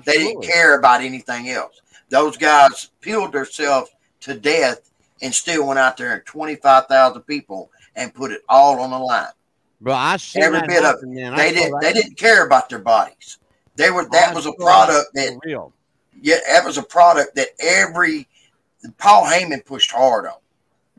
[0.06, 1.82] They didn't care about anything else.
[2.10, 3.92] Those guys peeled themselves
[4.22, 4.92] to death
[5.22, 8.92] and still went out there and twenty five thousand people and put it all on
[8.92, 9.28] the line.
[9.82, 11.08] Bro, I see Every bit of it.
[11.08, 11.36] man.
[11.36, 11.80] They didn't.
[11.82, 13.40] They didn't care about their bodies.
[13.76, 14.08] They were.
[14.12, 15.74] That I was a product that that real.
[16.22, 18.28] yeah, that was a product that every
[18.98, 20.38] Paul Heyman pushed hard on.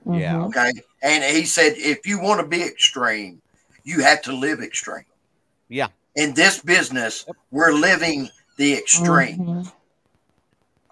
[0.07, 0.35] Yeah.
[0.35, 0.47] Mhm.
[0.49, 0.73] Okay.
[1.03, 3.41] And he said, if you want to be extreme,
[3.85, 5.05] you have to live extreme.
[5.69, 5.89] Yeah.
[6.15, 9.39] In this business, we're living the extreme.
[9.39, 9.73] Mhm.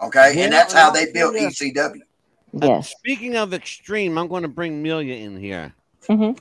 [0.03, 0.37] Okay.
[0.37, 2.03] Yeah, and that's how they I'll built tell ya- ECW.
[2.63, 2.91] Uh, Yes.
[2.99, 5.75] speaking of extreme, I'm going to bring Melia in here.
[6.09, 6.33] hmm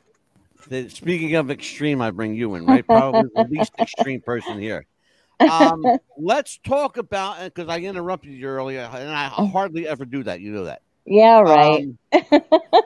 [0.68, 2.86] The- speaking of extreme, I bring you in, right?
[2.88, 4.86] Probably the least extreme person here.
[5.40, 5.84] Um,
[6.18, 10.40] let's talk about because I interrupted you earlier, and I hardly ever do that.
[10.40, 11.84] You know that, Yeah, right.
[11.84, 12.00] Um,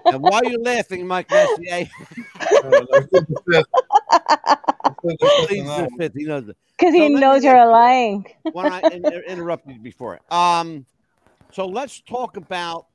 [0.05, 1.87] and why are you laughing, Mike Messier?
[5.47, 6.13] Please, the fifth.
[6.15, 6.45] He knows.
[6.45, 8.25] Because so he let knows you're lying.
[8.51, 10.19] when I in, interrupted you before.
[10.31, 10.85] Um,
[11.51, 12.87] so let's talk about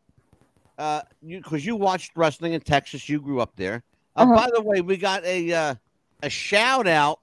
[0.78, 3.08] uh, you because you watched wrestling in Texas.
[3.08, 3.82] You grew up there.
[4.16, 4.34] Uh, Uh-huh.
[4.34, 5.74] By the way, we got a uh,
[6.22, 7.20] a shout out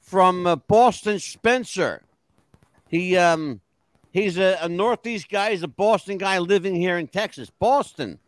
[0.00, 2.02] from uh, Boston Spencer.
[2.88, 3.60] He um
[4.12, 5.50] he's a, a Northeast guy.
[5.50, 7.50] He's a Boston guy living here in Texas.
[7.58, 8.18] Boston,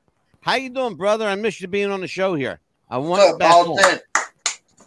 [0.40, 1.26] how you doing, brother?
[1.26, 2.60] I miss you being on the show here.
[2.88, 3.76] I want What's you up, back home.
[3.76, 4.00] Boston?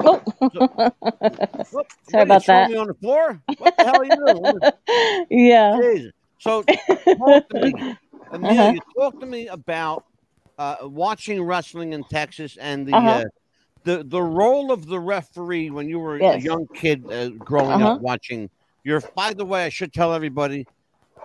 [0.06, 0.22] Oh.
[1.72, 2.70] Whoop, Sorry about that.
[2.70, 3.42] Me on the floor.
[3.58, 4.60] What the hell are you doing?
[5.30, 5.80] Yeah.
[5.82, 6.12] Jesus.
[6.40, 6.64] So
[7.18, 7.96] talk to me,
[8.32, 8.62] Amelia.
[8.62, 8.74] Uh-huh.
[9.00, 10.04] Talk to me about
[10.58, 13.10] uh, watching wrestling in Texas and the Uh-huh.
[13.10, 13.24] uh,
[13.86, 17.94] the the role of the referee when you were a young kid uh, growing Uh-huh.
[17.94, 18.50] up watching.
[18.84, 20.68] Your by the way, I should tell everybody,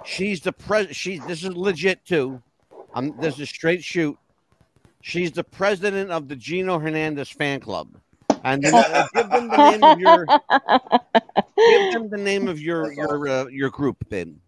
[0.02, 0.96] she's the pres.
[0.96, 2.42] She's this is legit too.
[2.94, 4.16] Um, this is straight shoot.
[5.00, 7.88] She's the president of the Gino Hernandez fan club.
[8.44, 10.26] And give them the name of your
[11.68, 14.40] give them the name of your your uh, your group, then.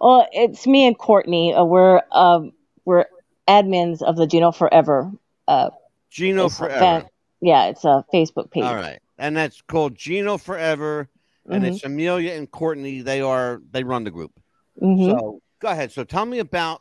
[0.00, 1.52] Well, it's me and Courtney.
[1.52, 2.52] Uh, we're um,
[2.84, 3.06] we're
[3.48, 5.10] admins of the Gino Forever.
[5.48, 5.70] Uh,
[6.10, 6.78] Gino Forever.
[6.78, 7.06] fan-
[7.40, 8.62] yeah, it's a Facebook page.
[8.62, 11.08] All right, and that's called Gino Forever,
[11.50, 13.02] and Mhm, it's Amelia and Courtney.
[13.02, 14.38] They are they run the group.
[14.80, 15.08] Mhm.
[15.08, 15.92] So go ahead.
[15.92, 16.80] So tell me about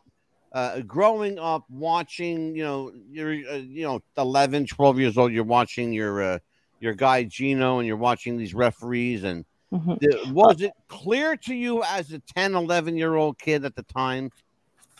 [0.53, 2.55] uh, growing up watching.
[2.55, 5.31] You know, you're uh, you know 11, 12 years old.
[5.31, 6.39] You're watching your uh,
[6.79, 9.23] your guy Gino, and you're watching these referees.
[9.23, 9.99] And Mhm.
[9.99, 13.83] the- was it clear to you as a 10, 11 year old kid at the
[13.83, 14.31] time?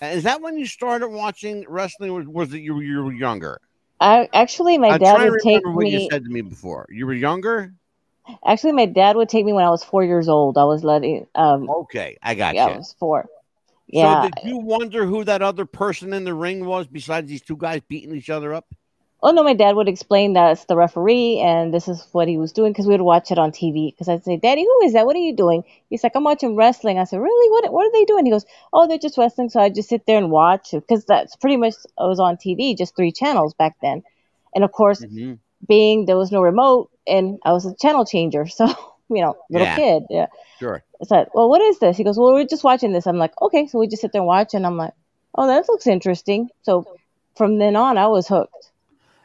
[0.02, 3.60] Is that when you started watching wrestling, or was it you, you were younger?
[4.00, 6.88] I actually my I'm dad would take remember what you said to me before.
[6.90, 7.74] You were younger.
[8.46, 10.58] Actually, my dad would take me when I was four years old.
[10.58, 12.78] I was letting um, Okay, I got yeah, I you.
[12.78, 13.30] was four.
[13.88, 14.02] Yeah.
[14.02, 17.58] So did you wonder who that other person in the ring was besides these two
[17.58, 18.74] guys beating each other up?
[19.24, 22.38] Oh no, my dad would explain that it's the referee and this is what he
[22.38, 23.92] was doing because we would watch it on TV.
[23.92, 25.06] Because I'd say, "Daddy, who is that?
[25.08, 27.50] What are you doing?" He's like, "I'm watching wrestling." I said, "Really?
[27.52, 30.06] What What are they doing?" He goes, "Oh, they're just wrestling." So I just sit
[30.06, 33.76] there and watch because that's pretty much I was on TV, just three channels back
[33.82, 34.04] then,
[34.56, 35.40] and of course, Mhm.
[35.68, 38.68] being there was no remote and I was a channel changer, so
[39.10, 39.76] you know, little Yeah.
[39.76, 40.28] kid, yeah.
[40.60, 40.84] Sure.
[41.02, 43.34] I said, "Well, what is this?" He goes, "Well, we're just watching this." I'm like,
[43.42, 44.94] "Okay." So we just sit there and watch, and I'm like,
[45.36, 46.86] "Oh, that looks interesting." So
[47.36, 48.72] from then on, I was hooked.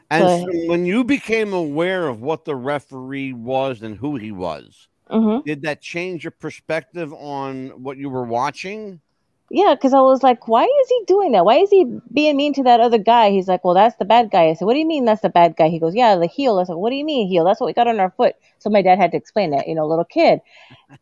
[0.09, 4.31] And But- so when you became aware of what the referee was and who he
[4.31, 9.01] was, hmm did that change your perspective on what you were watching?
[9.49, 11.45] Yeah, because I was like, why is he doing that?
[11.45, 13.31] Why is he being mean to that other guy?
[13.31, 14.49] He's like, well, that's the bad guy.
[14.49, 15.69] I said, what do you mean that's the bad guy?
[15.69, 16.59] He goes, yeah, the heel.
[16.59, 17.45] I said, what do you mean heel?
[17.45, 18.35] That's what we got on our foot.
[18.59, 20.41] So my dad had to explain that, you know, little kid.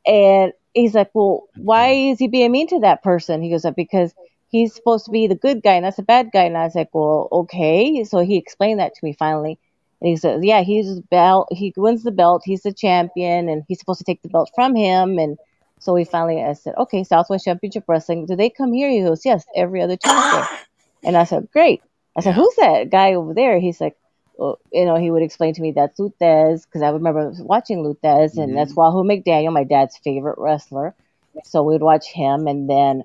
[0.06, 2.12] And he's like, well, why mm-hmm.
[2.12, 3.42] is he being mean to that person?
[3.42, 4.14] He goes, uh, because
[4.50, 6.44] he's supposed to be the good guy and that's the bad guy.
[6.44, 8.04] And I was like, well, okay.
[8.04, 9.58] So he explained that to me finally.
[10.02, 11.48] And he says, yeah, he's belt.
[11.52, 12.44] He wins the belt.
[12.46, 15.18] He's the champion, and he's supposed to take the belt from him.
[15.18, 15.38] And
[15.80, 18.26] so we finally, I said, okay, Southwest Championship Wrestling.
[18.26, 18.90] Do they come here?
[18.90, 20.44] He goes, yes, every other Tuesday.
[21.04, 21.84] And I said, great.
[22.16, 23.60] I said, who's that guy over there?
[23.60, 23.96] He's like,
[24.38, 28.38] well, you know, he would explain to me that's Luthez because I remember watching Luthez,
[28.38, 30.96] and that's Wahoo McDaniel, my dad's favorite wrestler.
[31.44, 33.04] So we'd watch him, and then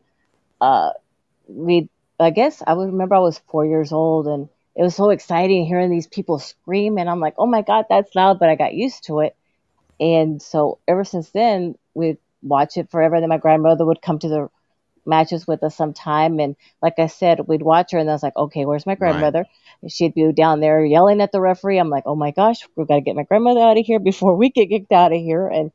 [0.60, 0.90] uh,
[1.46, 1.88] we,
[2.18, 5.66] I guess I would remember I was four years old, and it was so exciting
[5.66, 8.74] hearing these people scream, and I'm like, oh my god, that's loud, but I got
[8.74, 9.36] used to it,
[10.00, 13.16] and so ever since then we'd watch it forever.
[13.16, 14.48] And then my grandmother would come to the
[15.06, 18.36] matches with us sometime, and like I said, we'd watch her, and I was like,
[18.36, 19.46] okay, where's my grandmother?
[19.82, 21.78] And she'd be down there yelling at the referee.
[21.78, 24.36] I'm like, oh my gosh, we've got to get my grandmother out of here before
[24.36, 25.48] we get kicked out of here.
[25.48, 25.72] And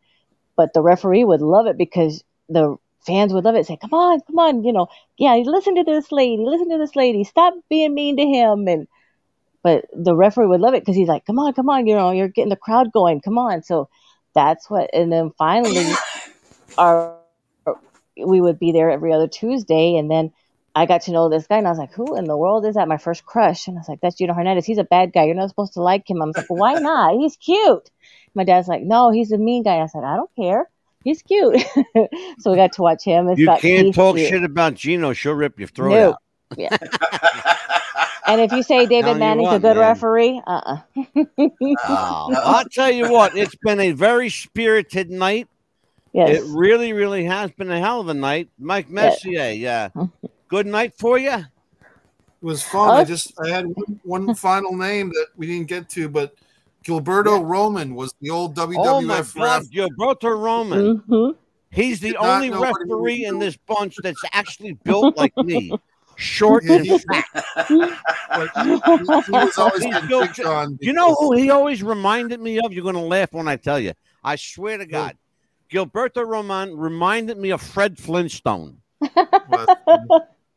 [0.55, 3.65] but the referee would love it because the fans would love it.
[3.65, 4.87] Say, come on, come on, you know,
[5.17, 8.67] yeah, listen to this lady, listen to this lady, stop being mean to him.
[8.67, 8.87] And
[9.63, 12.11] but the referee would love it because he's like, come on, come on, you know,
[12.11, 13.63] you're getting the crowd going, come on.
[13.63, 13.89] So
[14.33, 14.91] that's what.
[14.93, 15.91] And then finally,
[16.77, 17.17] our
[18.17, 20.31] we would be there every other Tuesday, and then
[20.73, 22.75] I got to know this guy, and I was like, "Who in the world is
[22.75, 24.65] that?" My first crush, and I was like, "That's Gino Hernandez.
[24.65, 25.25] He's a bad guy.
[25.25, 27.15] You're not supposed to like him." I'm like, "Why not?
[27.15, 27.89] He's cute."
[28.33, 30.69] My dad's like, "No, he's a mean guy." I said, "I don't care.
[31.03, 31.61] He's cute."
[32.39, 33.27] so we got to watch him.
[33.29, 34.29] It's You can't talk here.
[34.29, 35.13] shit about Gino.
[35.13, 36.09] She'll rip your throat No.
[36.11, 36.17] out.
[36.57, 36.77] Yeah.
[38.27, 39.87] And if you say David Manning's a good man.
[39.87, 41.05] referee, uh, uh
[41.87, 45.47] Oh, I'll tell you what, it's been a very spirited night.
[46.15, 48.49] Yes, It really, really has been a hell of a night.
[48.59, 49.89] Mike Messier, yeah.
[50.47, 51.31] Good night for you.
[51.33, 51.45] It
[52.41, 52.89] was fun.
[52.91, 53.05] I Oh.
[53.05, 56.35] just I had one, one final name that we didn't get to, but
[56.85, 59.33] Gilberto Roman was the old WWF Oh my ref.
[59.33, 60.97] God, Gilberto Roman.
[61.07, 61.29] hmm
[61.71, 65.35] He's the only know what he was referee in this bunch that's actually built like
[65.35, 65.73] me,
[66.15, 67.67] short Yeah, and fat.
[67.67, 67.73] He,
[68.63, 68.69] he
[69.31, 70.77] was always He's getting built- picked on.
[70.79, 72.71] You know who he always reminded me of?
[72.71, 73.91] You're going to laugh when I tell you.
[74.23, 75.17] I swear to God,
[75.75, 78.77] Gilberto Roman reminded me of Fred Flintstone.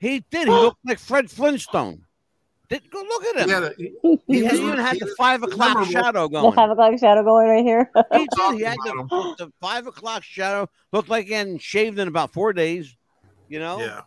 [0.00, 0.46] He did.
[0.46, 2.04] He looked like Fred Flintstone.
[2.68, 3.48] Did go look at he, him.
[3.48, 5.90] had a, he, He, he even had he the five o'clock memorable.
[5.90, 6.54] shadow The going.
[6.54, 7.90] five o'clock shadow going right here.
[8.12, 8.54] He did.
[8.58, 10.68] He had the, the five o'clock shadow.
[10.92, 12.94] Looked like he hadn't shaved in about four days.
[13.48, 13.80] You know.
[13.80, 14.02] Yeah.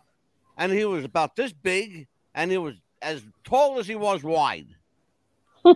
[0.58, 4.68] And he was about this big, and he was as tall as he was wide.
[5.66, 5.76] you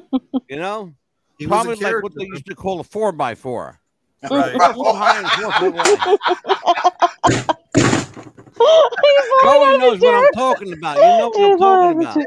[0.51, 0.93] know,
[1.39, 3.81] He was probably like what they used to call a four by four.
[4.29, 4.51] Right.
[4.51, 5.99] Four foot high and four foot wide.
[9.01, 11.03] He's Joey falling knows off the what I'm talking about.
[11.03, 12.21] You know what I'm talking about.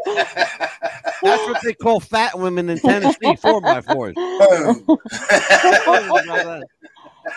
[1.23, 4.17] That's what they call fat women in Tennessee, four by fours.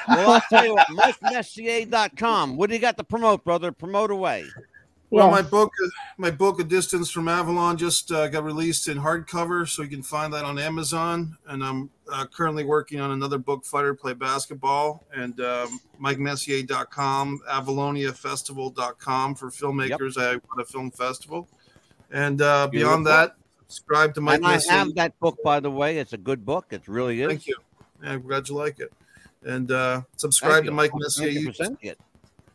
[0.08, 2.58] Well, I'll tell you what, MikeMessier.com.
[2.58, 3.72] What do you got to promote, brother?
[3.72, 4.56] Promote away.
[5.12, 5.32] Well, Yeah.
[5.32, 5.72] my book,
[6.18, 10.04] my book, A Distance from Avalon, just uh, got released in hardcover, so you can
[10.04, 11.38] find that on Amazon.
[11.48, 19.36] And I'm uh, currently working on another book, Fighter Play Basketball, and um, MikeMessier.com, AvaloniaFestival.com
[19.36, 20.18] for filmmakers.
[20.18, 21.50] I want a film festival,
[22.10, 23.28] and uh, beyond Beautiful.
[23.28, 23.36] that,
[23.68, 24.72] subscribe to Mike And I Messier.
[24.72, 25.98] have that book, by the way.
[25.98, 26.68] It's a good book.
[26.72, 27.28] It really is.
[27.28, 27.58] Thank you.
[28.02, 28.94] Yeah, I'm glad you like it.
[29.44, 31.52] And uh, Thank subscribe to Mike I'm Messier.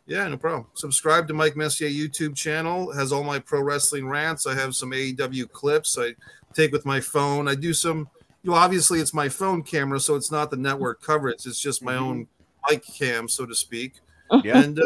[0.07, 0.13] YouTube.
[0.13, 0.13] 100% it.
[0.13, 0.67] Yeah, no problem.
[0.73, 2.91] Subscribe to Mike Messier YouTube channel.
[2.91, 4.47] It has all my pro wrestling rants.
[4.47, 6.15] I have some AEW clips I
[6.53, 7.47] take with my phone.
[7.47, 8.09] I do some.
[8.43, 11.45] You know, obviously it's my phone camera, so it's not the network coverage.
[11.45, 12.01] It's just my Mhm.
[12.01, 12.27] own
[12.69, 13.95] mic cam, so to speak.
[14.43, 14.59] Yeah.
[14.59, 14.83] And uh,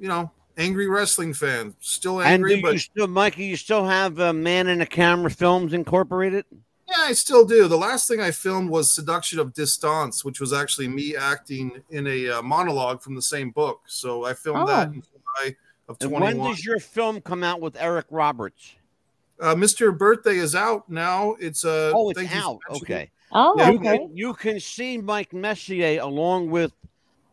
[0.00, 2.54] you know, angry wrestling fan, still angry.
[2.54, 5.72] And do you but still, Mikey, you still have uh, Man in the Camera Films
[5.74, 6.44] Incorporated?
[6.88, 7.68] Yeah, I still do.
[7.68, 12.06] The last thing I filmed was Seduction of Distance, which was actually me acting in
[12.06, 13.80] a uh, monologue from the same book.
[13.86, 14.92] So I filmed that Oh.
[14.92, 15.56] in July
[15.88, 16.38] of And 21.
[16.38, 18.74] when does your film come out with Eric Roberts?
[19.40, 19.96] Uh, Mr.
[19.96, 21.36] Birthday is out now.
[21.40, 22.58] It's uh, Oh, it's thank you out.
[22.70, 23.10] mentioning Okay.
[23.32, 23.98] Oh, Yeah, You okay.
[23.98, 26.72] can, you can see Mike Messier along with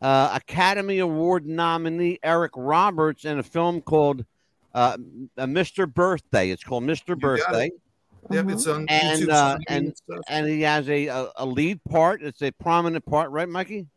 [0.02, 4.26] uh, Academy Award nominee Eric Roberts in a film called
[4.74, 4.98] uh,
[5.38, 5.88] uh, Mr.
[5.92, 6.50] Birthday.
[6.50, 7.10] It's called Mr.
[7.10, 7.20] got it.
[7.22, 7.72] Birthday.
[8.32, 8.52] Yep, Mhm.
[8.54, 12.22] it's on And, YouTube uh, streaming and- And he has a, a, a lead part.
[12.24, 13.88] It's a prominent part, right, Mikey?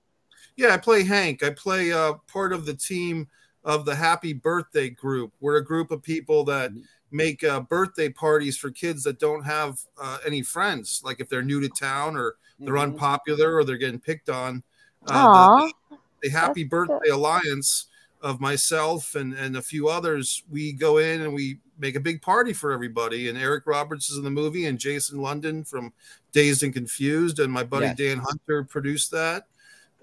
[0.57, 1.43] yeah, I play Hank.
[1.43, 3.28] I play uh, part of the team
[3.65, 5.32] of the Happy Birthday group.
[5.40, 6.81] We're a group of people that Mm-hmm.
[7.12, 11.03] make uh, birthday parties for kids that don't have uh, any friends.
[11.05, 12.82] Like if they're new to town or they're Mhm.
[12.94, 14.62] unpopular or they're getting picked on.
[15.07, 17.86] Uh, the, the Happy That's Birthday Alliance
[18.23, 22.23] of myself and, and a few others, we go in and we make a big
[22.23, 23.28] party for everybody.
[23.28, 25.93] And Eric Roberts is in the movie, and Jason London from
[26.32, 27.97] Dazed and Confused, and my buddy Yes.
[27.97, 29.47] Dan Hunter produced that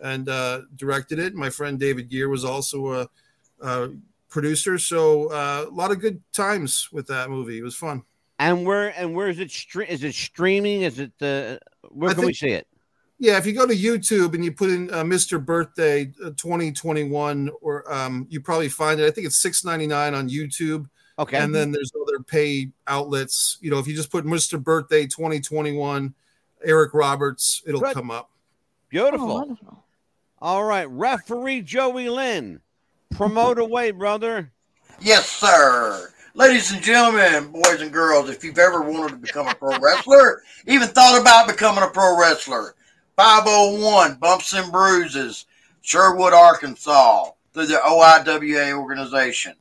[0.02, 1.34] and uh, directed it.
[1.34, 3.10] My friend David Gear was also a,
[3.62, 3.90] a
[4.30, 4.78] producer.
[4.78, 7.58] So uh, a lot of good times with that movie.
[7.58, 8.04] It was fun.
[8.40, 9.50] And where and where is it?
[9.50, 10.82] Stre- is it streaming?
[10.82, 11.12] Is it?
[11.20, 11.60] the
[11.90, 12.68] where I can we see it?
[13.20, 15.44] Yeah, if you go to YouTube and you put in uh, Mr.
[15.44, 19.06] Birthday uh, 2021, or um, you probably find it.
[19.06, 20.90] I think it's 6.99 on YouTube.
[21.20, 21.38] Okay.
[21.38, 23.58] and then there's other pay outlets.
[23.62, 24.62] You know, if you just put Mr.
[24.62, 26.14] Birthday 2021,
[26.64, 27.94] Eric Roberts, it'll Good.
[27.94, 28.32] come up.
[28.90, 29.58] Beautiful.
[29.68, 29.78] Oh.
[30.42, 32.62] All right, referee Joey Lynn,
[33.12, 34.52] promote away, brother.
[35.00, 36.10] Yes, sir.
[36.36, 40.42] Ladies and gentlemen, boys and girls, if you've ever wanted to become a pro wrestler,
[40.66, 42.76] even thought about becoming a pro wrestler,
[43.16, 45.46] 501 Bumps and Bruises,
[45.82, 49.54] Sherwood, Arkansas, through the OIWA organization.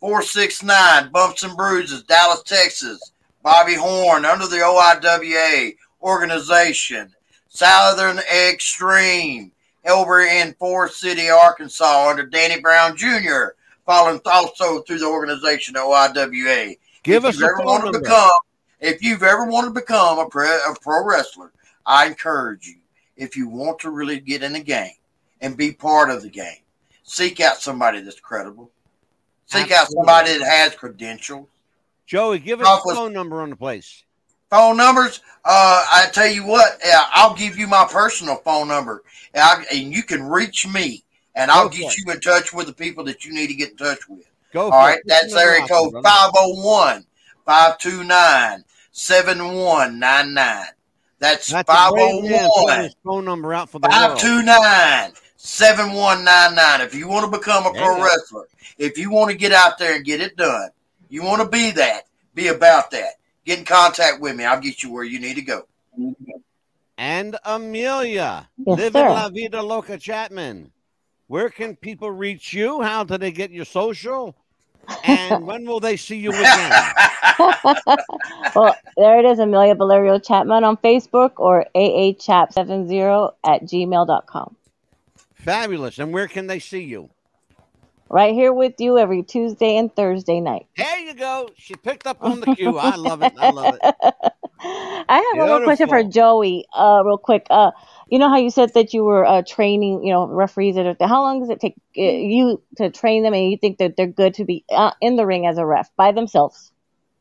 [0.00, 3.12] 469 Bumps and Bruises, Dallas, Texas,
[3.42, 7.14] Bobby Horne, under the OIWA organization.
[7.48, 9.52] Southern Extreme,
[9.86, 16.78] over in Forest City, Arkansas, under Danny Brown Jr., following also through the organization OIWA.
[17.02, 18.00] Give if us you've a ever phone to number.
[18.00, 18.30] become,
[18.80, 21.52] if you've ever wanted to become a pro, a pro wrestler,
[21.84, 22.76] I encourage you.
[23.16, 24.94] If you want to really get in the game
[25.40, 26.62] and be part of the game,
[27.02, 28.70] seek out somebody that's credible.
[29.50, 31.48] Seek out somebody that has credentials.
[32.06, 34.04] Joey, give us a phone number on the place.
[34.48, 35.20] Phone numbers.
[35.44, 36.80] Uh, I tell you what,
[37.12, 39.02] I'll give you my personal phone number,
[39.34, 41.04] and, I, and you can reach me,
[41.34, 43.76] and I'll get you in touch with the people that you need to get in
[43.76, 44.28] touch with.
[44.52, 44.64] Go.
[44.64, 45.04] All right, it.
[45.06, 47.06] that's area code there, 501
[47.46, 50.64] 529 7199.
[51.20, 54.20] That's That's a brave man putting 501 his phone number out for the world.
[54.20, 55.12] 529
[55.42, 56.86] 7199.
[56.86, 58.04] If you want to become a pro go.
[58.04, 58.46] wrestler,
[58.76, 60.68] if you want to get out there and get it done,
[61.08, 62.02] you want to be that,
[62.34, 63.14] be about that.
[63.46, 64.44] Get in contact with me.
[64.44, 65.66] I'll get you where you need to go.
[66.98, 69.08] And Amelia, Yes, live sir.
[69.08, 70.70] La Vida Loca Chapman.
[71.26, 72.82] Where can people reach you?
[72.82, 74.36] How do they get your social?
[75.04, 76.70] And when will they see you again?
[78.54, 84.56] well, there it is, Amelia Valerio Chapman on Facebook or aachap70 at gmail.com.
[85.42, 85.98] Fabulous.
[85.98, 87.10] And where can they see you?
[88.08, 90.66] Right here with you every Tuesday and Thursday night.
[90.76, 91.48] There you go.
[91.56, 92.76] She picked up on the cue.
[92.76, 93.32] I love it.
[93.38, 93.80] I love it.
[94.62, 97.46] I have one more question for Joey, uh, real quick.
[97.48, 97.70] Uh,
[98.08, 101.08] you know how you said that you were uh, training, you know, referees and everything.
[101.08, 104.06] How long does it take uh, you to train them, and you think that they're
[104.06, 106.72] good to be uh, in the ring as a ref by themselves?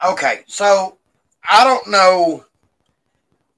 [0.04, 0.98] Okay, so
[1.48, 2.44] I don't know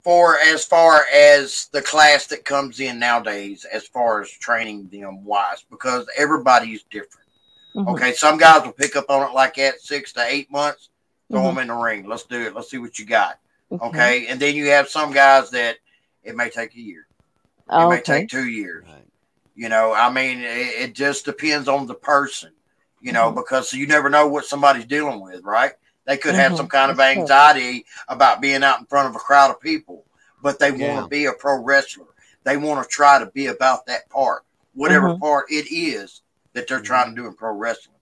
[0.03, 5.23] for as far as the class that comes in nowadays, as far as training them
[5.23, 7.28] wise, because everybody's different.
[7.76, 7.94] Mhm.
[7.94, 10.90] Okay, some guys will pick up on it like that six to eight months,
[11.32, 11.45] throw Mhm.
[11.49, 12.06] them in the ring.
[12.07, 12.56] Let's do it.
[12.56, 13.40] Let's see what you got.
[13.72, 13.86] Okay.
[13.88, 15.78] Okay, and then you have some guys that
[16.23, 17.07] it may take a year,
[17.69, 18.02] it may Okay.
[18.02, 18.86] take two years.
[18.86, 19.07] Right.
[19.56, 22.52] You know, I mean, it, it just depends on the person,
[22.99, 23.36] you know, Mhm.
[23.36, 25.73] because you never know what somebody's dealing with, right?
[26.06, 26.57] They could have Mhm.
[26.57, 30.06] some kind of anxiety about being out in front of a crowd of people,
[30.41, 32.07] but they want to be a pro wrestler.
[32.44, 35.19] They want to try to be about that part, whatever Mhm.
[35.19, 36.22] part it is
[36.53, 37.95] that they're trying to do in pro wrestling.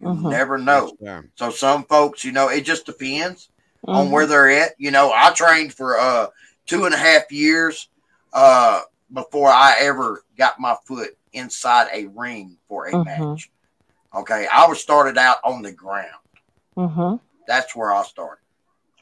[0.00, 0.30] You Mhm.
[0.30, 0.96] never know.
[1.36, 3.48] So some folks, you know, it just depends
[3.86, 4.74] on where they're at.
[4.78, 6.28] You know, I trained for uh
[6.66, 7.88] two and a half years
[8.32, 8.80] uh
[9.12, 13.50] before I ever got my foot inside a ring for a match.
[14.14, 16.08] Okay, I was started out on the ground.
[16.76, 17.20] Mhm.
[17.46, 18.40] That's where I started.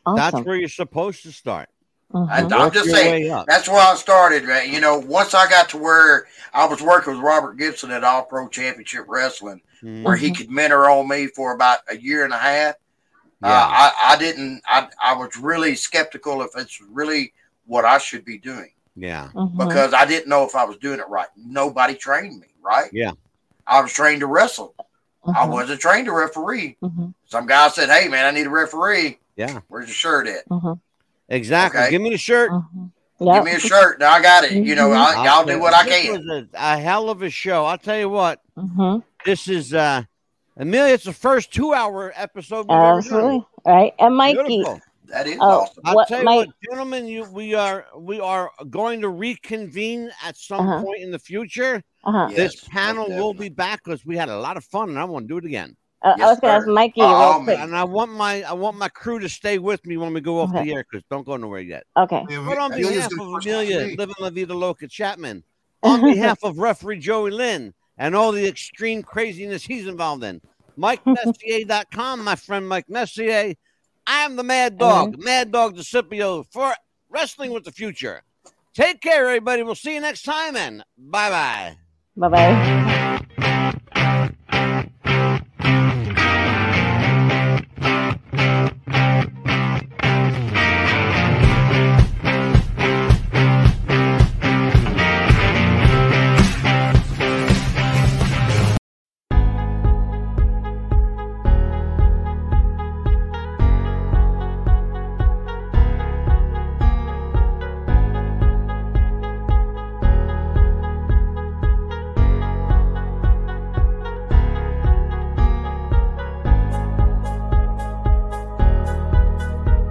[0.04, 0.44] That's Awesome.
[0.44, 1.68] where you're supposed to start.
[2.12, 2.28] Mhm.
[2.30, 4.44] And I'm just saying that's where I started.
[4.44, 4.70] man.
[4.70, 8.24] You know, once I got to where I was working with Robert Gibson at All
[8.24, 10.02] Pro Championship Wrestling, Mhm.
[10.02, 12.74] where he could mentor on me for about a year and a half.
[13.42, 13.48] Yeah.
[13.48, 14.62] Uh, I, I didn't.
[14.66, 17.32] I, I was really skeptical if it's really
[17.66, 19.30] what I should be doing yeah.
[19.34, 19.56] Mhm.
[19.56, 21.28] because I didn't know if I was doing it right.
[21.36, 22.90] Nobody trained me, right?
[22.92, 23.12] Yeah.
[23.66, 24.74] I was trained to wrestle.
[25.26, 25.50] I Mhm.
[25.50, 26.76] wasn't trained to referee.
[26.82, 27.14] Mhm.
[27.26, 29.18] Some guy said, "Hey, man, I need a referee.
[29.36, 29.60] Yeah.
[29.68, 30.48] Where's your shirt at?
[30.48, 30.80] Mhm.
[31.28, 31.80] Exactly.
[31.80, 31.90] Okay.
[31.90, 32.50] Give me the shirt.
[32.50, 32.90] Mhm.
[33.20, 34.00] Give me a shirt.
[34.00, 34.52] Now I got it.
[34.52, 34.96] You know, Mhm.
[34.96, 37.64] I, y'all tell do what I can." was a, a hell of a show.
[37.66, 38.40] I'll tell you what.
[38.58, 39.02] Mhm.
[39.24, 40.02] This is uh
[40.56, 40.94] Amelia.
[40.94, 42.98] It's the first two-hour episode we've ever done.
[42.98, 43.46] Absolutely.
[43.64, 43.94] Right.
[43.98, 44.80] And Mikey, Beautiful.
[45.12, 45.82] That is Oh, awesome.
[45.84, 50.10] I'll What tell you might- what, gentlemen, you we are we are going to reconvene
[50.24, 50.82] at some Uh-huh.
[50.82, 51.82] point in the future.
[52.04, 52.26] uh-huh.
[52.30, 52.36] Yeah.
[52.36, 55.04] this panel most will be back because we had a lot of fun, and I
[55.04, 55.76] want to do it again.
[56.02, 56.66] Uh, I Yes, was going to ask.
[56.66, 57.58] Mikey Oh, real quick.
[57.58, 57.68] man.
[57.68, 60.40] And I want my I want my crew to stay with me when we go
[60.40, 60.64] off Okay.
[60.64, 61.84] the air because don't go nowhere yet.
[61.96, 62.24] Okay.
[62.28, 65.44] Yeah, But on Amelia's behalf gonna of Amelia, living La Vida Loca Chapman,
[65.84, 70.40] on behalf of referee Joey Lynn and all the extreme craziness he's involved in,
[70.76, 73.54] MikeMessier.com, my friend Mike Messier.
[74.06, 76.74] I am the Mad Dog, Mad Dog DeCipio for
[77.08, 78.22] Wrestling with the Future.
[78.74, 79.62] Take care, everybody.
[79.62, 81.76] We'll see you next time, and bye bye.
[82.16, 83.08] Bye bye.